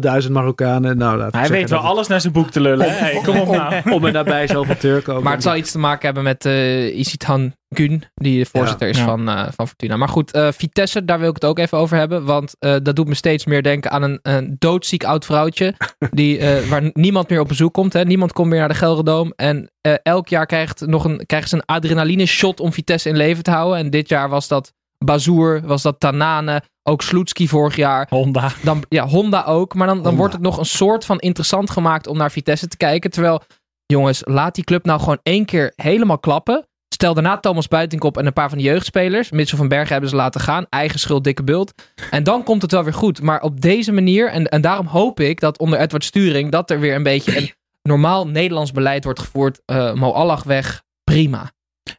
Ma- 0.00 0.20
400.000 0.22 0.30
Marokkanen. 0.32 0.96
Nou, 0.96 1.18
laat 1.18 1.32
Hij 1.32 1.48
weet 1.48 1.70
wel 1.70 1.80
dat 1.80 1.88
alles 1.90 2.06
naar 2.08 2.20
zijn 2.20 2.32
boek 2.32 2.50
te 2.50 2.60
lullen. 2.60 2.90
Hey, 2.98 3.20
kom 3.24 3.36
op 3.38 3.48
nou. 3.56 3.90
Om 3.90 4.06
en 4.06 4.12
nabij 4.12 4.46
zoveel 4.46 4.76
Turken 4.76 5.14
ook. 5.14 5.22
Maar 5.22 5.32
het 5.32 5.42
zal 5.42 5.56
iets 5.56 5.70
te 5.72 5.78
maken 5.78 6.04
hebben 6.04 6.22
met 6.22 6.44
eh 6.44 6.98
Isithan 6.98 7.52
Gun, 7.68 8.02
die 8.14 8.38
de 8.42 8.50
voorzitter 8.52 8.88
is 8.88 8.98
Ja. 8.98 9.04
van, 9.04 9.28
eh, 9.28 9.46
van 9.54 9.66
Fortuna. 9.68 9.96
Maar 9.96 10.08
goed, 10.08 10.32
eh, 10.32 10.48
Vitesse, 10.52 11.04
daar 11.04 11.18
wil 11.18 11.28
ik 11.28 11.34
het 11.34 11.44
ook 11.44 11.58
even 11.58 11.78
over 11.78 11.96
hebben. 11.96 12.24
Want 12.24 12.54
eh, 12.58 12.76
dat 12.82 12.96
doet 12.96 13.08
me 13.08 13.14
steeds 13.14 13.44
meer 13.46 13.62
denken 13.62 13.90
aan 13.90 14.02
een, 14.02 14.18
een 14.22 14.56
doodziek 14.58 15.04
oud 15.04 15.24
vrouwtje. 15.24 15.74
die, 16.10 16.38
eh, 16.38 16.68
waar 16.68 16.90
niemand 16.92 17.28
meer 17.28 17.40
op 17.40 17.48
bezoek 17.48 17.72
komt. 17.72 17.92
Hè. 17.92 18.04
Niemand 18.04 18.32
komt 18.32 18.48
meer 18.48 18.58
naar 18.58 18.68
de 18.68 18.74
Gelredome. 18.74 19.32
En 19.36 19.70
eh, 19.80 19.94
elk 20.02 20.28
jaar 20.28 20.46
krijgt 20.46 20.86
nog 20.86 21.04
een, 21.04 21.26
krijgen 21.26 21.48
ze 21.48 21.54
een 21.56 21.64
adrenaline 21.66 22.26
shot 22.26 22.60
om 22.60 22.72
Vitesse 22.72 23.08
in 23.08 23.16
leven 23.16 23.42
te 23.42 23.50
houden. 23.50 23.78
En 23.78 23.90
dit 23.90 24.08
jaar 24.08 24.28
was 24.28 24.48
dat 24.48 24.72
Bazoer, 25.04 25.60
was 25.64 25.82
dat 25.82 26.00
Tanane, 26.00 26.62
ook 26.82 27.02
Sloetski 27.02 27.48
vorig 27.48 27.76
jaar. 27.76 28.06
Honda. 28.10 28.52
Dan, 28.62 28.84
ja, 28.88 29.06
Honda 29.06 29.44
ook. 29.44 29.74
Maar 29.74 29.86
dan, 29.86 29.96
dan 29.96 30.04
Honda. 30.04 30.18
wordt 30.18 30.34
het 30.34 30.42
nog 30.42 30.58
een 30.58 30.64
soort 30.64 31.04
van 31.04 31.18
interessant 31.18 31.70
gemaakt 31.70 32.06
om 32.06 32.16
naar 32.16 32.30
Vitesse 32.30 32.68
te 32.68 32.76
kijken. 32.76 33.10
Terwijl 33.10 33.42
jongens, 33.86 34.22
laat 34.24 34.54
die 34.54 34.64
club 34.64 34.84
nou 34.84 35.00
gewoon 35.00 35.18
één 35.22 35.44
keer 35.44 35.72
helemaal 35.76 36.18
klappen. 36.18 36.66
Stel 36.88 37.14
daarna 37.14 37.38
Thomas 37.38 37.68
Buitenkop 37.68 38.16
en 38.18 38.26
een 38.26 38.32
paar 38.32 38.48
van 38.48 38.58
de 38.58 38.64
jeugdspelers. 38.64 39.30
Mitchell 39.30 39.58
van 39.58 39.68
Bergen 39.68 39.92
hebben 39.92 40.10
ze 40.10 40.16
laten 40.16 40.40
gaan. 40.40 40.66
Eigen 40.68 40.98
schuld, 40.98 41.24
dikke 41.24 41.42
bult. 41.42 41.72
En 42.10 42.22
dan 42.22 42.42
komt 42.42 42.62
het 42.62 42.70
wel 42.70 42.84
weer 42.84 42.94
goed. 42.94 43.22
Maar 43.22 43.42
op 43.42 43.60
deze 43.60 43.92
manier, 43.92 44.30
en, 44.30 44.48
en 44.48 44.60
daarom 44.60 44.86
hoop 44.86 45.20
ik 45.20 45.40
dat 45.40 45.58
onder 45.58 45.78
Edward 45.78 46.04
Sturing... 46.04 46.50
dat 46.50 46.70
er 46.70 46.80
weer 46.80 46.94
een 46.94 47.02
beetje 47.02 47.36
een 47.36 47.52
normaal 47.82 48.26
Nederlands 48.26 48.72
beleid 48.72 49.04
wordt 49.04 49.20
gevoerd. 49.20 49.60
Uh, 49.66 49.92
Mo 49.92 50.10
Allah 50.10 50.40
weg, 50.40 50.82
prima. 51.04 51.50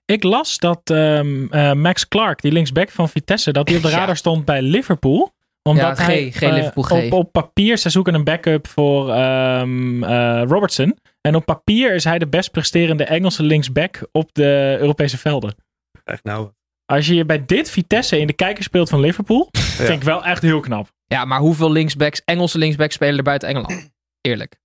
Ik 0.06 0.24
las 0.24 0.58
dat 0.58 0.90
um, 0.90 1.54
uh, 1.54 1.74
Max 1.74 2.08
Clark, 2.08 2.42
die 2.42 2.52
linksback 2.52 2.90
van 2.92 3.10
Vitesse, 3.10 3.52
dat 3.52 3.68
hij 3.68 3.78
op 3.78 3.84
de 3.84 3.90
Ja. 3.90 3.98
radar 3.98 4.18
stond 4.18 4.46
bij 4.46 4.62
Liverpool. 4.62 5.34
Omdat 5.64 5.98
Ja, 5.98 6.04
G, 6.04 6.06
hij 6.06 6.32
G, 6.32 6.42
eh, 6.42 6.54
Liverpool 6.54 6.84
G. 6.84 6.92
Op, 6.92 7.12
op 7.12 7.32
papier, 7.32 7.78
ze 7.78 7.90
zoeken 7.90 8.14
een 8.14 8.24
backup 8.24 8.68
voor 8.68 9.10
ehm, 9.14 10.04
eh, 10.04 10.42
Robertson. 10.48 10.98
En 11.22 11.36
op 11.36 11.46
papier 11.46 11.94
is 11.94 12.04
hij 12.04 12.20
de 12.20 12.28
best 12.28 12.52
presterende 12.52 13.04
Engelse 13.04 13.44
linksback 13.44 14.08
op 14.12 14.34
de 14.34 14.78
Europese 14.80 15.18
velden. 15.18 15.56
Echt 16.04 16.24
nou. 16.24 16.50
Als 16.86 17.08
je 17.08 17.16
je 17.16 17.26
bij 17.26 17.46
dit 17.46 17.70
Vitesse 17.70 18.20
in 18.20 18.28
de 18.28 18.34
kijker 18.34 18.64
speelt 18.64 18.90
van 18.90 19.00
Liverpool, 19.00 19.48
vind 19.88 19.90
ik 19.90 20.04
wel 20.04 20.26
echt 20.26 20.42
heel 20.42 20.60
knap. 20.60 20.88
Ja, 21.06 21.26
maar 21.26 21.40
hoeveel 21.40 21.72
linksbacks, 21.72 22.22
Engelse 22.26 22.58
linksbacks 22.58 22.96
spelen 22.96 23.18
er 23.18 23.24
buiten 23.24 23.50
Engeland? 23.50 23.90
Eerlijk. 24.22 24.56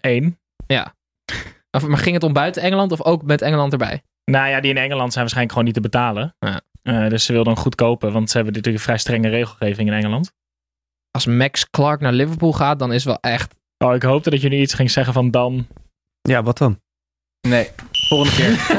Eén. 0.00 0.38
Ja. 0.66 0.94
Of, 1.70 1.86
maar 1.86 1.98
ging 1.98 2.14
het 2.14 2.24
om 2.24 2.32
buiten 2.32 2.62
Engeland 2.62 2.92
of 2.92 3.02
ook 3.02 3.22
met 3.22 3.42
Engeland 3.42 3.72
erbij? 3.72 4.02
Nou 4.24 4.48
ja, 4.48 4.60
die 4.60 4.70
in 4.70 4.76
Engeland 4.76 5.12
zijn 5.12 5.24
waarschijnlijk 5.24 5.52
gewoon 5.52 5.64
niet 5.64 5.74
te 5.74 5.80
betalen. 5.80 6.36
Ja. 6.38 6.60
Eh, 6.82 7.08
dus 7.08 7.24
ze 7.24 7.32
wilden 7.32 7.52
hem 7.52 7.62
goed 7.62 7.74
kopen, 7.74 8.12
want 8.12 8.30
ze 8.30 8.36
hebben 8.36 8.54
natuurlijk 8.54 8.82
een 8.82 8.88
vrij 8.88 8.98
strenge 8.98 9.28
regelgeving 9.28 9.88
in 9.88 9.94
Engeland. 9.94 10.32
Als 11.10 11.26
Max 11.26 11.70
Clark 11.70 12.00
naar 12.00 12.12
Liverpool 12.12 12.52
gaat, 12.52 12.78
dan 12.78 12.92
is 12.92 13.04
wel 13.04 13.18
echt... 13.20 13.54
Oh, 13.78 13.94
ik 13.94 14.02
hoopte 14.02 14.30
dat 14.30 14.40
je 14.40 14.48
nu 14.48 14.56
iets 14.56 14.74
ging 14.74 14.90
zeggen 14.90 15.12
van 15.12 15.30
dan. 15.30 15.66
Ja, 16.20 16.42
wat 16.42 16.58
dan? 16.58 16.80
Nee, 17.48 17.68
volgende 17.90 18.36
keer. 18.36 18.78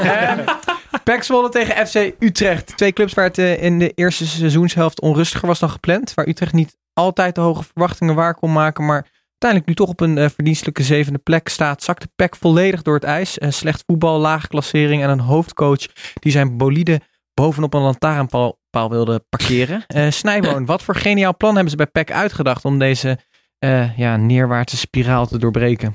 Ehm, 1.04 1.22
Zwolle 1.22 1.48
tegen 1.48 1.86
FC 1.86 2.12
Utrecht. 2.18 2.76
Twee 2.76 2.92
clubs 2.92 3.14
waar 3.14 3.24
het 3.24 3.38
eh, 3.38 3.62
in 3.62 3.78
de 3.78 3.92
eerste 3.94 4.26
seizoenshelft 4.26 5.00
onrustiger 5.00 5.48
was 5.48 5.58
dan 5.58 5.70
gepland. 5.70 6.14
Waar 6.14 6.28
Utrecht 6.28 6.52
niet 6.52 6.76
altijd 6.92 7.34
de 7.34 7.40
hoge 7.40 7.62
verwachtingen 7.62 8.14
waar 8.14 8.34
kon 8.34 8.52
maken. 8.52 8.84
Maar 8.84 9.21
uiteindelijk 9.42 9.66
nu 9.66 9.74
toch 9.74 9.88
op 9.88 10.00
een 10.00 10.18
eh, 10.18 10.28
verdienstelijke 10.34 10.82
zevende 10.82 11.18
plek 11.18 11.48
staat. 11.48 11.82
Zakte 11.82 12.08
PEC 12.16 12.36
volledig 12.36 12.82
door 12.82 12.94
het 12.94 13.04
ijs. 13.04 13.38
Eh, 13.38 13.50
slecht 13.50 13.82
voetbal, 13.86 14.18
lage 14.18 14.48
klassering 14.48 15.02
en 15.02 15.10
een 15.10 15.20
hoofdcoach 15.20 15.86
die 16.14 16.32
zijn 16.32 16.56
bolide 16.56 17.00
bovenop 17.34 17.74
een 17.74 17.80
lantaarnpaal 17.80 18.58
paal 18.70 18.90
wilde 18.90 19.24
parkeren. 19.28 19.84
Eh 19.86 20.10
Snijboon, 20.10 20.66
wat 20.66 20.82
voor 20.82 20.94
geniaal 20.94 21.36
plan 21.36 21.52
hebben 21.52 21.70
ze 21.70 21.76
bij 21.76 21.86
PEC 21.86 22.12
uitgedacht 22.12 22.64
om 22.64 22.78
deze 22.78 23.18
eh, 23.58 23.98
ja, 23.98 24.16
neerwaartse 24.16 24.76
spiraal 24.76 25.26
te 25.26 25.38
doorbreken? 25.38 25.94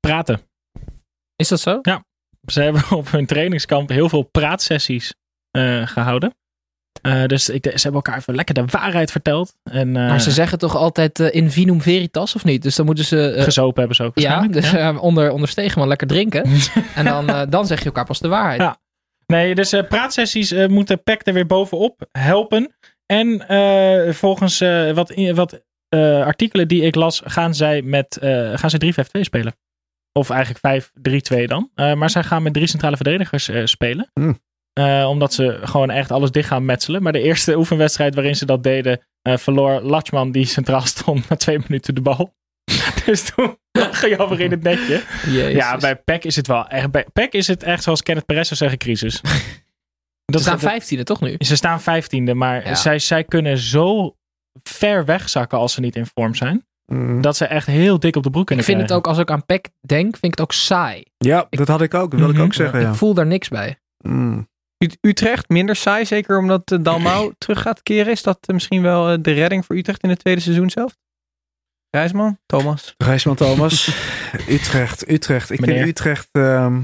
Praten. 0.00 0.40
Is 1.36 1.48
dat 1.48 1.60
zo? 1.60 1.78
Ja. 1.82 2.04
Ze 2.46 2.62
hebben 2.62 2.82
op 2.90 3.10
hun 3.10 3.26
trainingskamp 3.26 3.88
heel 3.88 4.08
veel 4.08 4.22
praatsessies 4.22 5.14
eh, 5.50 5.86
gehouden. 5.86 6.34
Eh, 7.02 7.24
dus 7.26 7.48
ik, 7.48 7.64
ze 7.64 7.70
hebben 7.82 7.92
elkaar 8.02 8.16
even 8.18 8.34
lekker 8.34 8.54
de 8.54 8.64
waarheid 8.66 9.10
verteld. 9.10 9.54
En, 9.62 9.96
eh, 9.96 10.08
Maar 10.08 10.20
ze 10.20 10.30
zeggen 10.30 10.58
toch 10.58 10.76
altijd 10.76 11.20
eh, 11.20 11.34
in 11.34 11.50
vinum 11.50 11.80
veritas 11.82 12.34
of 12.34 12.44
niet? 12.44 12.62
Dus 12.62 12.76
dan 12.76 12.86
moeten 12.86 13.04
ze... 13.04 13.30
eh, 13.30 13.42
gezopen 13.42 13.78
hebben 13.78 13.96
ze 13.96 14.02
ook 14.02 14.18
ja, 14.18 14.22
waarschijnlijk. 14.28 14.62
dus 14.62 14.72
eh, 14.80 15.02
onder, 15.02 15.30
onder 15.30 15.48
Stegeman 15.48 15.88
lekker 15.88 16.06
drinken. 16.06 16.44
en 16.94 17.04
dan, 17.04 17.28
eh, 17.28 17.42
dan 17.48 17.66
zeg 17.66 17.78
je 17.78 17.84
elkaar 17.84 18.04
pas 18.04 18.20
de 18.20 18.28
waarheid. 18.28 18.60
Ja. 18.60 18.80
Nee, 19.26 19.54
dus 19.54 19.72
eh, 19.72 19.86
praatsessies 19.88 20.50
eh, 20.50 20.68
moeten 20.68 21.02
PEC 21.02 21.26
er 21.26 21.32
weer 21.34 21.46
bovenop 21.46 22.06
helpen. 22.12 22.74
En 23.06 23.48
eh, 23.48 24.12
volgens 24.12 24.60
eh, 24.60 24.92
wat, 24.92 25.14
wat 25.34 25.62
eh, 25.88 26.24
artikelen 26.24 26.68
die 26.68 26.82
ik 26.82 26.94
las, 26.94 27.22
gaan 27.24 27.54
zij 27.54 27.82
met 27.82 28.16
eh, 28.16 28.50
gaan 28.54 28.70
ze 28.70 28.92
3-5-2 29.18 29.20
spelen. 29.20 29.54
Of 30.12 30.30
eigenlijk 30.30 30.84
5-3-2 31.42 31.44
dan. 31.44 31.70
Eh, 31.74 31.94
maar 31.94 32.10
zij 32.10 32.22
gaan 32.22 32.42
met 32.42 32.52
drie 32.54 32.66
centrale 32.66 32.96
verdedigers 32.96 33.48
eh, 33.48 33.64
spelen. 33.64 34.10
Hmm. 34.14 34.38
Eh, 34.72 35.06
omdat 35.08 35.34
ze 35.34 35.58
gewoon 35.62 35.90
echt 35.90 36.10
alles 36.10 36.30
dicht 36.30 36.48
gaan 36.48 36.64
metselen. 36.64 37.02
Maar 37.02 37.12
de 37.12 37.20
eerste 37.22 37.56
oefenwedstrijd 37.56 38.14
waarin 38.14 38.36
ze 38.36 38.46
dat 38.46 38.62
deden, 38.62 39.00
eh, 39.22 39.36
verloor 39.36 39.80
Latchman 39.80 40.32
die 40.32 40.44
centraal 40.46 40.86
stond 40.86 41.28
na 41.28 41.36
twee 41.36 41.58
minuten 41.58 41.94
de 41.94 42.00
bal. 42.00 42.34
dus 43.06 43.30
toen 43.34 43.56
lag 43.78 44.00
hij 44.00 44.18
alweer 44.18 44.40
in 44.40 44.50
het 44.50 44.62
netje. 44.62 45.02
Jezus. 45.26 45.52
Ja, 45.52 45.76
bij 45.76 45.96
PEC 45.96 46.24
is 46.24 46.36
het 46.36 46.46
wel 46.46 46.68
echt. 46.68 46.90
Bij 46.90 47.06
PEC 47.12 47.32
is 47.32 47.46
het 47.46 47.62
echt 47.62 47.82
zoals 47.82 48.02
Kenneth 48.02 48.26
Perez 48.26 48.46
zou 48.46 48.56
zeggen, 48.58 48.78
crisis. 48.78 49.20
Ze 50.32 50.38
staan 50.38 50.58
vijftiende 50.58 51.04
toch 51.04 51.20
nu? 51.20 51.34
Ze 51.38 51.56
staan 51.56 51.80
vijftiende, 51.80 52.34
maar 52.34 52.66
Ja. 52.68 52.74
zij, 52.74 52.98
zij 52.98 53.24
kunnen 53.24 53.58
zo 53.58 54.16
ver 54.62 55.04
wegzakken 55.04 55.58
als 55.58 55.72
ze 55.72 55.80
niet 55.80 55.96
in 55.96 56.06
vorm 56.14 56.34
zijn. 56.34 56.66
Mm. 56.86 57.20
Dat 57.20 57.36
ze 57.36 57.44
echt 57.46 57.66
heel 57.66 57.98
dik 57.98 58.16
op 58.16 58.22
de 58.22 58.30
broek 58.30 58.40
Ik 58.42 58.46
kunnen 58.46 58.64
vind 58.64 58.80
het 58.80 58.92
ook, 58.92 59.06
als 59.06 59.18
ik 59.18 59.30
aan 59.30 59.44
PEC 59.46 59.68
denk, 59.80 60.10
vind 60.10 60.24
ik 60.24 60.30
het 60.30 60.40
ook 60.40 60.52
saai. 60.52 61.02
Ja, 61.18 61.46
dat 61.50 61.68
had 61.68 61.82
ik 61.82 61.94
ook. 61.94 62.10
Dat 62.10 62.20
wil 62.20 62.28
ik 62.28 62.34
Mhm. 62.34 62.44
ook 62.44 62.54
zeggen, 62.54 62.80
ja. 62.80 62.88
Ik 62.88 62.94
voel 62.94 63.14
daar 63.14 63.26
niks 63.26 63.48
bij. 63.48 63.78
Mm. 64.04 64.48
Ut- 64.82 64.98
Utrecht 65.00 65.48
minder 65.48 65.76
saai, 65.76 66.04
zeker 66.04 66.38
omdat 66.38 66.70
uh, 66.72 66.78
Dalmau 66.82 67.32
terug 67.38 67.60
gaat 67.62 67.82
keren. 67.82 68.12
Is 68.12 68.22
dat 68.22 68.38
eh, 68.40 68.54
misschien 68.54 68.82
wel 68.82 69.10
eh, 69.10 69.18
de 69.20 69.32
redding 69.32 69.64
voor 69.64 69.76
Utrecht 69.76 70.02
in 70.02 70.08
het 70.08 70.18
tweede 70.18 70.40
seizoen 70.40 70.70
zelf? 70.70 70.96
Rijsman, 71.90 72.38
Thomas. 72.46 72.94
Rijsman 72.98 73.36
Thomas. 73.36 73.86
Utrecht, 74.48 75.10
Utrecht. 75.10 75.50
Ik 75.50 75.60
Meneer. 75.60 75.76
vind 75.76 75.88
Utrecht... 75.88 76.28
ehm 76.32 76.82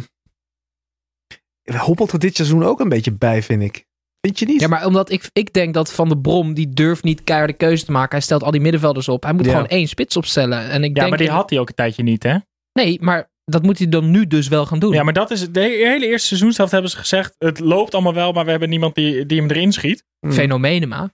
hobbelt 1.77 2.13
er 2.13 2.19
dit 2.19 2.37
seizoen 2.37 2.65
ook 2.65 2.81
een 2.81 2.89
beetje 2.89 3.13
bij, 3.13 3.43
vind 3.43 3.63
ik. 3.63 3.87
Vind 4.21 4.39
je 4.39 4.47
niet? 4.47 4.61
Ja, 4.61 4.69
maar 4.69 4.87
omdat 4.87 5.11
ik, 5.11 5.31
ik 5.33 5.53
denk 5.53 5.75
dat 5.75 5.93
Van 5.93 6.09
de 6.09 6.19
Brom, 6.19 6.55
die 6.55 6.69
durft 6.69 7.03
niet 7.05 7.25
keiharde 7.25 7.53
keuze 7.53 7.85
te 7.85 7.93
maken. 7.93 8.11
Hij 8.11 8.21
stelt 8.21 8.43
al 8.43 8.51
die 8.51 8.61
middenvelders 8.61 9.09
op. 9.09 9.23
Hij 9.23 9.33
moet 9.33 9.45
Ja. 9.45 9.51
gewoon 9.53 9.67
één 9.67 9.87
spits 9.89 10.17
opstellen. 10.17 10.71
En 10.71 10.83
ik 10.85 10.89
Ja, 10.89 10.95
denk 10.95 11.09
maar 11.09 11.19
die 11.19 11.31
had 11.31 11.51
hij 11.51 11.59
ook 11.59 11.69
een 11.69 11.75
tijdje 11.75 12.03
niet, 12.03 12.23
hè? 12.23 12.37
Nee, 12.73 12.99
maar 13.01 13.31
dat 13.51 13.63
moet 13.63 13.79
hij 13.79 13.89
dan 13.89 14.11
nu 14.11 14.27
dus 14.27 14.49
wel 14.49 14.67
gaan 14.67 14.79
doen. 14.79 14.93
Ja, 14.93 15.03
maar 15.03 15.13
dat 15.13 15.31
is 15.31 15.41
het. 15.41 15.55
De 15.55 15.61
hele 15.61 16.07
eerste 16.07 16.27
seizoenshelft 16.27 16.73
hebben 16.73 16.91
ze 16.91 16.97
gezegd: 16.97 17.35
het 17.39 17.59
loopt 17.61 17.95
allemaal 17.95 18.15
wel, 18.15 18.33
maar 18.33 18.45
we 18.45 18.51
hebben 18.51 18.69
niemand 18.69 18.95
die, 18.95 19.27
die 19.27 19.41
hem 19.41 19.51
erin 19.51 19.73
schiet. 19.73 20.05
Mm. 20.21 20.33
Fenomenema. 20.33 21.11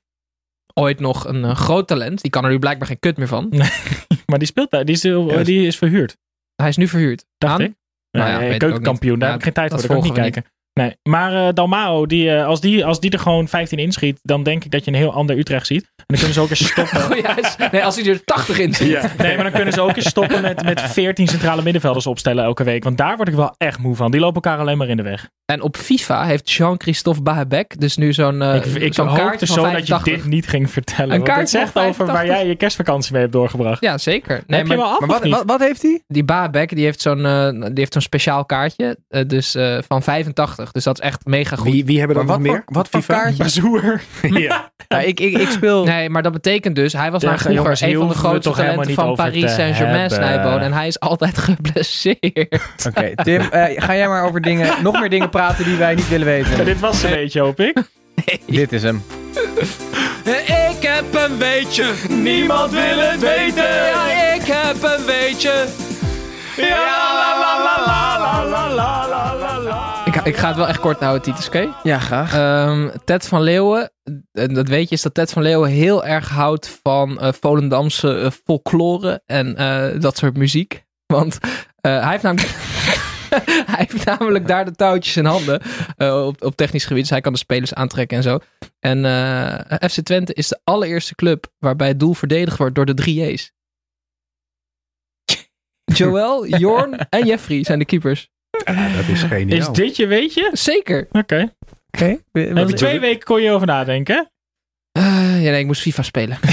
Ooit 0.74 1.00
nog 1.00 1.26
een 1.28 1.44
eh, 1.44 1.54
groot 1.56 1.88
talent. 1.88 2.22
Die 2.22 2.30
kan 2.30 2.44
er 2.44 2.50
nu 2.50 2.58
blijkbaar 2.58 2.86
geen 2.88 2.98
kut 2.98 3.16
meer 3.16 3.28
van. 3.28 3.52
Maar 4.26 4.38
die 4.38 4.48
speelt 4.48 4.70
daar, 4.70 4.84
die 4.84 4.94
is, 4.94 5.02
Ja. 5.02 5.42
die 5.42 5.66
is 5.66 5.76
verhuurd, 5.76 6.16
Hij 6.54 6.68
is 6.68 6.76
nu 6.76 6.88
verhuurd. 6.88 7.24
dacht 7.38 7.54
Aan? 7.54 7.60
ik. 7.60 7.72
Nou 8.10 8.30
ja, 8.30 8.38
Nee, 8.38 8.56
keukenkampioen, 8.56 9.18
daar 9.18 9.28
heb 9.28 9.38
ik 9.38 9.44
geen 9.44 9.52
tijd 9.52 9.70
dat 9.70 9.80
voor, 9.80 9.88
daar 9.88 9.98
kan 9.98 10.06
ik 10.06 10.12
niet 10.14 10.22
kijken. 10.22 10.50
Nee, 10.80 10.96
maar 11.02 11.32
eh 11.46 11.48
Dalmao, 11.54 12.06
die, 12.06 12.30
eh, 12.30 12.46
als, 12.46 12.60
die, 12.60 12.84
als 12.86 13.00
die 13.00 13.10
er 13.10 13.18
gewoon 13.18 13.48
15 13.48 13.78
inschiet, 13.78 14.18
dan 14.22 14.42
denk 14.42 14.64
ik 14.64 14.70
dat 14.70 14.84
je 14.84 14.90
een 14.90 14.96
heel 14.96 15.12
ander 15.12 15.38
Utrecht 15.38 15.66
ziet. 15.66 15.82
En 15.96 16.04
dan 16.06 16.16
kunnen 16.16 16.34
ze 16.34 16.40
ook 16.40 16.50
eens 16.50 16.66
stoppen. 16.72 17.00
Oh. 17.00 17.70
Nee, 17.72 17.84
als 17.84 17.96
hij 17.96 18.06
er 18.06 18.24
80 18.24 18.58
in 18.58 18.74
zit. 18.74 19.16
Nee, 19.18 19.34
maar 19.34 19.44
dan 19.44 19.52
kunnen 19.52 19.72
ze 19.74 19.80
ook 19.80 19.96
eens 19.96 20.08
stoppen 20.08 20.42
met, 20.42 20.62
met 20.64 20.80
14 20.80 21.26
centrale 21.26 21.62
middenvelders 21.62 22.06
opstellen 22.06 22.44
elke 22.44 22.64
week. 22.64 22.84
Want 22.84 22.96
daar 22.96 23.16
word 23.16 23.28
ik 23.28 23.34
wel 23.34 23.54
echt 23.58 23.78
moe 23.78 23.96
van. 23.96 24.10
Die 24.10 24.20
lopen 24.20 24.42
elkaar 24.42 24.58
alleen 24.58 24.78
maar 24.78 24.88
in 24.88 24.96
de 24.96 25.02
weg. 25.02 25.28
En 25.44 25.62
op 25.62 25.76
FIFA 25.76 26.24
heeft 26.24 26.50
Jean-Christophe 26.50 27.22
Bahebek 27.22 27.80
dus 27.80 27.96
nu 27.96 28.12
zo'n 28.12 28.40
uh, 28.40 28.54
ik 28.54 28.64
ik 28.64 28.94
zo'n 28.94 29.06
hoopte 29.06 29.46
zo 29.46 29.54
dat 29.54 29.86
je 29.86 29.92
85. 29.94 30.14
dit 30.14 30.24
niet 30.24 30.46
ging 30.48 30.70
vertellen. 30.70 31.14
Een 31.14 31.24
want 31.24 31.38
het 31.38 31.50
zegt 31.50 31.68
over 31.78 32.06
waar 32.06 32.14
85. 32.14 32.36
jij 32.36 32.46
je 32.46 32.56
kerstvakantie 32.56 33.12
mee 33.12 33.20
hebt 33.20 33.32
doorgebracht. 33.32 33.80
Ja, 33.80 33.98
zeker. 33.98 34.42
Nee, 34.46 34.58
Heb 34.58 34.68
je 34.68 34.76
maar 34.76 34.86
hem 34.86 34.86
al 34.86 34.92
af 34.92 35.00
Maar 35.00 35.08
wat, 35.08 35.28
wat, 35.28 35.42
wat 35.46 35.60
heeft 35.60 35.82
hij? 35.82 36.02
die 36.06 36.24
Bahebek 36.24 36.74
die 36.74 36.84
heeft 36.84 37.00
zo'n 37.00 37.24
eh, 37.26 37.50
die 37.50 37.70
heeft 37.74 37.92
zo'n 37.92 38.02
speciaal 38.02 38.44
kaartje. 38.44 38.96
eh, 39.08 39.22
dus 39.26 39.54
eh, 39.54 39.78
van 39.88 40.02
85. 40.02 40.63
Dus 40.72 40.84
dat 40.84 40.98
is 41.00 41.04
echt 41.06 41.20
mega 41.24 41.56
goed. 41.56 41.72
Wie, 41.72 41.84
wie 41.84 41.98
hebben 41.98 42.16
er 42.16 42.24
Maar 42.24 42.38
nog 42.38 42.44
wat 42.46 42.52
meer? 42.54 42.62
voor- 42.64 42.74
wat 42.74 42.88
voor 42.88 43.00
FIFA? 43.00 43.20
kaartje? 43.22 43.42
Bazoer. 43.42 44.00
ja. 44.48 44.72
Ja, 44.88 45.00
ik, 45.00 45.20
ik, 45.20 45.38
ik 45.38 45.48
speel... 45.48 45.84
Nee, 45.84 46.10
maar 46.10 46.22
dat 46.22 46.32
betekent 46.32 46.76
dus, 46.76 46.92
hij 46.92 47.10
was 47.10 47.22
Ja, 47.22 47.28
nou 47.28 47.40
vroeger 47.40 47.62
jongens, 47.62 47.80
een 47.80 47.96
van 47.96 48.08
de 48.08 48.14
grootste 48.14 48.52
talenten 48.52 48.94
van 48.94 49.14
Paris 49.14 49.54
Saint-Germain. 49.54 50.10
Snijboon. 50.10 50.60
En 50.60 50.72
hij 50.72 50.86
is 50.86 51.00
altijd 51.00 51.38
geblesseerd. 51.48 52.60
Oké, 52.86 53.14
Tim, 53.24 53.40
eh, 53.40 53.82
ga 53.82 53.96
jij 53.96 54.08
maar 54.08 54.24
over 54.24 54.40
dingen, 54.40 54.82
nog 54.82 55.00
meer 55.00 55.08
dingen 55.10 55.30
praten 55.30 55.64
die 55.64 55.76
wij 55.76 55.94
niet 55.94 56.08
willen 56.08 56.26
weten. 56.26 56.56
Ja, 56.56 56.64
dit 56.64 56.80
was 56.80 57.02
een 57.02 57.10
beetje, 57.10 57.40
hoop 57.40 57.60
ik. 57.60 57.76
Dit 58.46 58.72
is 58.72 58.82
hem. 58.82 59.02
Ik 60.24 60.76
heb 60.80 61.04
een 61.30 61.38
weetje, 61.38 61.92
niemand 62.08 62.70
wil 62.70 62.98
het 62.98 63.20
weten. 63.20 63.74
Ja, 63.74 64.32
ik 64.34 64.42
heb 64.44 64.82
een 64.82 65.04
weetje. 65.06 65.64
Ik, 66.56 66.74
ik 70.24 70.36
ga 70.36 70.48
het 70.48 70.56
wel 70.56 70.68
echt 70.68 70.80
kort 70.80 71.00
houden, 71.00 71.22
Titus, 71.22 71.46
oké? 71.46 71.74
Ja, 71.82 71.98
graag. 71.98 72.34
Ehm, 72.34 72.90
Ted 73.04 73.28
van 73.28 73.42
Leeuwen, 73.42 73.90
en 74.32 74.54
dat 74.54 74.68
weet 74.68 74.88
je, 74.88 74.94
is 74.94 75.02
dat 75.02 75.14
Ted 75.14 75.32
van 75.32 75.42
Leeuwen 75.42 75.70
heel 75.70 76.04
erg 76.04 76.28
houdt 76.28 76.80
van 76.82 77.20
eh 77.20 77.32
Volendamse 77.40 78.18
eh, 78.18 78.30
folklore 78.44 79.22
en 79.26 79.56
eh, 79.56 80.00
dat 80.00 80.16
soort 80.16 80.36
muziek. 80.36 80.84
Want 81.06 81.38
eh, 81.80 82.00
hij, 82.02 82.10
heeft 82.10 82.22
namelijk, 82.22 82.48
hij 83.72 83.86
heeft 83.88 84.04
namelijk 84.04 84.46
daar 84.46 84.64
de 84.64 84.74
touwtjes 84.74 85.16
in 85.16 85.24
handen 85.24 85.60
eh, 85.96 86.26
op, 86.26 86.44
op 86.44 86.56
technisch 86.56 86.84
gebied. 86.84 87.02
Dus 87.02 87.10
hij 87.10 87.20
kan 87.20 87.32
de 87.32 87.38
spelers 87.38 87.74
aantrekken 87.74 88.16
en 88.16 88.22
zo. 88.22 88.38
En 88.80 89.04
eh, 89.04 89.88
FC 89.90 90.00
Twente 90.00 90.34
is 90.34 90.48
de 90.48 90.60
allereerste 90.64 91.14
club 91.14 91.52
waarbij 91.58 91.88
het 91.88 92.00
doel 92.00 92.14
verdedigd 92.14 92.56
wordt 92.56 92.74
door 92.74 92.86
de 92.86 92.94
drie 92.94 93.32
J's. 93.32 93.52
Joel, 95.98 96.46
Jorn 96.46 96.98
en 97.08 97.26
Jeffrey 97.26 97.64
zijn 97.64 97.78
de 97.78 97.84
keepers. 97.84 98.32
Ja, 98.64 98.88
dat 98.96 99.08
is 99.08 99.22
geniaal. 99.22 99.58
Is 99.58 99.68
dit 99.68 99.96
je 99.96 100.06
weetje? 100.06 100.50
Zeker. 100.52 101.06
Oké. 101.10 101.52
Oké. 101.86 102.18
Heb 102.32 102.68
je 102.68 102.74
twee 102.74 103.00
weken 103.00 103.24
kon 103.24 103.42
je 103.42 103.50
over 103.50 103.66
nadenken? 103.66 104.30
Eh, 104.92 105.42
ja, 105.42 105.50
nee, 105.50 105.60
ik 105.60 105.66
moest 105.66 105.80
FIFA 105.80 106.02
spelen. 106.02 106.38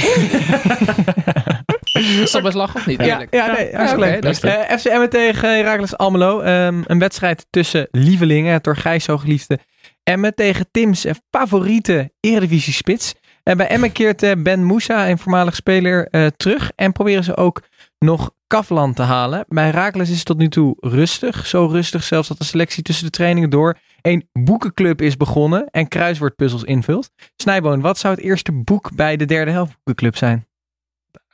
is 2.21 2.41
best 2.41 2.53
lachen 2.53 2.79
of 2.79 2.85
niet? 2.85 2.99
Ja, 2.99 3.05
Eerlijk. 3.05 3.33
ja, 3.33 3.45
nee, 3.45 3.75
hartstikke 3.75 4.05
oké, 4.05 4.11
leuk. 4.11 4.21
dat 4.21 4.31
is 4.31 4.41
leuk. 4.41 4.53
Eh, 4.53 4.77
FC 4.77 4.85
Emmen 4.85 5.09
tegen 5.09 5.55
Heracles 5.55 5.97
Almelo. 5.97 6.39
Ehm, 6.39 6.81
een 6.85 6.99
wedstrijd 6.99 7.45
tussen 7.49 7.87
lievelingen, 7.91 8.53
het 8.53 8.63
door 8.63 8.77
Gijs 8.77 9.03
zo 9.03 9.17
geliefde 9.17 9.59
Emmen 10.03 10.35
tegen 10.35 10.67
Tim's 10.71 11.05
favoriete 11.29 12.11
Eredivisie 12.19 12.73
spits. 12.73 13.13
En 13.43 13.57
bij 13.57 13.67
Emmen 13.67 13.91
keert 13.91 14.23
eh, 14.23 14.31
Ben 14.37 14.63
Moussa, 14.63 15.09
een 15.09 15.17
voormalig 15.17 15.55
speler, 15.55 16.07
eh, 16.07 16.25
terug. 16.37 16.71
En 16.75 16.91
proberen 16.91 17.23
ze 17.23 17.37
ook 17.37 17.61
nog 18.05 18.31
Kafland 18.47 18.95
te 18.95 19.01
halen. 19.01 19.45
Bij 19.47 19.65
Heracles 19.65 20.09
is 20.09 20.17
het 20.17 20.25
tot 20.25 20.37
nu 20.37 20.49
toe 20.49 20.75
rustig. 20.79 21.47
Zo 21.47 21.65
rustig 21.65 22.03
zelfs 22.03 22.27
dat 22.27 22.37
de 22.37 22.43
selectie 22.43 22.83
tussen 22.83 23.05
de 23.05 23.11
trainingen 23.11 23.49
door 23.49 23.77
een 24.01 24.29
boekenclub 24.33 25.01
is 25.01 25.17
begonnen 25.17 25.67
en 25.69 25.87
kruiswoordpuzzels 25.87 26.63
invult. 26.63 27.11
Snijboon, 27.35 27.81
wat 27.81 27.97
zou 27.97 28.15
het 28.15 28.23
eerste 28.23 28.51
boek 28.51 28.95
bij 28.95 29.17
de 29.17 29.25
derde 29.25 29.51
helft 29.51 29.71
boekenclub 29.71 30.17
zijn? 30.17 30.47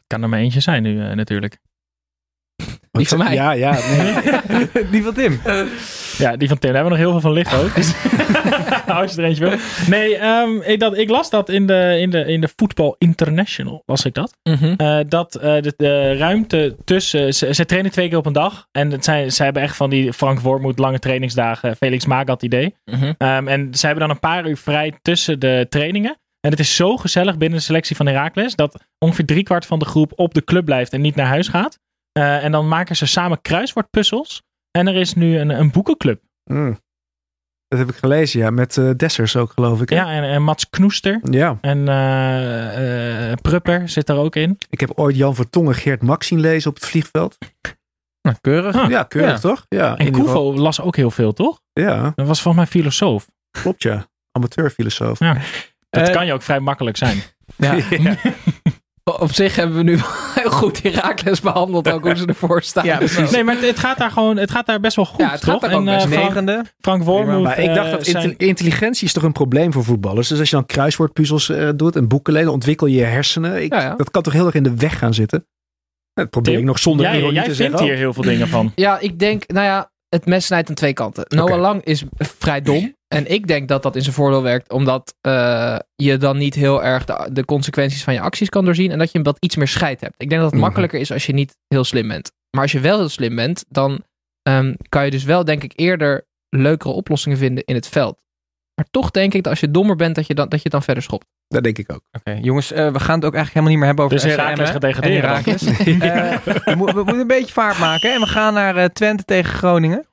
Kan 0.08 0.24
er 0.24 0.30
maar 0.30 0.40
eentje 0.40 0.60
zijn 0.60 0.84
nu 0.84 1.02
eh, 1.02 1.16
natuurlijk. 1.16 1.58
Die 2.92 3.08
van 3.08 3.18
mij. 3.18 3.34
Ja, 3.34 3.52
ja. 3.52 3.72
Nee. 3.72 4.70
Die 4.92 5.04
van 5.04 5.14
Tim. 5.14 5.40
Ja, 6.18 6.36
die 6.36 6.48
van 6.48 6.58
Tim. 6.58 6.74
Daar 6.74 6.82
hebben 6.82 7.00
we 7.00 7.04
nog 7.04 7.12
heel 7.12 7.12
veel 7.12 7.22
van 7.22 7.32
liggen 7.32 7.58
ook. 7.58 7.76
Dus 7.78 7.94
als 8.88 9.14
je 9.14 9.22
er 9.22 9.28
eentje 9.28 9.50
wil. 9.50 9.58
Nee, 9.88 10.16
ehm, 10.16 10.62
ik, 10.62 10.80
dat, 10.80 10.98
ik 10.98 11.10
las 11.10 11.30
dat 11.30 11.50
in 11.50 11.68
de, 11.68 11.98
in 12.00 12.10
de, 12.10 12.26
in 12.26 12.42
de 12.42 12.48
Football 12.48 12.96
International. 12.98 13.84
Las 13.86 14.06
ik 14.06 14.14
dat. 14.14 14.38
Mhm. 14.44 14.74
Eh, 14.78 15.00
dat 15.08 15.36
eh, 15.36 15.62
de, 15.62 15.74
de 15.78 16.18
ruimte 16.18 16.76
tussen. 16.84 17.34
Ze, 17.34 17.54
ze 17.54 17.66
trainen 17.66 17.92
twee 17.92 18.10
keer 18.10 18.18
op 18.18 18.26
een 18.26 18.34
dag. 18.34 18.68
En 18.72 18.92
het 18.92 19.04
zijn, 19.04 19.32
ze 19.32 19.44
hebben 19.44 19.62
echt 19.62 19.76
van 19.76 19.90
die 19.90 20.14
Frank 20.14 20.40
Wormoed 20.40 20.80
lange 20.80 21.00
trainingsdagen. 21.00 21.76
Felix 21.76 22.06
Magath 22.06 22.44
idee. 22.44 22.76
Mhm. 22.86 23.14
Ehm, 23.18 23.48
en 23.48 23.74
ze 23.74 23.86
hebben 23.86 24.08
dan 24.08 24.16
een 24.16 24.20
paar 24.20 24.48
uur 24.48 24.58
vrij 24.58 24.94
tussen 25.02 25.40
de 25.40 25.66
trainingen. 25.70 26.18
En 26.40 26.52
het 26.52 26.60
is 26.60 26.76
zo 26.76 26.98
gezellig 26.98 27.38
binnen 27.38 27.58
de 27.58 27.66
selectie 27.66 27.96
van 27.96 28.08
Heracles. 28.08 28.56
Dat 28.56 28.86
ongeveer 29.00 29.26
driekwart 29.26 29.66
van 29.66 29.80
de 29.80 29.86
groep 29.86 30.12
op 30.16 30.34
de 30.34 30.44
club 30.44 30.66
blijft 30.66 30.94
en 30.94 31.02
niet 31.02 31.16
naar 31.16 31.26
huis 31.26 31.48
gaat. 31.48 31.80
Eh, 32.12 32.44
en 32.44 32.52
dan 32.52 32.68
maken 32.68 32.96
ze 32.96 33.06
samen 33.06 33.42
kruiswoordpuzzels. 33.42 34.42
En 34.72 34.88
er 34.88 34.96
is 34.96 35.14
nu 35.14 35.38
een, 35.40 35.50
een 35.50 35.72
boekenclub. 35.72 36.22
Mm. 36.44 36.80
Dat 37.68 37.80
heb 37.80 37.90
ik 37.90 37.96
gelezen, 37.96 38.40
ja. 38.40 38.50
Met 38.50 38.78
eh, 38.78 38.90
Dessers 38.98 39.36
ook, 39.36 39.52
geloof 39.52 39.82
ik. 39.82 39.90
hè? 39.90 39.96
Ja, 39.96 40.12
en, 40.12 40.24
en 40.24 40.44
Mats 40.44 40.70
Knoester. 40.70 41.20
Ja. 41.24 41.58
En 41.62 41.88
eh, 41.88 43.32
eh, 43.32 43.38
Prupper 43.42 43.90
zit 43.90 44.06
daar 44.08 44.18
ook 44.18 44.36
in. 44.36 44.58
Ik 44.70 44.80
heb 44.80 44.92
ooit 44.96 45.16
Jan 45.16 45.36
Vertongen 45.36 45.76
Geert 45.76 46.02
Max 46.02 46.28
zien 46.28 46.40
lezen 46.40 46.70
op 46.70 46.76
het 46.76 46.86
vliegveld. 46.86 47.38
Nou, 48.22 48.38
keurig. 48.42 48.76
Ah, 48.76 48.90
ja, 48.90 49.04
keurig 49.04 49.32
ja. 49.32 49.38
toch? 49.40 49.66
Ja, 49.70 49.98
En 49.98 50.12
Koevo 50.12 50.54
las 50.54 50.82
ook 50.82 50.96
heel 50.96 51.12
veel, 51.12 51.34
toch? 51.34 51.62
Ja, 51.74 52.12
Dat 52.16 52.28
was 52.28 52.42
volgens 52.42 52.64
mij 52.64 52.82
filosoof. 52.82 53.28
klopt 53.62 53.84
ja. 53.84 54.08
Amateurfilosoof. 54.32 55.20
Ja. 55.20 55.38
Dat 55.90 56.10
kan 56.10 56.26
je 56.26 56.34
ook 56.34 56.42
vrij 56.42 56.60
makkelijk 56.60 56.98
zijn. 56.98 57.18
Ja. 57.58 57.78
Op 59.08 59.34
zich 59.34 59.56
hebben 59.56 59.76
we 59.78 59.84
nu 59.84 59.98
heel 60.42 60.52
goed 60.52 60.82
Herakles 60.84 61.42
behandeld, 61.42 61.90
ook 61.92 62.04
hoe 62.04 62.16
ze 62.16 62.26
ervoor 62.26 62.62
staan. 62.64 62.86
Ja, 62.86 62.98
precies. 62.98 63.32
Nee, 63.32 63.44
maar 63.44 63.56
het, 63.56 63.66
het 63.66 63.80
gaat 63.80 63.98
daar 63.98 64.12
gewoon 64.12 64.38
het 64.38 64.52
gaat 64.52 64.66
daar 64.66 64.80
best 64.80 64.96
wel 64.96 65.06
goed, 65.06 65.20
Ja, 65.20 65.30
het 65.32 65.44
gaat 65.44 65.52
toch? 65.60 65.70
daar 65.70 65.80
ook 65.80 65.82
en, 65.82 65.88
eh, 65.88 65.96
best 65.96 66.08
Frank, 66.08 66.28
Negende. 66.28 66.64
Frank 66.80 67.04
Wormoed... 67.04 67.44
Maar 67.44 67.60
ik 67.60 67.74
dacht 67.74 67.86
eh, 67.88 67.92
dat 67.92 68.06
zijn- 68.06 68.38
intelligentie 68.38 69.06
is 69.08 69.14
toch 69.14 69.24
een 69.24 69.32
probleem 69.32 69.74
voor 69.74 69.84
voetballers. 69.84 70.28
Dus 70.28 70.40
als 70.40 70.50
je 70.50 70.56
dan 70.56 70.66
kruiswoordpuzzels 70.66 71.50
eh, 71.50 71.70
doet 71.76 71.96
en 71.96 72.08
boeken 72.08 72.34
lezen, 72.34 72.52
ontwikkel 72.52 72.88
je 72.88 72.96
je 72.98 73.04
hersenen. 73.04 73.64
Ik, 73.64 73.74
Ja, 73.74 73.82
ja. 73.82 73.96
Dat 73.96 74.12
kan 74.12 74.22
toch 74.22 74.34
heel 74.34 74.46
erg 74.46 74.56
in 74.56 74.64
de 74.64 74.76
weg 74.76 74.98
gaan 74.98 75.14
zitten. 75.14 75.48
Dat 76.14 76.30
probeer 76.30 76.52
Tim, 76.52 76.62
ik 76.62 76.68
nog 76.68 76.80
zonder 76.80 77.06
jij, 77.06 77.32
jij 77.32 77.44
te 77.44 77.56
vindt 77.56 77.80
hier 77.80 77.96
heel 77.96 78.14
veel 78.14 78.24
dingen 78.24 78.48
van. 78.48 78.72
Ja, 78.76 79.00
ik 79.00 79.20
denk, 79.20 79.48
nou 79.48 79.66
ja, 79.66 79.92
het 80.10 80.26
mes 80.26 80.46
snijdt 80.46 80.70
aan 80.70 80.76
twee 80.76 80.94
kanten. 80.94 81.26
Noah 81.28 81.60
Lang 81.60 81.84
is 81.84 82.04
vrij 82.18 82.62
dom. 82.62 82.96
En 83.08 83.32
ik 83.32 83.48
denk 83.48 83.68
dat 83.68 83.84
dat 83.84 83.96
in 83.96 84.02
zijn 84.02 84.16
voordeel 84.16 84.42
werkt, 84.44 84.72
omdat 84.72 85.16
eh, 85.22 85.78
je 85.96 86.18
dan 86.18 86.38
niet 86.38 86.56
heel 86.56 86.84
erg 86.84 87.06
de, 87.06 87.30
de 87.32 87.46
consequenties 87.46 88.04
van 88.04 88.14
je 88.14 88.20
acties 88.22 88.50
kan 88.50 88.66
doorzien. 88.66 88.92
En 88.92 88.98
dat 88.98 89.12
je 89.12 89.22
wat 89.22 89.38
iets 89.40 89.56
meer 89.56 89.68
scheid 89.68 90.02
hebt. 90.02 90.14
Ik 90.18 90.30
denk 90.30 90.42
dat 90.42 90.50
het 90.52 90.60
Mhm. 90.60 90.64
makkelijker 90.70 91.00
is 91.00 91.12
als 91.12 91.26
je 91.26 91.34
niet 91.34 91.56
heel 91.68 91.84
slim 91.84 92.08
bent. 92.08 92.32
Maar 92.52 92.62
als 92.62 92.72
je 92.72 92.80
wel 92.80 92.98
heel 92.98 93.10
slim 93.10 93.36
bent, 93.36 93.66
dan 93.70 94.04
ehm, 94.42 94.74
kan 94.90 95.06
je 95.06 95.12
dus 95.12 95.24
wel, 95.24 95.44
denk 95.46 95.64
ik, 95.64 95.72
eerder 95.76 96.26
leukere 96.50 96.94
oplossingen 96.94 97.38
vinden 97.38 97.64
in 97.64 97.76
het 97.76 97.88
veld. 97.88 98.22
Maar 98.76 98.86
toch 98.92 99.12
denk 99.12 99.34
ik 99.34 99.44
dat 99.44 99.52
als 99.52 99.60
je 99.62 99.72
dommer 99.72 99.96
bent, 99.96 100.16
dat 100.16 100.28
je 100.28 100.34
dan, 100.34 100.50
dat 100.50 100.62
je 100.62 100.70
dan 100.70 100.84
verder 100.84 101.04
schopt. 101.04 101.26
Dat 101.48 101.64
denk 101.64 101.78
ik 101.78 101.92
ook. 101.92 102.02
Oké, 102.12 102.40
jongens, 102.42 102.72
eh, 102.72 102.92
we 102.92 103.00
gaan 103.00 103.16
het 103.16 103.26
ook 103.26 103.34
eigenlijk 103.34 103.48
helemaal 103.54 103.70
niet 103.70 103.78
meer 103.78 103.86
hebben 103.88 104.06
over 104.06 104.16
Dus 104.18 104.24
Emmen 104.26 104.68
gaat 104.68 104.74
en 104.74 104.80
degraderen 104.80 105.22
dan. 105.22 105.32
Heracles. 105.32 105.64
Eh, 106.58 106.66
we, 106.66 106.76
mo- 106.76 106.86
we 106.86 106.94
moeten 107.04 107.20
een 107.20 107.28
beetje 107.28 107.54
vaart 107.54 107.78
maken 107.80 108.14
en 108.14 108.20
we 108.20 108.28
gaan 108.28 108.54
naar 108.54 108.76
eh, 108.78 108.86
Twente 108.86 109.24
tegen 109.24 109.54
Groningen. 109.54 110.06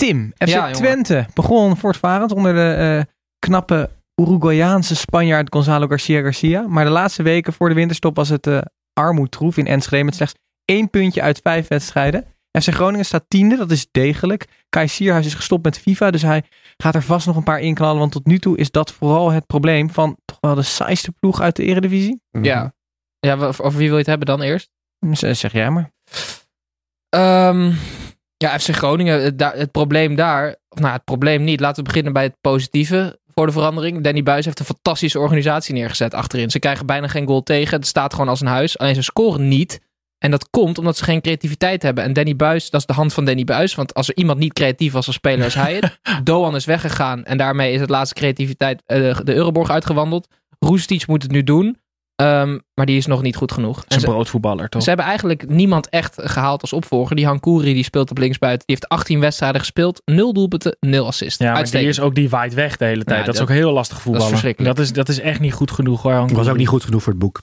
Tim, 0.00 0.32
FC 0.38 0.48
Ja, 0.48 0.54
jongen. 0.60 0.72
Twente 0.72 1.26
begon 1.34 1.76
voortvarend 1.76 2.32
onder 2.32 2.54
de 2.54 2.72
eh, 2.74 3.14
knappe 3.38 3.90
Uruguayaanse 4.20 4.96
Spanjaard 4.96 5.52
Gonzalo 5.52 5.86
Garcia 5.86 6.20
Garcia. 6.22 6.62
Maar 6.68 6.84
de 6.84 6.90
laatste 6.90 7.22
weken 7.22 7.52
voor 7.52 7.68
de 7.68 7.74
winterstop 7.74 8.16
was 8.16 8.28
het 8.28 8.46
eh 8.46 8.58
armoedtroef 8.92 9.56
in 9.56 9.66
Enschede 9.66 10.04
met 10.04 10.14
slechts 10.14 10.34
één 10.64 10.90
puntje 10.90 11.22
uit 11.22 11.40
vijf 11.42 11.68
wedstrijden. 11.68 12.24
FC 12.60 12.68
Groningen 12.74 13.04
staat 13.06 13.24
tiende, 13.28 13.56
dat 13.56 13.70
is 13.70 13.86
degelijk. 13.90 14.46
Kai 14.68 14.88
Sierhuis 14.88 15.26
is 15.26 15.34
gestopt 15.34 15.64
met 15.64 15.78
FIFA, 15.78 16.10
dus 16.10 16.22
hij 16.22 16.42
gaat 16.76 16.94
er 16.94 17.02
vast 17.02 17.26
nog 17.26 17.36
een 17.36 17.42
paar 17.42 17.60
inknallen. 17.60 17.98
Want 17.98 18.12
tot 18.12 18.26
nu 18.26 18.38
toe 18.38 18.56
is 18.56 18.70
dat 18.70 18.92
vooral 18.92 19.30
het 19.30 19.46
probleem 19.46 19.90
van 19.90 20.16
toch 20.24 20.38
wel 20.40 20.54
de 20.54 20.62
saaiste 20.62 21.12
ploeg 21.12 21.40
uit 21.40 21.56
de 21.56 21.62
Eredivisie. 21.64 22.20
Ja. 22.42 22.72
Ja, 23.18 23.36
wa- 23.36 23.46
over 23.46 23.70
wie 23.70 23.78
wil 23.78 23.92
je 23.92 23.96
het 23.98 24.06
hebben 24.06 24.26
dan 24.26 24.40
eerst? 24.42 24.70
Z- 25.12 25.30
Zeg 25.30 25.52
jij 25.52 25.70
maar. 25.70 25.90
Ehm, 27.08 27.72
ja, 28.42 28.58
FC 28.58 28.74
Groningen, 28.74 29.22
het, 29.38 29.70
probleem 29.70 30.14
daar, 30.14 30.56
of 30.68 30.78
nou 30.78 30.92
het 30.92 31.04
probleem 31.04 31.44
niet, 31.44 31.60
laten 31.60 31.76
we 31.76 31.88
beginnen 31.88 32.12
bij 32.12 32.22
het 32.22 32.36
positieve 32.40 33.18
voor 33.26 33.46
de 33.46 33.52
verandering. 33.52 34.02
Danny 34.02 34.22
Buis 34.22 34.44
heeft 34.44 34.58
een 34.58 34.64
fantastische 34.64 35.18
organisatie 35.18 35.74
neergezet 35.74 36.14
achterin. 36.14 36.50
Ze 36.50 36.58
krijgen 36.58 36.86
bijna 36.86 37.08
geen 37.08 37.26
goal 37.26 37.42
tegen, 37.42 37.76
het 37.76 37.86
staat 37.86 38.12
gewoon 38.12 38.28
als 38.28 38.40
een 38.40 38.46
huis, 38.46 38.78
alleen 38.78 38.94
ze 38.94 39.02
scoren 39.02 39.48
niet. 39.48 39.80
En 40.18 40.30
dat 40.30 40.50
komt 40.50 40.78
omdat 40.78 40.96
ze 40.96 41.04
geen 41.04 41.20
creativiteit 41.20 41.82
hebben. 41.82 42.04
En 42.04 42.12
Danny 42.12 42.36
Buis, 42.36 42.70
dat 42.70 42.80
is 42.80 42.86
de 42.86 42.92
hand 42.92 43.12
van 43.12 43.24
Danny 43.24 43.44
Buis. 43.44 43.74
Want 43.74 43.94
als 43.94 44.08
er 44.08 44.16
iemand 44.16 44.38
niet 44.38 44.52
creatief 44.52 44.92
was 44.92 45.06
als 45.06 45.16
speler, 45.16 45.46
is 45.46 45.54
hij 45.54 45.74
het. 45.74 45.98
Doan 46.24 46.54
is 46.54 46.64
weggegaan 46.64 47.24
en 47.24 47.38
daarmee 47.38 47.72
is 47.72 47.80
het 47.80 47.90
laatste 47.90 48.14
creativiteit 48.14 48.82
eh, 48.86 49.18
de 49.24 49.34
Euroborg 49.34 49.70
uitgewandeld. 49.70 50.28
Roestic 50.58 51.06
moet 51.06 51.22
het 51.22 51.32
nu 51.32 51.42
doen, 51.42 51.78
ehm, 52.20 52.58
maar 52.74 52.86
die 52.86 52.96
is 52.96 53.06
nog 53.06 53.22
niet 53.22 53.36
goed 53.36 53.52
genoeg. 53.52 53.74
Dat 53.74 53.84
En 53.88 53.96
is 53.96 54.02
ze- 54.02 54.08
een 54.08 54.14
broodvoetballer, 54.14 54.68
toch? 54.68 54.82
ze 54.82 54.88
hebben 54.88 55.06
eigenlijk 55.06 55.48
niemand 55.48 55.88
echt 55.88 56.14
gehaald 56.16 56.60
als 56.60 56.72
opvolger. 56.72 57.16
Die 57.16 57.26
Hankouri 57.26 57.74
die 57.74 57.84
speelt 57.84 58.10
op 58.10 58.18
linksbuiten. 58.18 58.66
Die 58.66 58.76
heeft 58.76 58.88
18 58.92 59.20
wedstrijden 59.20 59.60
gespeeld. 59.60 60.02
0 60.04 60.32
doelpunten, 60.32 60.76
0 60.80 61.06
assists. 61.06 61.38
Ja, 61.38 61.52
maar 61.52 61.70
die 61.70 61.88
is 61.88 62.00
ook 62.00 62.14
die 62.14 62.28
waait 62.30 62.54
weg 62.54 62.76
de 62.76 62.84
hele 62.84 63.04
tijd. 63.04 63.18
Ja, 63.20 63.24
dat, 63.24 63.34
is 63.34 63.40
dat- 63.40 63.48
ook 63.50 63.54
heel 63.54 63.72
lastig 63.72 64.00
voetballen. 64.00 64.28
verschrikkelijk. 64.28 64.76
Dat 64.76 64.84
is, 64.84 64.92
dat 64.92 65.08
is 65.08 65.20
echt 65.20 65.40
niet 65.40 65.52
goed 65.52 65.70
genoeg 65.70 66.02
hoor. 66.02 66.12
Dat 66.12 66.30
was 66.30 66.48
ook 66.48 66.56
niet 66.56 66.68
goed 66.68 66.84
genoeg 66.84 67.02
voor 67.02 67.12
het 67.12 67.20
boek. 67.22 67.42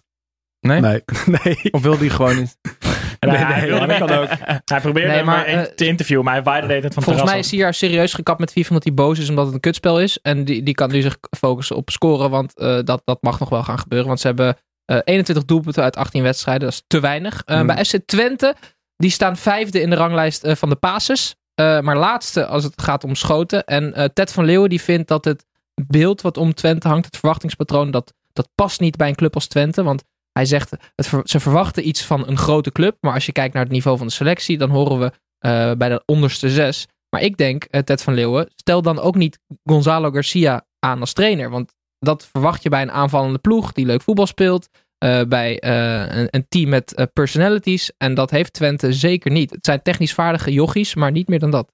Nee? 0.60 0.80
Nee. 0.80 1.02
nee. 1.44 1.58
Of 1.72 1.82
wilde 1.82 1.98
hij 1.98 2.10
gewoon 2.10 2.36
niet? 2.36 2.58
Nee, 3.20 3.32
Nee, 3.32 3.46
hij, 3.46 3.70
nee, 3.70 3.88
dat 3.88 3.98
kan 3.98 4.12
ook. 4.12 4.30
hij 4.66 4.82
probeerde 4.82 5.12
Nee, 5.12 5.24
maar, 5.24 5.36
maar 5.36 5.46
eh, 5.46 5.62
te 5.62 5.86
interviewen, 5.88 6.26
maar 6.26 6.34
hij 6.34 6.44
waaide 6.44 6.68
tijd 6.68 6.94
van 6.94 7.04
Volgens 7.04 7.26
mij 7.26 7.40
is 7.40 7.52
hij 7.52 7.60
hier 7.60 7.74
serieus 7.74 8.14
gekapt 8.14 8.40
met 8.40 8.52
FIFA 8.52 8.70
omdat 8.70 8.84
hij 8.84 8.94
boos 8.94 9.20
is 9.20 9.30
omdat 9.30 9.46
het 9.46 9.54
een 9.54 9.60
kutspel 9.60 10.02
is. 10.02 10.20
En 10.22 10.46
die, 10.46 10.64
die 10.64 10.74
kan 10.74 10.92
nu 10.92 11.02
zich 11.02 11.18
focussen 11.38 11.76
op 11.76 11.90
scoren, 11.90 12.30
want 12.30 12.58
eh, 12.58 12.80
dat, 12.84 13.02
dat 13.06 13.18
mag 13.22 13.40
nog 13.40 13.50
wel 13.50 13.64
gaan 13.64 13.80
gebeuren. 13.80 14.08
Want 14.08 14.20
ze 14.20 14.28
hebben 14.28 14.58
eh, 14.86 14.98
21 15.04 15.46
doelpunten 15.46 15.84
uit 15.84 15.96
18 15.96 16.24
wedstrijden. 16.24 16.64
Dat 16.64 16.74
is 16.74 16.84
te 16.88 17.00
weinig. 17.00 17.42
Eh, 17.46 17.56
Hmm. 17.58 17.68
Bij 17.68 17.86
FC 17.86 17.98
Twente, 18.06 18.56
die 18.96 19.10
staan 19.10 19.38
vijfde 19.38 19.82
in 19.82 19.90
de 19.90 19.96
ranglijst 19.96 20.44
eh, 20.44 20.56
van 20.56 20.70
de 20.70 20.76
passes. 20.76 21.36
Eh, 21.54 21.80
maar 21.80 21.98
laatste 21.98 22.46
als 22.46 22.64
het 22.64 22.82
gaat 22.82 23.04
om 23.04 23.16
schoten. 23.16 23.64
En 23.64 23.94
eh, 23.94 24.06
Ted 24.14 24.32
van 24.32 24.46
Leeuwen 24.46 24.70
die 24.70 24.82
vindt 24.82 25.08
dat 25.08 25.26
het 25.26 25.46
beeld 25.88 26.22
wat 26.22 26.38
om 26.38 26.54
Twente 26.54 26.88
hangt, 26.88 27.06
het 27.06 27.18
verwachtingspatroon, 27.18 27.92
dat, 27.92 28.14
dat 28.34 28.50
past 28.56 28.80
niet 28.80 28.96
bij 28.96 29.08
een 29.08 29.16
club 29.16 29.34
als 29.34 29.48
Twente. 29.48 29.84
Want 29.84 30.04
hij 30.38 30.46
zegt, 30.46 30.72
het, 30.96 31.12
ze 31.24 31.40
verwachten 31.40 31.88
iets 31.88 32.06
van 32.06 32.28
een 32.28 32.38
grote 32.38 32.72
club. 32.72 32.98
Maar 33.02 33.14
als 33.14 33.26
je 33.26 33.32
kijkt 33.32 33.54
naar 33.54 33.64
het 33.64 33.72
niveau 33.72 33.98
van 33.98 34.08
de 34.08 34.14
selectie, 34.14 34.58
dan 34.58 34.70
horen 34.70 35.00
we 35.00 35.12
eh, 35.38 35.72
bij 35.78 35.90
de 35.90 36.04
onderste 36.06 36.50
zes. 36.50 36.88
Maar 37.10 37.22
ik 37.22 37.38
denk, 37.38 37.64
eh, 37.64 37.82
Ted 37.82 38.02
van 38.04 38.14
Leeuwen, 38.14 38.50
stel 38.56 38.82
dan 38.82 39.00
ook 39.00 39.16
niet 39.16 39.40
Gonzalo 39.64 40.12
Garcia 40.12 40.66
aan 40.80 41.00
als 41.00 41.14
trainer. 41.14 41.50
Want 41.50 41.74
dat 42.00 42.28
verwacht 42.32 42.64
je 42.64 42.70
bij 42.70 42.82
een 42.82 42.92
aanvallende 42.92 43.38
ploeg 43.40 43.72
die 43.72 43.86
leuk 43.86 44.02
voetbal 44.02 44.28
speelt. 44.28 44.70
eh, 44.98 45.22
bij 45.28 45.60
eh, 45.60 46.18
een, 46.18 46.28
een 46.30 46.46
team 46.50 46.70
met 46.70 47.10
personalities. 47.14 47.92
En 47.98 48.14
dat 48.14 48.32
heeft 48.32 48.54
Twente 48.54 48.94
zeker 48.94 49.32
niet. 49.32 49.52
Het 49.52 49.66
zijn 49.66 49.82
technisch 49.82 50.14
vaardige 50.14 50.52
jochies, 50.54 50.96
maar 50.96 51.12
niet 51.12 51.28
meer 51.28 51.40
dan 51.40 51.52
dat. 51.52 51.72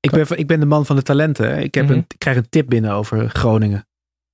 Ik 0.00 0.10
ben, 0.10 0.26
ik 0.38 0.46
ben 0.46 0.60
de 0.60 0.66
man 0.66 0.86
van 0.86 0.96
de 0.96 1.02
talenten. 1.02 1.46
hè. 1.54 1.60
Ik, 1.60 1.74
heb 1.74 1.84
Mhm. 1.84 1.92
een, 1.92 2.04
ik 2.08 2.18
krijg 2.18 2.36
een 2.36 2.48
tip 2.48 2.68
binnen 2.68 2.92
over 2.92 3.30
Groningen. 3.30 3.86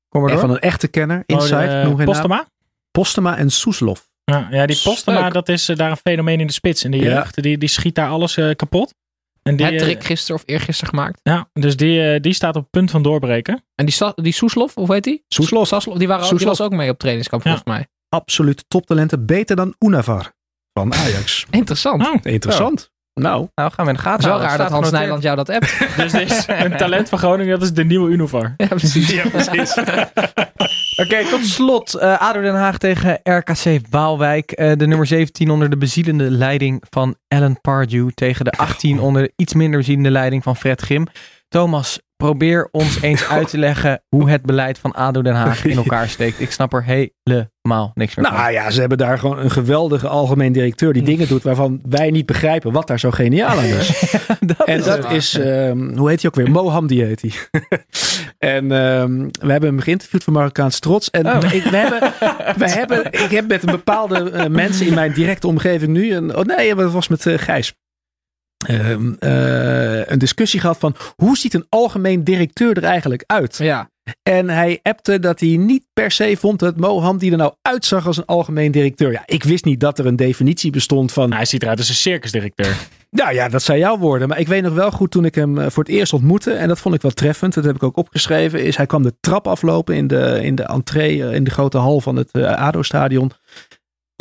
Kom 0.08 0.20
maar 0.22 0.30
door. 0.30 0.40
van 0.40 0.50
een 0.50 0.58
echte 0.58 0.88
kenner. 0.88 1.16
Oh, 1.18 1.22
Inside, 1.26 1.56
de, 1.66 1.68
geen 1.86 1.96
naam. 1.96 2.04
Postema? 2.04 2.48
Postema 2.90 3.36
en 3.36 3.50
Soeslof. 3.50 4.08
Ja, 4.24 4.48
ja, 4.50 4.66
die 4.66 4.80
Postema, 4.84 5.20
Leuk. 5.22 5.32
dat 5.32 5.48
is 5.48 5.68
eh, 5.68 5.76
daar 5.76 5.90
een 5.90 5.96
fenomeen 5.96 6.40
in 6.40 6.46
de 6.46 6.52
spits. 6.52 6.84
In 6.84 6.90
de 6.90 6.96
Ja. 6.96 7.02
jeugd, 7.04 7.42
die, 7.42 7.58
die 7.58 7.68
schiet 7.68 7.94
daar 7.94 8.08
alles 8.08 8.36
eh, 8.36 8.54
kapot. 8.56 8.94
En 9.42 9.56
die, 9.56 9.66
Het 9.66 9.74
eh, 9.74 9.80
trick 9.80 10.04
gisteren 10.04 10.36
of 10.36 10.42
eergisteren 10.46 10.88
gemaakt. 10.94 11.20
ja, 11.22 11.48
dus 11.52 11.76
die, 11.76 12.12
eh, 12.12 12.20
die 12.20 12.32
staat 12.32 12.56
op 12.56 12.62
het 12.62 12.70
punt 12.70 12.90
van 12.90 13.02
doorbreken. 13.02 13.64
En 13.74 13.86
die, 13.86 13.94
die 14.14 14.32
Soeslof, 14.32 14.74
hoe 14.74 14.92
heet 14.94 15.04
die? 15.04 15.24
Soeslof. 15.28 15.66
Saslof, 15.66 15.98
die, 15.98 16.06
waren 16.08 16.22
ook, 16.24 16.28
die 16.30 16.38
Soeslof. 16.38 16.58
was 16.58 16.66
ook 16.66 16.72
mee 16.78 16.90
op 16.90 16.98
trainingskamp 16.98 17.42
volgens 17.42 17.64
mij. 17.64 17.86
Absoluut 18.08 18.64
toptalenten. 18.68 19.26
Beter 19.26 19.56
dan 19.56 19.74
Unavar 19.78 20.32
van 20.72 20.94
Ajax. 20.94 21.46
Interessant. 21.50 22.06
Oh, 22.06 22.14
Interessant. 22.22 22.90
Nou, 23.14 23.48
Nou, 23.54 23.70
gaan 23.72 23.84
we 23.84 23.90
in 23.90 23.96
de 23.96 24.02
gaten 24.02 24.12
Het 24.12 24.20
is 24.20 24.26
wel 24.40 24.48
raar 24.48 24.58
dat 24.58 24.70
Hans 24.70 24.88
genoteerd. 24.88 25.00
Nijland 25.02 25.22
jou 25.22 25.36
dat 25.36 25.48
appt. 25.48 25.78
dus 26.02 26.12
dit 26.12 26.30
is 26.30 26.44
een 26.48 26.76
talent 26.76 27.08
van 27.08 27.18
Groningen, 27.18 27.52
dat 27.58 27.62
is 27.62 27.72
de 27.74 27.84
nieuwe 27.84 28.10
Unovar. 28.10 28.54
ja, 28.56 28.66
precies. 28.66 29.10
Ja, 29.10 29.28
precies. 29.28 29.74
Oké, 31.00 31.24
tot 31.24 31.46
slot. 31.46 31.94
eh 31.94 32.20
ADO 32.20 32.40
Den 32.40 32.54
Haag 32.54 32.78
tegen 32.78 33.20
RKC 33.22 33.80
Waalwijk. 33.90 34.52
Eh, 34.52 34.72
de 34.76 34.86
nummer 34.86 35.06
17 35.06 35.50
onder 35.50 35.70
de 35.70 35.76
bezielende 35.76 36.30
leiding 36.30 36.82
van 36.90 37.16
Alan 37.28 37.60
Pardew. 37.60 38.10
Tegen 38.10 38.44
de 38.44 38.50
18 38.50 39.00
onder 39.00 39.22
de 39.22 39.32
iets 39.36 39.54
minder 39.54 39.78
bezielende 39.78 40.10
leiding 40.10 40.42
van 40.42 40.56
Fred 40.56 40.80
Grim. 40.80 41.06
Thomas, 41.48 42.00
probeer 42.24 42.68
ons 42.70 43.00
eens 43.02 43.28
uit 43.28 43.48
te 43.48 43.58
leggen 43.58 44.02
hoe 44.08 44.30
het 44.30 44.42
beleid 44.42 44.78
van 44.78 44.92
ADO 44.92 45.22
Den 45.22 45.34
Haag 45.34 45.64
in 45.64 45.76
elkaar 45.76 46.08
steekt. 46.08 46.40
Ik 46.40 46.50
snap 46.52 46.72
er 46.72 46.84
helemaal 46.84 47.90
niks 47.94 48.14
meer 48.14 48.26
van. 48.26 48.34
Nou 48.34 48.52
ja, 48.52 48.70
ze 48.70 48.80
hebben 48.80 48.98
daar 48.98 49.18
gewoon 49.18 49.38
een 49.38 49.50
geweldige 49.50 50.08
algemeen 50.08 50.52
directeur 50.52 50.92
die 50.92 51.02
dingen 51.02 51.28
doet 51.28 51.42
waarvan 51.42 51.80
wij 51.88 52.10
niet 52.10 52.26
begrijpen 52.26 52.72
wat 52.72 52.86
daar 52.86 52.98
zo 53.00 53.10
geniaal 53.10 53.58
aan 53.58 53.64
is. 53.64 54.14
en 54.64 54.82
dat 54.82 55.10
is, 55.10 55.38
ehm, 55.38 55.96
hoe 55.96 56.08
heet 56.08 56.22
hij 56.22 56.30
ook 56.30 56.36
weer? 56.36 56.50
Moham 56.50 56.86
die 56.86 57.04
heet 57.04 57.20
hij. 57.22 57.32
en 58.38 58.72
ehm, 58.72 59.28
we 59.40 59.50
hebben 59.52 59.68
hem 59.70 59.80
geïnterviewd 59.80 60.24
voor 60.24 60.32
Marokkaans 60.32 60.78
Trots. 60.78 61.10
En 61.10 61.26
Oh. 61.26 61.52
ik, 61.52 61.62
we 61.62 61.76
hebben, 61.76 62.12
we 62.56 62.70
hebben, 62.70 63.04
ik 63.12 63.30
heb 63.30 63.48
met 63.48 63.62
een 63.62 63.70
bepaalde 63.70 64.30
eh, 64.30 64.46
mensen 64.46 64.86
in 64.86 64.94
mijn 64.94 65.12
directe 65.12 65.46
omgeving 65.46 65.92
nu, 65.92 66.14
een, 66.14 66.36
oh 66.36 66.44
nee, 66.44 66.74
dat 66.74 66.92
was 66.92 67.08
met 67.08 67.26
eh, 67.26 67.38
Gijs. 67.38 67.74
Ehm, 68.66 69.12
eh, 69.18 70.06
een 70.10 70.18
discussie 70.18 70.60
gehad 70.60 70.78
van 70.78 70.94
hoe 71.16 71.36
ziet 71.36 71.54
een 71.54 71.66
algemeen 71.68 72.24
directeur 72.24 72.76
er 72.76 72.84
eigenlijk 72.84 73.24
uit? 73.26 73.56
Ja. 73.56 73.90
En 74.22 74.48
hij 74.50 74.78
appte 74.82 75.18
dat 75.18 75.40
hij 75.40 75.56
niet 75.56 75.84
per 75.92 76.10
se 76.10 76.36
vond 76.38 76.58
dat 76.58 76.76
Moham 76.76 77.18
die 77.18 77.30
er 77.30 77.36
nou 77.36 77.52
uitzag 77.62 78.06
als 78.06 78.16
een 78.16 78.24
algemeen 78.24 78.72
directeur. 78.72 79.12
Ja, 79.12 79.22
ik 79.26 79.44
wist 79.44 79.64
niet 79.64 79.80
dat 79.80 79.98
er 79.98 80.06
een 80.06 80.16
definitie 80.16 80.70
bestond 80.70 81.12
van. 81.12 81.24
Nou, 81.24 81.34
hij 81.36 81.44
ziet 81.44 81.62
eruit 81.62 81.78
als 81.78 81.88
een 81.88 81.94
circusdirecteur. 81.94 82.76
Nou 83.10 83.34
ja, 83.34 83.48
dat 83.48 83.62
zijn 83.62 83.78
jouw 83.78 83.98
woorden. 83.98 84.28
Maar 84.28 84.38
ik 84.38 84.48
weet 84.48 84.62
nog 84.62 84.74
wel 84.74 84.90
goed 84.90 85.10
toen 85.10 85.24
ik 85.24 85.34
hem 85.34 85.58
eh, 85.58 85.70
voor 85.70 85.82
het 85.84 85.92
eerst 85.92 86.12
ontmoette. 86.12 86.52
En 86.52 86.68
dat 86.68 86.78
vond 86.78 86.94
ik 86.94 87.02
wel 87.02 87.10
treffend. 87.10 87.54
Dat 87.54 87.64
heb 87.64 87.74
ik 87.74 87.82
ook 87.82 87.96
opgeschreven. 87.96 88.64
Is 88.64 88.76
hij 88.76 88.86
kwam 88.86 89.02
de 89.02 89.14
trap 89.20 89.46
aflopen 89.46 89.94
in 89.94 90.06
de, 90.06 90.38
in 90.42 90.54
de 90.54 90.62
entree. 90.62 91.24
eh, 91.24 91.34
In 91.34 91.44
de 91.44 91.50
grote 91.50 91.78
hal 91.78 92.00
van 92.00 92.16
het 92.16 92.32
ADO-stadion. 92.42 93.30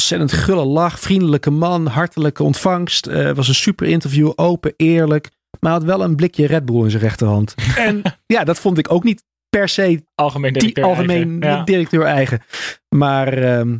Ontzettend 0.01 0.31
gulle 0.31 0.65
lach. 0.65 0.99
Vriendelijke 0.99 1.49
man. 1.51 1.85
Hartelijke 1.87 2.43
ontvangst. 2.43 3.07
eh, 3.07 3.31
was 3.31 3.47
een 3.47 3.55
super 3.55 3.87
interview. 3.87 4.31
Open, 4.35 4.73
eerlijk. 4.75 5.29
Maar 5.59 5.71
had 5.71 5.83
wel 5.83 6.03
een 6.03 6.15
blikje 6.15 6.45
Red 6.47 6.65
Bull 6.65 6.83
in 6.83 6.89
zijn 6.89 7.03
rechterhand. 7.03 7.55
en 7.77 8.01
ja, 8.25 8.43
dat 8.43 8.59
vond 8.59 8.77
ik 8.77 8.91
ook 8.91 9.03
niet 9.03 9.23
per 9.49 9.69
se 9.69 10.03
Algemeen 10.15 10.53
die 10.53 10.61
directeur. 10.61 10.83
algemeen 10.83 11.41
eigen. 11.41 11.57
Ja. 11.57 11.63
directeur 11.63 12.03
eigen. 12.05 12.41
Maar 12.95 13.33
ehm, 13.33 13.77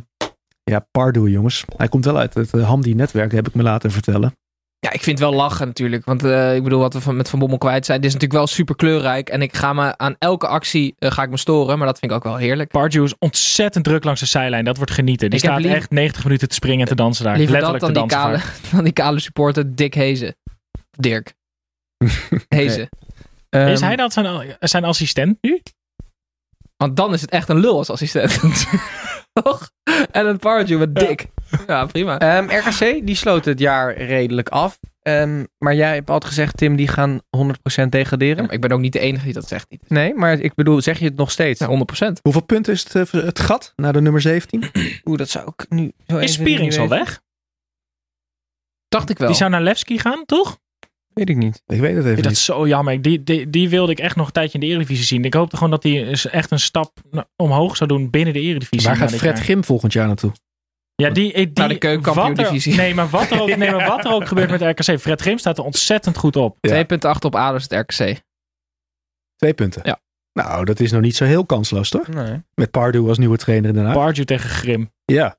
ja, 0.64 0.86
Pardoe 0.90 1.30
jongens. 1.30 1.64
Hij 1.76 1.88
komt 1.88 2.04
wel 2.04 2.18
uit 2.18 2.34
het 2.34 2.54
uh, 2.54 2.66
Hamdi-netwerk, 2.68 3.32
heb 3.32 3.48
ik 3.48 3.54
me 3.54 3.62
laten 3.62 3.90
vertellen. 3.90 4.32
Ja, 4.80 4.92
ik 4.92 5.02
vind 5.02 5.18
het 5.18 5.28
wel 5.28 5.38
lachen 5.38 5.66
natuurlijk. 5.66 6.04
Want 6.04 6.24
eh, 6.24 6.54
ik 6.56 6.62
bedoel, 6.62 6.78
wat 6.80 6.92
we 6.92 7.00
van, 7.00 7.16
met 7.16 7.28
Van 7.28 7.38
Bommel 7.38 7.58
kwijt 7.58 7.86
zijn. 7.86 8.00
Dit 8.00 8.06
is 8.08 8.14
natuurlijk 8.14 8.40
wel 8.40 8.48
super 8.56 8.76
kleurrijk. 8.76 9.28
En 9.28 9.42
ik 9.42 9.56
ga 9.56 9.72
me 9.72 9.96
aan 9.98 10.16
elke 10.18 10.46
actie 10.46 10.94
eh, 10.98 11.10
ga 11.10 11.22
ik 11.22 11.30
me 11.30 11.36
storen. 11.36 11.78
Maar 11.78 11.86
dat 11.86 11.98
vind 11.98 12.10
ik 12.10 12.16
ook 12.16 12.24
wel 12.24 12.36
heerlijk. 12.36 12.70
Pardew 12.70 13.04
is 13.04 13.14
ontzettend 13.18 13.84
druk 13.84 14.04
langs 14.04 14.20
de 14.20 14.26
zijlijn. 14.26 14.64
Dat 14.64 14.76
wordt 14.76 14.92
genieten. 14.92 15.30
Die 15.30 15.38
Ik 15.38 15.44
staat 15.44 15.60
lief- 15.60 15.72
echt 15.72 15.90
90 15.90 16.24
minuten 16.24 16.48
te 16.48 16.54
springen 16.54 16.80
en 16.80 16.86
te 16.86 16.94
dansen 16.94 17.24
daar. 17.24 17.36
Liever 17.36 17.52
Letterlijk 17.54 17.84
dat 17.84 17.94
dan 17.94 18.08
te 18.08 18.14
die, 18.14 18.18
dansen. 18.24 18.40
kale, 18.48 18.52
vaak. 18.62 18.72
dan 18.74 18.84
die 18.84 18.92
kale 18.92 19.18
supporter 19.20 19.74
Dick 19.76 19.94
Hezen. 19.94 20.36
Dirk. 20.90 21.34
Hezen. 22.48 22.88
Ehm, 23.48 23.68
Is 23.68 23.80
hij 23.80 23.96
dat 23.96 24.12
zijn, 24.12 24.56
zijn 24.60 24.84
assistent 24.84 25.38
nu? 25.40 25.62
Want 26.78 26.96
dan 26.96 27.12
is 27.12 27.20
het 27.20 27.30
echt 27.30 27.48
een 27.48 27.58
lul 27.58 27.76
als 27.76 27.90
assistent. 27.90 28.66
Toch? 29.42 29.70
En 30.10 30.26
een 30.26 30.38
Pardew 30.38 30.78
met 30.78 30.94
Dick. 30.94 31.26
Ja, 31.66 31.86
prima. 31.86 32.18
Ehm, 32.18 32.44
RKC, 32.44 33.06
die 33.06 33.14
sloot 33.14 33.44
het 33.44 33.58
jaar 33.58 33.96
redelijk 33.96 34.48
af. 34.48 34.78
Ehm, 35.02 35.44
maar 35.58 35.74
jij 35.74 35.94
hebt 35.94 36.10
altijd 36.10 36.32
gezegd, 36.32 36.56
Tim, 36.56 36.76
die 36.76 36.88
gaan 36.88 37.20
100% 37.30 37.92
degraderen. 37.92 38.36
Ja, 38.36 38.42
maar 38.42 38.52
ik 38.52 38.60
ben 38.60 38.72
ook 38.72 38.80
niet 38.80 38.92
de 38.92 38.98
enige 38.98 39.24
die 39.24 39.32
dat 39.34 39.48
zegt. 39.48 39.70
Niet. 39.70 39.90
Nee, 39.90 40.14
maar 40.14 40.32
ik 40.32 40.54
bedoel, 40.54 40.80
zeg 40.80 40.98
je 40.98 41.04
het 41.04 41.16
nog 41.16 41.30
steeds? 41.30 41.60
Ja, 41.60 41.66
100%. 41.66 42.20
Hoeveel 42.22 42.42
punten 42.42 42.72
is 42.72 42.84
het, 42.84 43.12
eh, 43.14 43.22
het 43.22 43.40
gat 43.40 43.72
naar 43.76 43.92
de 43.92 44.00
nummer 44.00 44.20
17? 44.20 44.64
Oeh, 45.04 45.18
dat 45.18 45.28
zou 45.28 45.52
ik 45.56 45.66
nu 45.68 45.92
zo 46.06 46.16
Is 46.16 46.20
1, 46.20 46.20
2, 46.20 46.26
3 46.26 46.28
Spierings 46.28 46.78
al 46.78 46.88
weg? 46.88 47.20
Dacht 48.88 49.10
ik 49.10 49.18
wel. 49.18 49.28
Die 49.28 49.36
zou 49.36 49.50
naar 49.50 49.62
Levski 49.62 49.98
gaan, 49.98 50.24
toch? 50.24 50.58
Weet 51.18 51.28
ik 51.28 51.36
niet. 51.36 51.62
Ik 51.66 51.80
weet 51.80 51.96
het 51.96 52.04
even 52.04 52.16
dat 52.16 52.24
niet. 52.24 52.32
is 52.32 52.44
zo 52.44 52.66
jammer. 52.66 53.02
Die, 53.02 53.22
die, 53.24 53.50
die 53.50 53.68
wilde 53.68 53.92
ik 53.92 53.98
echt 53.98 54.16
nog 54.16 54.26
een 54.26 54.32
tijdje 54.32 54.58
in 54.58 54.60
de 54.60 54.66
Eredivisie 54.72 55.04
zien. 55.04 55.24
Ik 55.24 55.34
hoopte 55.34 55.56
gewoon 55.56 55.70
dat 55.70 55.82
hij 55.82 56.12
echt 56.30 56.50
een 56.50 56.60
stap 56.60 57.00
omhoog 57.36 57.76
zou 57.76 57.88
doen 57.88 58.10
binnen 58.10 58.34
de 58.34 58.40
Eredivisie. 58.40 58.88
Waar 58.88 58.96
gaat 58.96 59.12
Fred. 59.14 59.38
Grim 59.38 59.64
volgend 59.64 59.92
jaar 59.92 60.06
naartoe? 60.06 60.32
Ja, 60.94 61.10
die, 61.10 61.32
die, 61.34 61.50
Naar 61.54 61.68
de 61.68 61.78
keukenkampioen-divisie. 61.78 62.74
Nee, 62.74 62.94
maar 62.94 63.08
wat 63.08 63.30
er 63.30 63.40
ook, 63.40 63.56
nee, 63.56 63.70
maar 63.70 63.86
wat 63.86 64.04
er 64.04 64.12
ook 64.12 64.28
gebeurt 64.28 64.50
met 64.50 64.60
RKC. 64.60 65.00
Fred 65.00 65.20
Grim 65.20 65.38
staat 65.38 65.58
er 65.58 65.64
ontzettend 65.64 66.16
goed 66.16 66.36
op. 66.36 66.56
Ja. 66.60 66.84
2,8 67.14 67.18
op 67.20 67.34
ADO 67.34 67.56
is 67.56 67.62
het 67.68 67.72
RKC. 67.72 68.22
Twee 69.36 69.54
punten. 69.54 69.82
Ja. 69.84 70.00
Nou, 70.32 70.64
dat 70.64 70.80
is 70.80 70.92
nog 70.92 71.00
niet 71.00 71.16
zo 71.16 71.24
heel 71.24 71.46
kansloos, 71.46 71.88
toch? 71.88 72.08
Nee. 72.08 72.42
Met 72.54 72.70
Pardoe 72.70 73.08
als 73.08 73.18
nieuwe 73.18 73.36
trainer 73.36 73.78
Haag. 73.84 73.94
Pardew 73.94 74.24
tegen 74.24 74.50
Grim. 74.50 74.92
ja. 75.04 75.38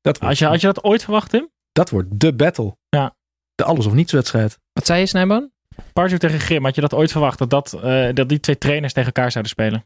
Dat 0.00 0.18
wordt, 0.18 0.38
Had 0.38 0.38
je, 0.38 0.44
had 0.44 0.60
je 0.60 0.66
dat 0.66 0.84
ooit 0.84 1.02
verwacht, 1.04 1.30
Tim? 1.30 1.48
dat 1.72 1.90
wordt 1.90 2.08
de 2.20 2.34
battle. 2.34 2.76
Ja. 2.88 3.16
De 3.54 3.64
alles 3.64 3.86
of 3.86 3.92
niets 3.92 4.12
wedstrijd. 4.12 4.58
Wat 4.78 4.86
zei 4.86 5.00
je, 5.00 5.06
Snijboon? 5.06 5.50
Pardew 5.92 6.18
tegen 6.18 6.40
Grim. 6.40 6.64
Had 6.64 6.74
je 6.74 6.80
dat 6.80 6.94
ooit 6.94 7.12
verwacht? 7.12 7.38
Dat, 7.38 7.50
dat, 7.50 7.72
eh, 7.82 8.08
dat 8.14 8.28
die 8.28 8.40
twee 8.40 8.58
trainers 8.58 8.92
tegen 8.92 9.12
elkaar 9.14 9.30
zouden 9.30 9.52
spelen? 9.52 9.84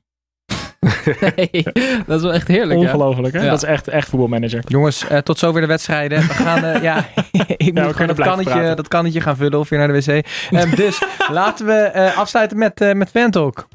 Nee, 1.37 1.63
dat 2.07 2.17
is 2.17 2.23
wel 2.23 2.33
echt 2.33 2.49
heerlijk. 2.49 2.81
Ja. 2.81 2.87
Ongelooflijk, 2.87 3.35
hè? 3.35 3.43
Ja. 3.43 3.51
Dat 3.51 3.63
is 3.63 3.69
echt, 3.69 3.89
echt 3.89 4.09
voetbalmanager. 4.09 4.63
Jongens, 4.67 5.09
eh, 5.09 5.19
tot 5.19 5.39
zover 5.39 5.61
de 5.61 5.67
wedstrijden. 5.67 6.19
We 6.19 6.35
gaan, 6.35 6.65
eh, 6.65 6.83
ja, 6.83 6.97
ik 7.33 7.59
moet 7.59 7.73
kunnen 7.73 7.93
gewoon 7.93 8.07
dat 8.07 8.17
kannetje, 8.17 8.53
praten. 8.53 8.77
dat 8.77 8.89
kannetje 8.89 9.21
gaan 9.21 9.37
vullen 9.37 9.59
of 9.59 9.69
weer 9.69 9.79
naar 9.79 9.89
de 9.89 10.05
wc. 10.05 10.27
Ehm, 10.51 10.75
dus 10.77 11.03
laten 11.29 11.67
we 11.67 11.73
eh, 11.73 12.19
afsluiten 12.19 12.59
met, 12.59 12.81
eh 12.81 12.93
met 12.93 13.11
Fantalk. 13.11 13.69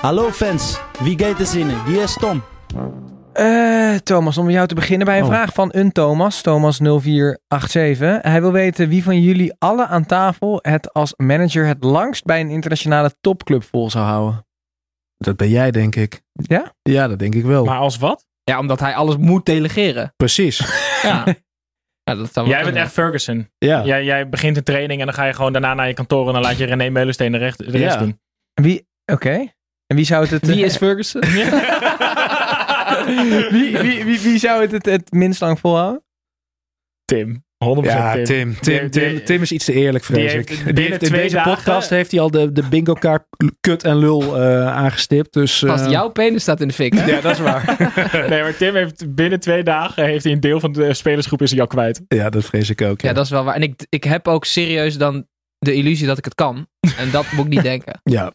Hallo 0.00 0.30
fans, 0.30 0.80
wie 1.00 1.18
gaat 1.18 1.40
er 1.40 1.46
zinnen? 1.46 1.84
Hier 1.86 2.02
is 2.02 2.16
Tom. 2.20 2.42
Eh, 3.40 3.94
Thomas, 3.96 4.38
om 4.38 4.44
met 4.44 4.54
jou 4.54 4.66
te 4.66 4.74
beginnen 4.74 5.06
bij 5.06 5.16
een 5.18 5.22
Oh. 5.24 5.28
vraag 5.28 5.52
van 5.54 5.68
een 5.72 5.92
Thomas, 5.92 6.40
Thomas0487. 6.40 8.20
Hij 8.20 8.40
wil 8.40 8.52
weten 8.52 8.88
wie 8.88 9.02
van 9.02 9.20
jullie 9.22 9.54
alle 9.58 9.86
aan 9.86 10.06
tafel 10.06 10.58
het 10.62 10.92
als 10.92 11.14
manager 11.16 11.66
het 11.66 11.84
langst 11.84 12.24
bij 12.24 12.40
een 12.40 12.50
internationale 12.50 13.14
topclub 13.20 13.62
vol 13.64 13.90
zou 13.90 14.04
houden. 14.04 14.46
Dat 15.16 15.36
ben 15.36 15.48
jij, 15.48 15.70
denk 15.70 15.96
ik. 15.96 16.20
Ja? 16.32 16.74
Ja, 16.82 17.08
dat 17.08 17.18
denk 17.18 17.34
ik 17.34 17.44
wel. 17.44 17.64
Maar 17.64 17.78
als 17.78 17.98
wat? 17.98 18.26
Ja, 18.44 18.58
omdat 18.58 18.80
hij 18.80 18.94
alles 18.94 19.16
moet 19.16 19.46
delegeren. 19.46 20.12
Precies. 20.16 20.58
Ja. 21.02 21.24
ja 22.02 22.14
dat 22.14 22.46
Jij 22.46 22.64
bent 22.64 22.76
echt 22.76 22.92
Ferguson. 22.92 23.48
Ja. 23.58 23.84
Jij, 23.84 24.04
jij 24.04 24.28
begint 24.28 24.56
een 24.56 24.62
training 24.62 25.00
en 25.00 25.06
dan 25.06 25.14
ga 25.14 25.24
je 25.24 25.32
gewoon 25.32 25.52
daarna 25.52 25.74
naar 25.74 25.88
je 25.88 25.94
kantoor 25.94 26.26
en 26.26 26.32
dan 26.32 26.42
laat 26.42 26.58
je 26.58 26.64
René 26.64 26.90
Meulensteen 26.90 27.32
de, 27.32 27.38
recht, 27.38 27.58
de 27.58 27.64
rest 27.70 27.94
Ja. 27.94 27.96
doen. 27.96 28.20
Wie? 28.54 28.86
Oké. 29.12 29.46
En 29.86 29.96
wie 29.96 30.04
zou 30.04 30.22
het 30.22 30.30
het... 30.30 30.46
Wie 30.46 30.64
is 30.64 30.76
Ferguson? 30.76 31.22
wie, 33.50 33.78
wie, 33.78 34.04
wie, 34.04 34.18
wie 34.20 34.38
zou 34.38 34.60
het 34.62 34.70
het, 34.72 34.86
het 34.86 35.12
minst 35.12 35.40
lang 35.40 35.58
volhouden? 35.58 36.02
Tim. 37.04 37.44
100% 37.64 37.80
Ja, 37.82 38.12
Tim. 38.12 38.24
Tim. 38.24 38.54
Tim, 38.60 38.90
Tim, 38.90 39.24
Tim 39.24 39.42
is 39.42 39.52
iets 39.52 39.64
te 39.64 39.72
eerlijk, 39.72 40.04
vrees 40.04 40.34
ik. 40.34 40.46
binnen 40.46 40.74
Die 40.74 40.84
heeft 40.84 41.02
in 41.02 41.12
deze 41.12 41.34
dagen- 41.34 41.54
podcast 41.54 41.90
heeft 41.90 42.10
hij 42.10 42.20
al 42.20 42.30
de, 42.30 42.52
de 42.52 42.68
bingo 42.68 42.92
kaart 42.92 43.24
kut 43.60 43.84
en 43.84 43.96
lul 43.96 44.36
eh, 44.42 44.66
aangestipt. 44.66 45.32
Dus, 45.32 45.64
Als 45.66 45.80
eh, 45.80 45.90
jouw 45.90 46.08
penis 46.08 46.42
staat 46.42 46.60
in 46.60 46.68
de 46.68 46.74
fik, 46.74 46.94
hè? 46.94 47.04
Ja, 47.04 47.20
dat 47.20 47.32
is 47.32 47.38
waar. 47.38 47.76
nee, 48.30 48.42
maar 48.42 48.56
Tim 48.56 48.74
heeft 48.74 49.14
binnen 49.14 49.40
twee 49.40 49.62
dagen 49.62 50.04
heeft 50.04 50.24
hij 50.24 50.32
een 50.32 50.40
deel 50.40 50.60
van 50.60 50.72
de 50.72 50.94
spelersgroep 50.94 51.42
is 51.42 51.50
hij 51.50 51.60
al 51.60 51.66
kwijt. 51.66 52.02
ja, 52.08 52.30
dat 52.30 52.44
vrees 52.44 52.70
ik 52.70 52.80
ook. 52.82 53.00
Ja, 53.00 53.12
dat 53.12 53.24
is 53.24 53.30
wel 53.30 53.44
waar. 53.44 53.54
En 53.54 53.62
ik, 53.62 53.86
ik 53.88 54.04
heb 54.04 54.28
ook 54.28 54.44
serieus 54.44 54.96
dan 54.98 55.26
de 55.58 55.72
illusie 55.74 56.06
dat 56.06 56.18
ik 56.18 56.24
het 56.24 56.34
kan. 56.34 56.66
En 56.98 57.10
dat 57.10 57.32
moet 57.32 57.44
ik 57.44 57.50
niet 57.50 57.62
denken. 57.72 58.00
ja. 58.02 58.32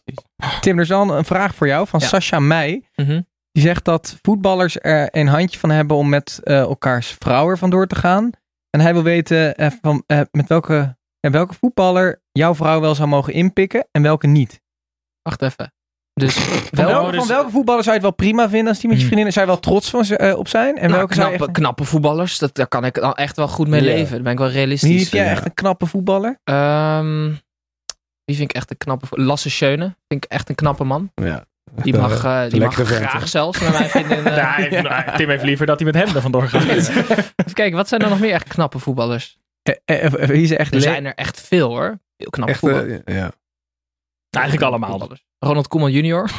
Tim, 0.60 0.76
er 0.76 0.82
is 0.82 0.92
al 0.92 1.16
een 1.18 1.24
vraag 1.24 1.54
voor 1.54 1.66
jou 1.66 1.86
van 1.86 2.00
Ja. 2.00 2.06
Sascha 2.06 2.38
Meij. 2.40 2.82
Mhm. 2.94 3.20
Die 3.56 3.64
zegt 3.64 3.84
dat 3.84 4.18
voetballers 4.22 4.76
er 4.80 5.08
een 5.10 5.26
handje 5.26 5.58
van 5.58 5.70
hebben 5.70 5.96
om 5.96 6.08
met 6.08 6.40
eh, 6.42 6.58
elkaars 6.58 7.16
vrouw 7.18 7.48
er 7.48 7.58
vandoor 7.58 7.86
te 7.86 7.94
gaan. 7.94 8.30
En 8.70 8.80
hij 8.80 8.92
wil 8.92 9.02
weten 9.02 9.54
eh, 9.56 9.70
van, 9.82 10.02
eh, 10.06 10.20
met 10.30 10.48
welke, 10.48 10.96
welke 11.20 11.54
voetballer 11.54 12.22
jouw 12.32 12.54
vrouw 12.54 12.80
wel 12.80 12.94
zou 12.94 13.08
mogen 13.08 13.32
inpikken 13.32 13.88
en 13.90 14.02
welke 14.02 14.26
niet. 14.26 14.60
Wacht 15.22 15.42
even. 15.42 15.72
Dus 16.12 16.34
Van, 16.38 16.84
wel, 16.84 16.86
welke, 16.86 17.10
dus- 17.10 17.18
van 17.18 17.28
welke 17.28 17.50
voetballer 17.50 17.82
zou 17.82 17.96
je 17.96 18.02
het 18.02 18.16
wel 18.16 18.26
prima 18.26 18.48
vinden 18.48 18.68
als 18.68 18.78
die 18.80 18.88
met 18.88 18.98
je 18.98 19.04
Hmm. 19.04 19.12
vriendin? 19.12 19.32
Zou 19.32 19.46
je 19.46 19.52
wel 19.52 19.60
trots 19.60 19.90
van, 19.90 20.04
ze- 20.04 20.34
op 20.38 20.48
zijn? 20.48 20.76
En 20.76 20.82
nou, 20.88 20.96
welke 20.96 21.14
zou 21.14 21.26
je 21.30 21.34
knappe, 21.34 21.52
echt... 21.52 21.60
knappe 21.62 21.84
voetballers, 21.84 22.38
dat, 22.38 22.54
daar 22.54 22.68
kan 22.68 22.84
ik 22.84 22.94
dan 22.94 23.14
echt 23.14 23.36
wel 23.36 23.48
goed 23.48 23.68
mee 23.68 23.80
leven. 23.82 24.14
Daar 24.14 24.22
ben 24.22 24.32
ik 24.32 24.38
wel 24.38 24.46
Wie 24.48 24.56
realistisch. 24.56 24.90
vind 24.90 25.10
jij 25.10 25.24
ja. 25.24 25.30
echt 25.30 25.44
een 25.44 25.54
knappe 25.54 25.86
voetballer? 25.86 26.38
Ehm, 26.44 27.28
wie 28.24 28.36
vind 28.36 28.50
ik 28.50 28.56
echt 28.56 28.70
een 28.70 28.76
knappe... 28.78 29.06
Lasse 29.10 29.50
Schöne 29.50 29.96
vind 30.08 30.24
ik 30.24 30.30
echt 30.30 30.48
een 30.48 30.54
knappe 30.54 30.84
man. 30.84 31.10
ja. 31.14 31.44
Die 31.82 31.96
mag, 31.96 32.24
eh, 32.24 32.50
die 32.50 32.60
mag 32.60 32.74
graag 32.74 33.28
zelfs 33.28 33.60
eh, 33.62 33.80
Ja, 34.24 34.54
hij 34.54 34.66
heeft- 34.68 34.82
nou, 34.82 35.16
Tim 35.16 35.28
heeft 35.28 35.42
liever 35.44 35.66
dat 35.66 35.80
hij 35.80 35.92
met 35.92 36.04
hem 36.04 36.14
er 36.16 36.20
vandoor 36.22 36.48
gaat. 36.48 36.62
Even 36.70 37.52
kijken, 37.52 37.76
wat 37.76 37.88
zijn 37.88 38.00
er 38.00 38.08
nog 38.08 38.20
meer 38.20 38.32
echt 38.32 38.48
knappe 38.48 38.78
voetballers? 38.78 39.38
Eh, 39.62 39.74
eh, 39.84 40.04
eh, 40.22 40.30
is 40.30 40.50
echt 40.50 40.74
Er 40.74 40.80
zijn 40.80 41.06
er 41.06 41.14
echt 41.14 41.40
veel 41.40 41.68
hoor. 41.68 41.98
Heel 42.16 42.30
knappe 42.30 42.52
Echt, 42.52 42.62
eh, 42.62 42.70
voetballers. 42.70 43.00
ja. 43.04 43.30
Eigenlijk 44.30 44.66
allemaal. 44.66 45.08
Ronald 45.38 45.68
Koeman 45.68 45.92
junior. 45.92 46.30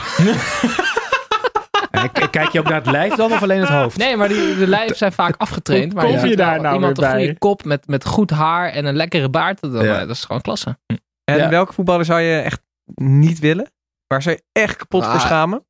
Kijk 2.32 2.50
je 2.52 2.60
ook 2.60 2.66
naar 2.68 2.82
het 2.84 2.92
lijf 2.92 3.14
dan 3.14 3.32
of 3.32 3.42
alleen 3.42 3.60
het 3.60 3.70
hoofd? 3.70 3.98
Nee, 3.98 4.18
maar 4.18 4.28
die, 4.28 4.58
de 4.58 4.68
lijf 4.68 4.98
zijn 4.98 5.12
vaak 5.12 5.36
afgetraind. 5.38 5.94
Hoe 5.94 6.02
maar 6.02 6.12
kom 6.12 6.20
ziet 6.20 6.30
je 6.30 6.36
wel 6.36 6.46
daar 6.46 6.62
nou 6.62 6.74
iemand 6.76 6.98
weer 6.98 7.06
een 7.06 7.12
goede 7.12 7.26
bij? 7.28 7.36
kop 7.38 7.64
met, 7.64 7.88
met 7.88 8.06
goed 8.06 8.30
haar 8.30 8.70
en 8.70 8.86
een 8.86 8.96
lekkere 8.96 9.30
baard. 9.30 9.62
Dat, 9.62 9.84
Ja. 9.84 10.00
dat 10.00 10.10
is 10.10 10.24
gewoon 10.26 10.42
klasse. 10.42 10.78
En 11.24 11.38
Ja. 11.38 11.50
welke 11.50 11.74
voetballer 11.74 12.06
zou 12.06 12.20
je 12.22 12.40
echt 12.40 12.62
niet 12.96 13.40
willen? 13.40 13.72
Waar 14.08 14.24
je 14.30 14.44
echt 14.52 14.76
kapot 14.76 15.04
Ah. 15.04 15.12
voor 15.12 15.20
schamen? 15.20 15.66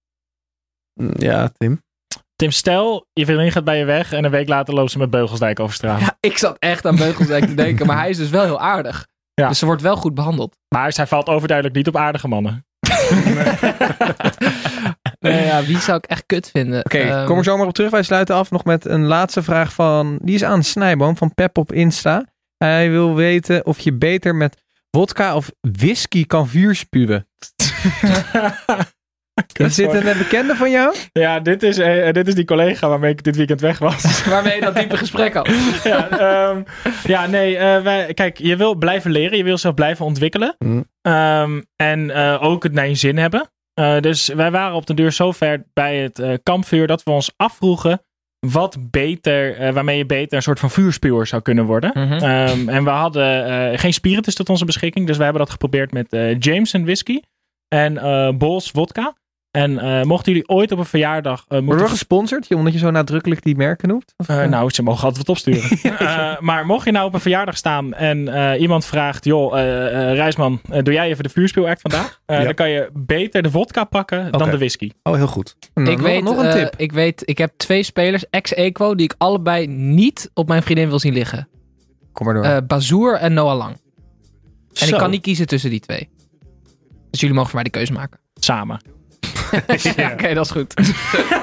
Mm, 0.93 1.11
Ja, 1.17 1.49
Tim. 1.57 1.81
Tim, 2.35 2.51
stel, 2.51 3.07
je 3.13 3.25
vriendin 3.25 3.51
gaat 3.51 3.63
bij 3.63 3.77
je 3.77 3.85
weg 3.85 4.13
en 4.13 4.23
een 4.25 4.31
week 4.31 4.47
later 4.47 4.73
loopt 4.73 4.91
ze 4.91 4.97
met 4.97 5.09
Beugelsdijk 5.09 5.59
over 5.59 5.75
straat. 5.75 5.99
Ja, 5.99 6.17
ik 6.19 6.38
zat 6.38 6.55
echt 6.59 6.85
aan 6.85 6.95
Beugelsdijk 6.95 7.45
te 7.45 7.53
denken, 7.53 7.85
maar 7.85 7.97
hij 7.97 8.09
is 8.09 8.17
dus 8.17 8.29
wel 8.29 8.43
heel 8.43 8.59
aardig. 8.59 9.07
Ja. 9.33 9.47
Dus 9.47 9.59
ze 9.59 9.65
wordt 9.65 9.81
wel 9.81 9.95
goed 9.95 10.13
behandeld. 10.13 10.55
Maar 10.75 10.93
zij 10.93 11.07
valt 11.07 11.27
overduidelijk 11.27 11.77
niet 11.77 11.88
op 11.88 11.95
aardige 11.95 12.27
mannen. 12.27 12.65
Nee, 15.19 15.45
ja, 15.45 15.63
wie 15.63 15.79
zou 15.79 15.97
ik 15.97 16.05
echt 16.05 16.23
kut 16.25 16.49
vinden? 16.49 16.79
Oké, 16.85 16.97
Ehm, 16.97 17.25
kom 17.25 17.38
er 17.38 17.43
zomaar 17.43 17.67
op 17.67 17.73
terug. 17.73 17.91
Wij 17.91 18.03
sluiten 18.03 18.35
af 18.35 18.51
nog 18.51 18.63
met 18.63 18.85
een 18.85 19.05
laatste 19.05 19.43
vraag 19.43 19.73
van... 19.73 20.19
Die 20.21 20.35
is 20.35 20.43
aan 20.43 20.63
Snijboom 20.63 21.17
van 21.17 21.33
Pep 21.33 21.57
op 21.57 21.71
Insta. 21.71 22.25
Hij 22.57 22.89
wil 22.89 23.15
weten 23.15 23.65
of 23.65 23.79
je 23.79 23.93
beter 23.93 24.35
met 24.35 24.63
vodka 24.91 25.35
of 25.35 25.51
whisky 25.61 26.25
kan 26.25 26.47
vuurspuwen. 26.47 27.27
Is 29.53 29.75
dit 29.75 29.93
een 29.93 30.07
eh, 30.07 30.17
bekende 30.17 30.55
van 30.55 30.71
jou? 30.71 30.95
Ja, 31.11 31.39
dit 31.39 31.63
is, 31.63 31.77
eh, 31.77 32.13
dit 32.13 32.27
is 32.27 32.35
die 32.35 32.45
collega 32.45 32.89
waarmee 32.89 33.11
ik 33.11 33.23
dit 33.23 33.35
weekend 33.35 33.61
weg 33.61 33.79
was. 33.79 34.23
Waarmee 34.29 34.55
je 34.55 34.61
dat 34.61 34.75
diepe 34.75 34.97
gesprek 34.97 35.33
had. 35.33 35.49
ja, 35.83 36.09
ehm, 36.09 36.61
ja, 37.03 37.27
nee, 37.27 37.57
eh, 37.57 37.81
wij, 37.83 38.13
kijk, 38.13 38.38
je 38.38 38.55
wil 38.55 38.75
blijven 38.75 39.11
leren, 39.11 39.38
je 39.38 39.43
wil 39.43 39.57
zelf 39.57 39.73
blijven 39.73 40.05
ontwikkelen. 40.05 40.55
Mm. 40.59 40.85
Ehm, 41.01 41.61
en 41.75 42.11
eh, 42.11 42.43
ook 42.43 42.63
het 42.63 42.73
naar 42.73 42.88
je 42.88 42.95
zin 42.95 43.17
hebben. 43.17 43.49
Eh, 43.73 43.99
dus 43.99 44.27
wij 44.27 44.51
waren 44.51 44.75
op 44.75 44.85
de 44.85 44.93
deur 44.93 45.11
zo 45.11 45.31
ver 45.31 45.65
bij 45.73 45.97
het 45.97 46.19
eh, 46.19 46.33
kampvuur 46.43 46.88
dat 46.88 47.03
we 47.03 47.11
ons 47.11 47.31
afvroegen 47.35 48.01
wat 48.51 48.77
beter, 48.91 49.55
eh, 49.55 49.73
waarmee 49.73 49.97
je 49.97 50.05
beter 50.05 50.37
een 50.37 50.43
soort 50.43 50.59
van 50.59 50.71
vuurspuwer 50.71 51.27
zou 51.27 51.41
kunnen 51.41 51.65
worden. 51.65 51.91
Mhm. 51.93 52.13
Ehm, 52.13 52.69
en 52.69 52.83
we 52.83 52.89
hadden 52.89 53.45
eh, 53.45 53.79
geen 53.79 53.93
spiritus 53.93 54.35
tot 54.35 54.49
onze 54.49 54.65
beschikking, 54.65 55.07
dus 55.07 55.17
we 55.17 55.23
hebben 55.23 55.41
dat 55.41 55.51
geprobeerd 55.51 55.91
met 55.91 56.13
eh, 56.13 56.39
Jameson 56.39 56.83
whisky 56.83 57.19
en 57.67 57.93
Bols 58.37 58.71
vodka. 58.71 59.15
En 59.58 59.80
eh, 59.80 60.03
mochten 60.03 60.32
jullie 60.32 60.47
ooit 60.49 60.72
op 60.72 60.78
een 60.80 60.86
verjaardag... 60.86 61.39
eh, 61.39 61.45
Worden 61.47 61.66
moeten 61.66 61.86
we 61.86 61.91
gesponsord? 61.91 62.53
Omdat 62.53 62.74
je 62.74 62.80
zo 62.80 62.91
nadrukkelijk 62.91 63.43
die 63.43 63.55
merken 63.55 63.88
noemt? 63.89 64.14
Of, 64.18 64.30
eh, 64.30 64.45
nou, 64.47 64.70
ze 64.70 64.84
mogen 64.84 65.03
altijd 65.08 65.28
wat 65.28 65.36
opsturen. 65.36 65.62
Eh, 66.08 66.39
maar 66.39 66.66
mocht 66.66 66.86
je 66.86 66.91
nou 66.91 67.08
op 67.08 67.14
een 67.14 67.20
verjaardag 67.20 67.58
staan 67.58 67.93
en 67.93 68.28
eh, 68.28 68.62
iemand 68.62 68.86
vraagt: 68.86 69.26
joh, 69.26 69.53
Reisman, 70.14 70.62
eh, 70.72 70.84
doe 70.84 70.93
jij 70.93 71.08
even 71.10 71.24
de 71.24 71.30
vuurspeelact 71.30 71.82
vandaag? 71.82 72.22
Eh, 72.26 72.38
Ja. 72.38 72.43
Dan 72.43 72.53
kan 72.53 72.70
je 72.70 72.89
beter 72.93 73.41
de 73.41 73.51
vodka 73.51 73.84
pakken 73.84 74.32
dan 74.32 74.49
de 74.49 74.58
whisky. 74.58 74.91
Oh, 75.03 75.16
heel 75.16 75.28
goed. 75.28 75.55
Nou, 75.74 75.89
ik, 75.89 75.97
nog, 75.97 76.05
weet, 76.05 76.24
nog 76.24 76.38
een 76.38 76.45
eh, 76.45 76.53
tip. 76.53 76.74
ik 76.78 76.91
weet, 76.91 77.22
ik 77.26 77.38
heb 77.38 77.53
twee 77.58 77.84
spelers, 77.84 78.30
ex-equo, 78.30 78.95
die 78.95 79.05
ik 79.05 79.16
allebei 79.18 79.68
niet 79.68 80.32
op 80.34 80.47
mijn 80.47 80.64
vriendin 80.64 80.89
wil 80.89 80.99
zien 80.99 81.14
liggen. 81.14 81.47
Kom 82.12 82.26
maar 82.26 82.36
door. 82.36 82.43
Eh 82.43 82.58
Bazoer 82.68 83.16
en 83.16 83.34
Noah 83.34 83.58
Lang. 83.58 83.72
En 83.74 83.80
Zo, 84.88 84.93
ik 84.93 84.99
kan 84.99 85.10
niet 85.10 85.22
kiezen 85.22 85.47
tussen 85.47 85.70
die 85.70 85.80
twee. 85.80 86.10
Dus 87.10 87.20
jullie 87.20 87.36
mogen 87.36 87.49
voor 87.51 87.60
mij 87.62 87.70
de 87.72 87.78
keuze 87.78 87.93
maken. 87.93 88.20
samen. 88.39 88.82
Ja, 89.95 90.11
Oké, 90.11 90.33
dat 90.33 90.45
is 90.45 90.51
goed. 90.51 90.73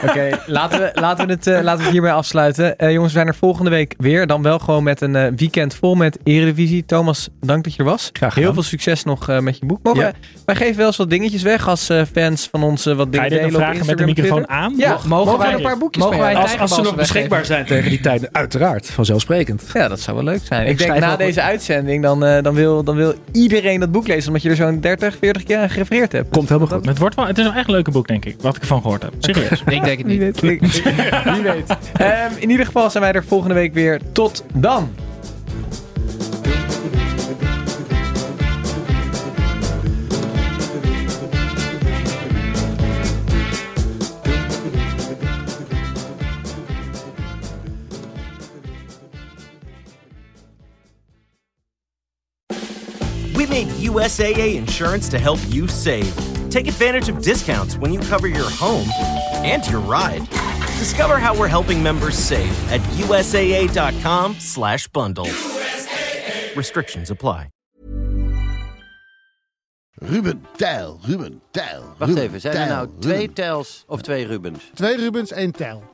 Oké, 0.09 0.28
laten, 0.46 0.78
we, 0.80 0.90
laten, 1.00 1.26
we 1.26 1.32
het, 1.32 1.46
eh, 1.46 1.55
laten 1.62 1.76
we 1.78 1.82
het 1.82 1.92
hierbij 1.92 2.12
afsluiten. 2.12 2.78
Eh, 2.78 2.92
jongens, 2.92 3.12
we 3.12 3.18
zijn 3.18 3.28
er 3.28 3.34
volgende 3.34 3.70
week 3.70 3.94
weer. 3.98 4.26
Dan 4.26 4.42
wel 4.42 4.59
gewoon 4.59 4.82
met 4.82 5.00
een 5.00 5.16
eh, 5.16 5.32
weekend 5.36 5.74
vol 5.74 5.94
met 5.94 6.18
Eredivisie. 6.24 6.84
Thomas, 6.84 7.28
dank 7.40 7.64
dat 7.64 7.72
je 7.72 7.78
er 7.78 7.84
was. 7.84 8.11
Graag 8.12 8.28
gedaan. 8.32 8.44
Heel 8.44 8.55
veel 8.55 8.62
succes 8.62 9.05
nog 9.05 9.28
eh, 9.28 9.38
met 9.38 9.59
je 9.59 9.66
boek. 9.66 9.78
Mogen 9.82 10.00
Ja. 10.02 10.12
wij, 10.44 10.55
geven 10.55 10.76
wel 10.76 10.86
eens 10.86 10.96
wat 10.96 11.11
dingetjes 11.11 11.42
weg 11.42 11.68
als 11.68 11.88
eh, 11.88 12.02
fans 12.12 12.48
van 12.50 12.62
ons 12.62 12.84
wat 12.84 13.12
dingen 13.12 13.28
delen 13.30 13.44
op 13.44 13.50
vragen 13.55 13.86
met 13.86 13.98
de 13.98 14.05
Instagram 14.05 14.07
microfoon 14.07 14.36
Twitter. 14.36 14.57
aan? 14.57 14.74
Ja, 14.76 14.90
Mogen 14.90 15.09
mogen, 15.09 15.38
wij- 15.38 15.55
een 15.55 15.62
paar 15.62 15.78
boekjes 15.78 16.05
mogen 16.05 16.18
wij? 16.18 16.36
Als, 16.36 16.59
als 16.59 16.74
ze 16.74 16.80
nog 16.82 16.94
beschikbaar 16.94 17.44
zijn 17.44 17.64
tegen 17.66 17.90
die 17.90 18.00
tijd, 18.00 18.32
uiteraard. 18.32 18.90
Vanzelfsprekend. 18.90 19.62
Ja, 19.72 19.88
dat 19.88 20.00
zou 20.00 20.16
wel 20.16 20.24
leuk 20.24 20.40
zijn. 20.44 20.62
Ik 20.66 20.70
Ik 20.70 20.78
denk 20.78 20.98
na 20.98 21.16
deze 21.16 21.42
uitzending, 21.42 22.02
dan, 22.02 22.24
eh, 22.24 22.42
dan, 22.42 22.55
wil, 22.55 22.84
dan 22.84 22.96
wil 22.96 23.14
iedereen 23.32 23.80
dat 23.80 23.92
boek 23.92 24.07
lezen. 24.07 24.26
Omdat 24.26 24.42
je 24.42 24.48
er 24.50 24.57
zo'n 24.57 24.80
30, 24.80 25.16
40 25.20 25.42
keer 25.42 25.59
aan 25.59 25.70
gerefereerd 25.70 26.12
hebt. 26.12 26.30
Komt 26.30 26.48
helemaal 26.48 26.68
goed. 26.78 26.86
Het, 26.86 26.98
wordt 26.98 27.14
wel, 27.14 27.26
het 27.26 27.38
is 27.38 27.46
een 27.46 27.52
echt 27.55 27.68
leuke 27.68 27.90
boek, 27.95 28.07
denk 28.07 28.24
ik. 28.24 28.36
Wat 28.40 28.57
ik 28.57 28.62
ervan 28.62 28.82
gehoord 28.82 29.03
heb. 29.03 29.12
Serieus. 29.18 29.62
Ik 29.66 29.84
denk 29.84 29.99
het 29.99 30.07
Wie 30.07 30.18
niet. 30.20 30.40
weet. 30.40 30.82
Wie 31.34 31.42
weet. 31.42 31.76
Ehm, 31.97 32.32
in 32.38 32.51
ieder 32.51 32.66
geval 32.66 32.90
zijn 32.90 33.03
wij 33.03 33.12
er 33.12 33.24
volgende 33.24 33.55
week 33.55 33.74
weer. 33.74 34.01
Tot 34.12 34.45
dan. 34.55 34.88
We 53.34 53.47
made 53.49 53.66
USAA 53.82 54.57
insurance 54.57 55.09
to 55.11 55.18
help 55.18 55.38
you 55.49 55.66
save. 55.68 56.34
Take 56.55 56.68
advantage 56.68 57.09
of 57.09 57.20
discounts 57.20 57.76
when 57.76 57.92
you 57.92 57.98
cover 57.98 58.28
your 58.28 58.48
home 58.48 58.88
and 59.42 59.66
your 59.66 59.80
ride. 59.80 60.20
Discover 60.78 61.18
how 61.18 61.36
we're 61.36 61.48
helping 61.48 61.82
members 61.82 62.16
save 62.16 62.52
at 62.70 62.80
usaa.com/bundle. 62.96 65.26
Restrictions 66.55 67.11
apply. 67.11 67.48
Ruben 70.00 70.46
Tijl, 70.57 71.00
Ruben 71.09 71.40
Tijl. 71.50 71.94
Wacht 71.98 72.09
Ruben 72.09 72.22
even, 72.22 72.40
zijn 72.40 72.55
er 72.55 72.66
Tijl, 72.66 72.74
nou 72.74 72.88
twee 72.98 73.18
Ruben. 73.18 73.34
Tels 73.34 73.84
of 73.86 74.00
twee 74.00 74.26
Rubens? 74.26 74.70
Twee 74.74 74.96
Rubens, 74.96 75.32
één 75.32 75.52
Tijl. 75.52 75.93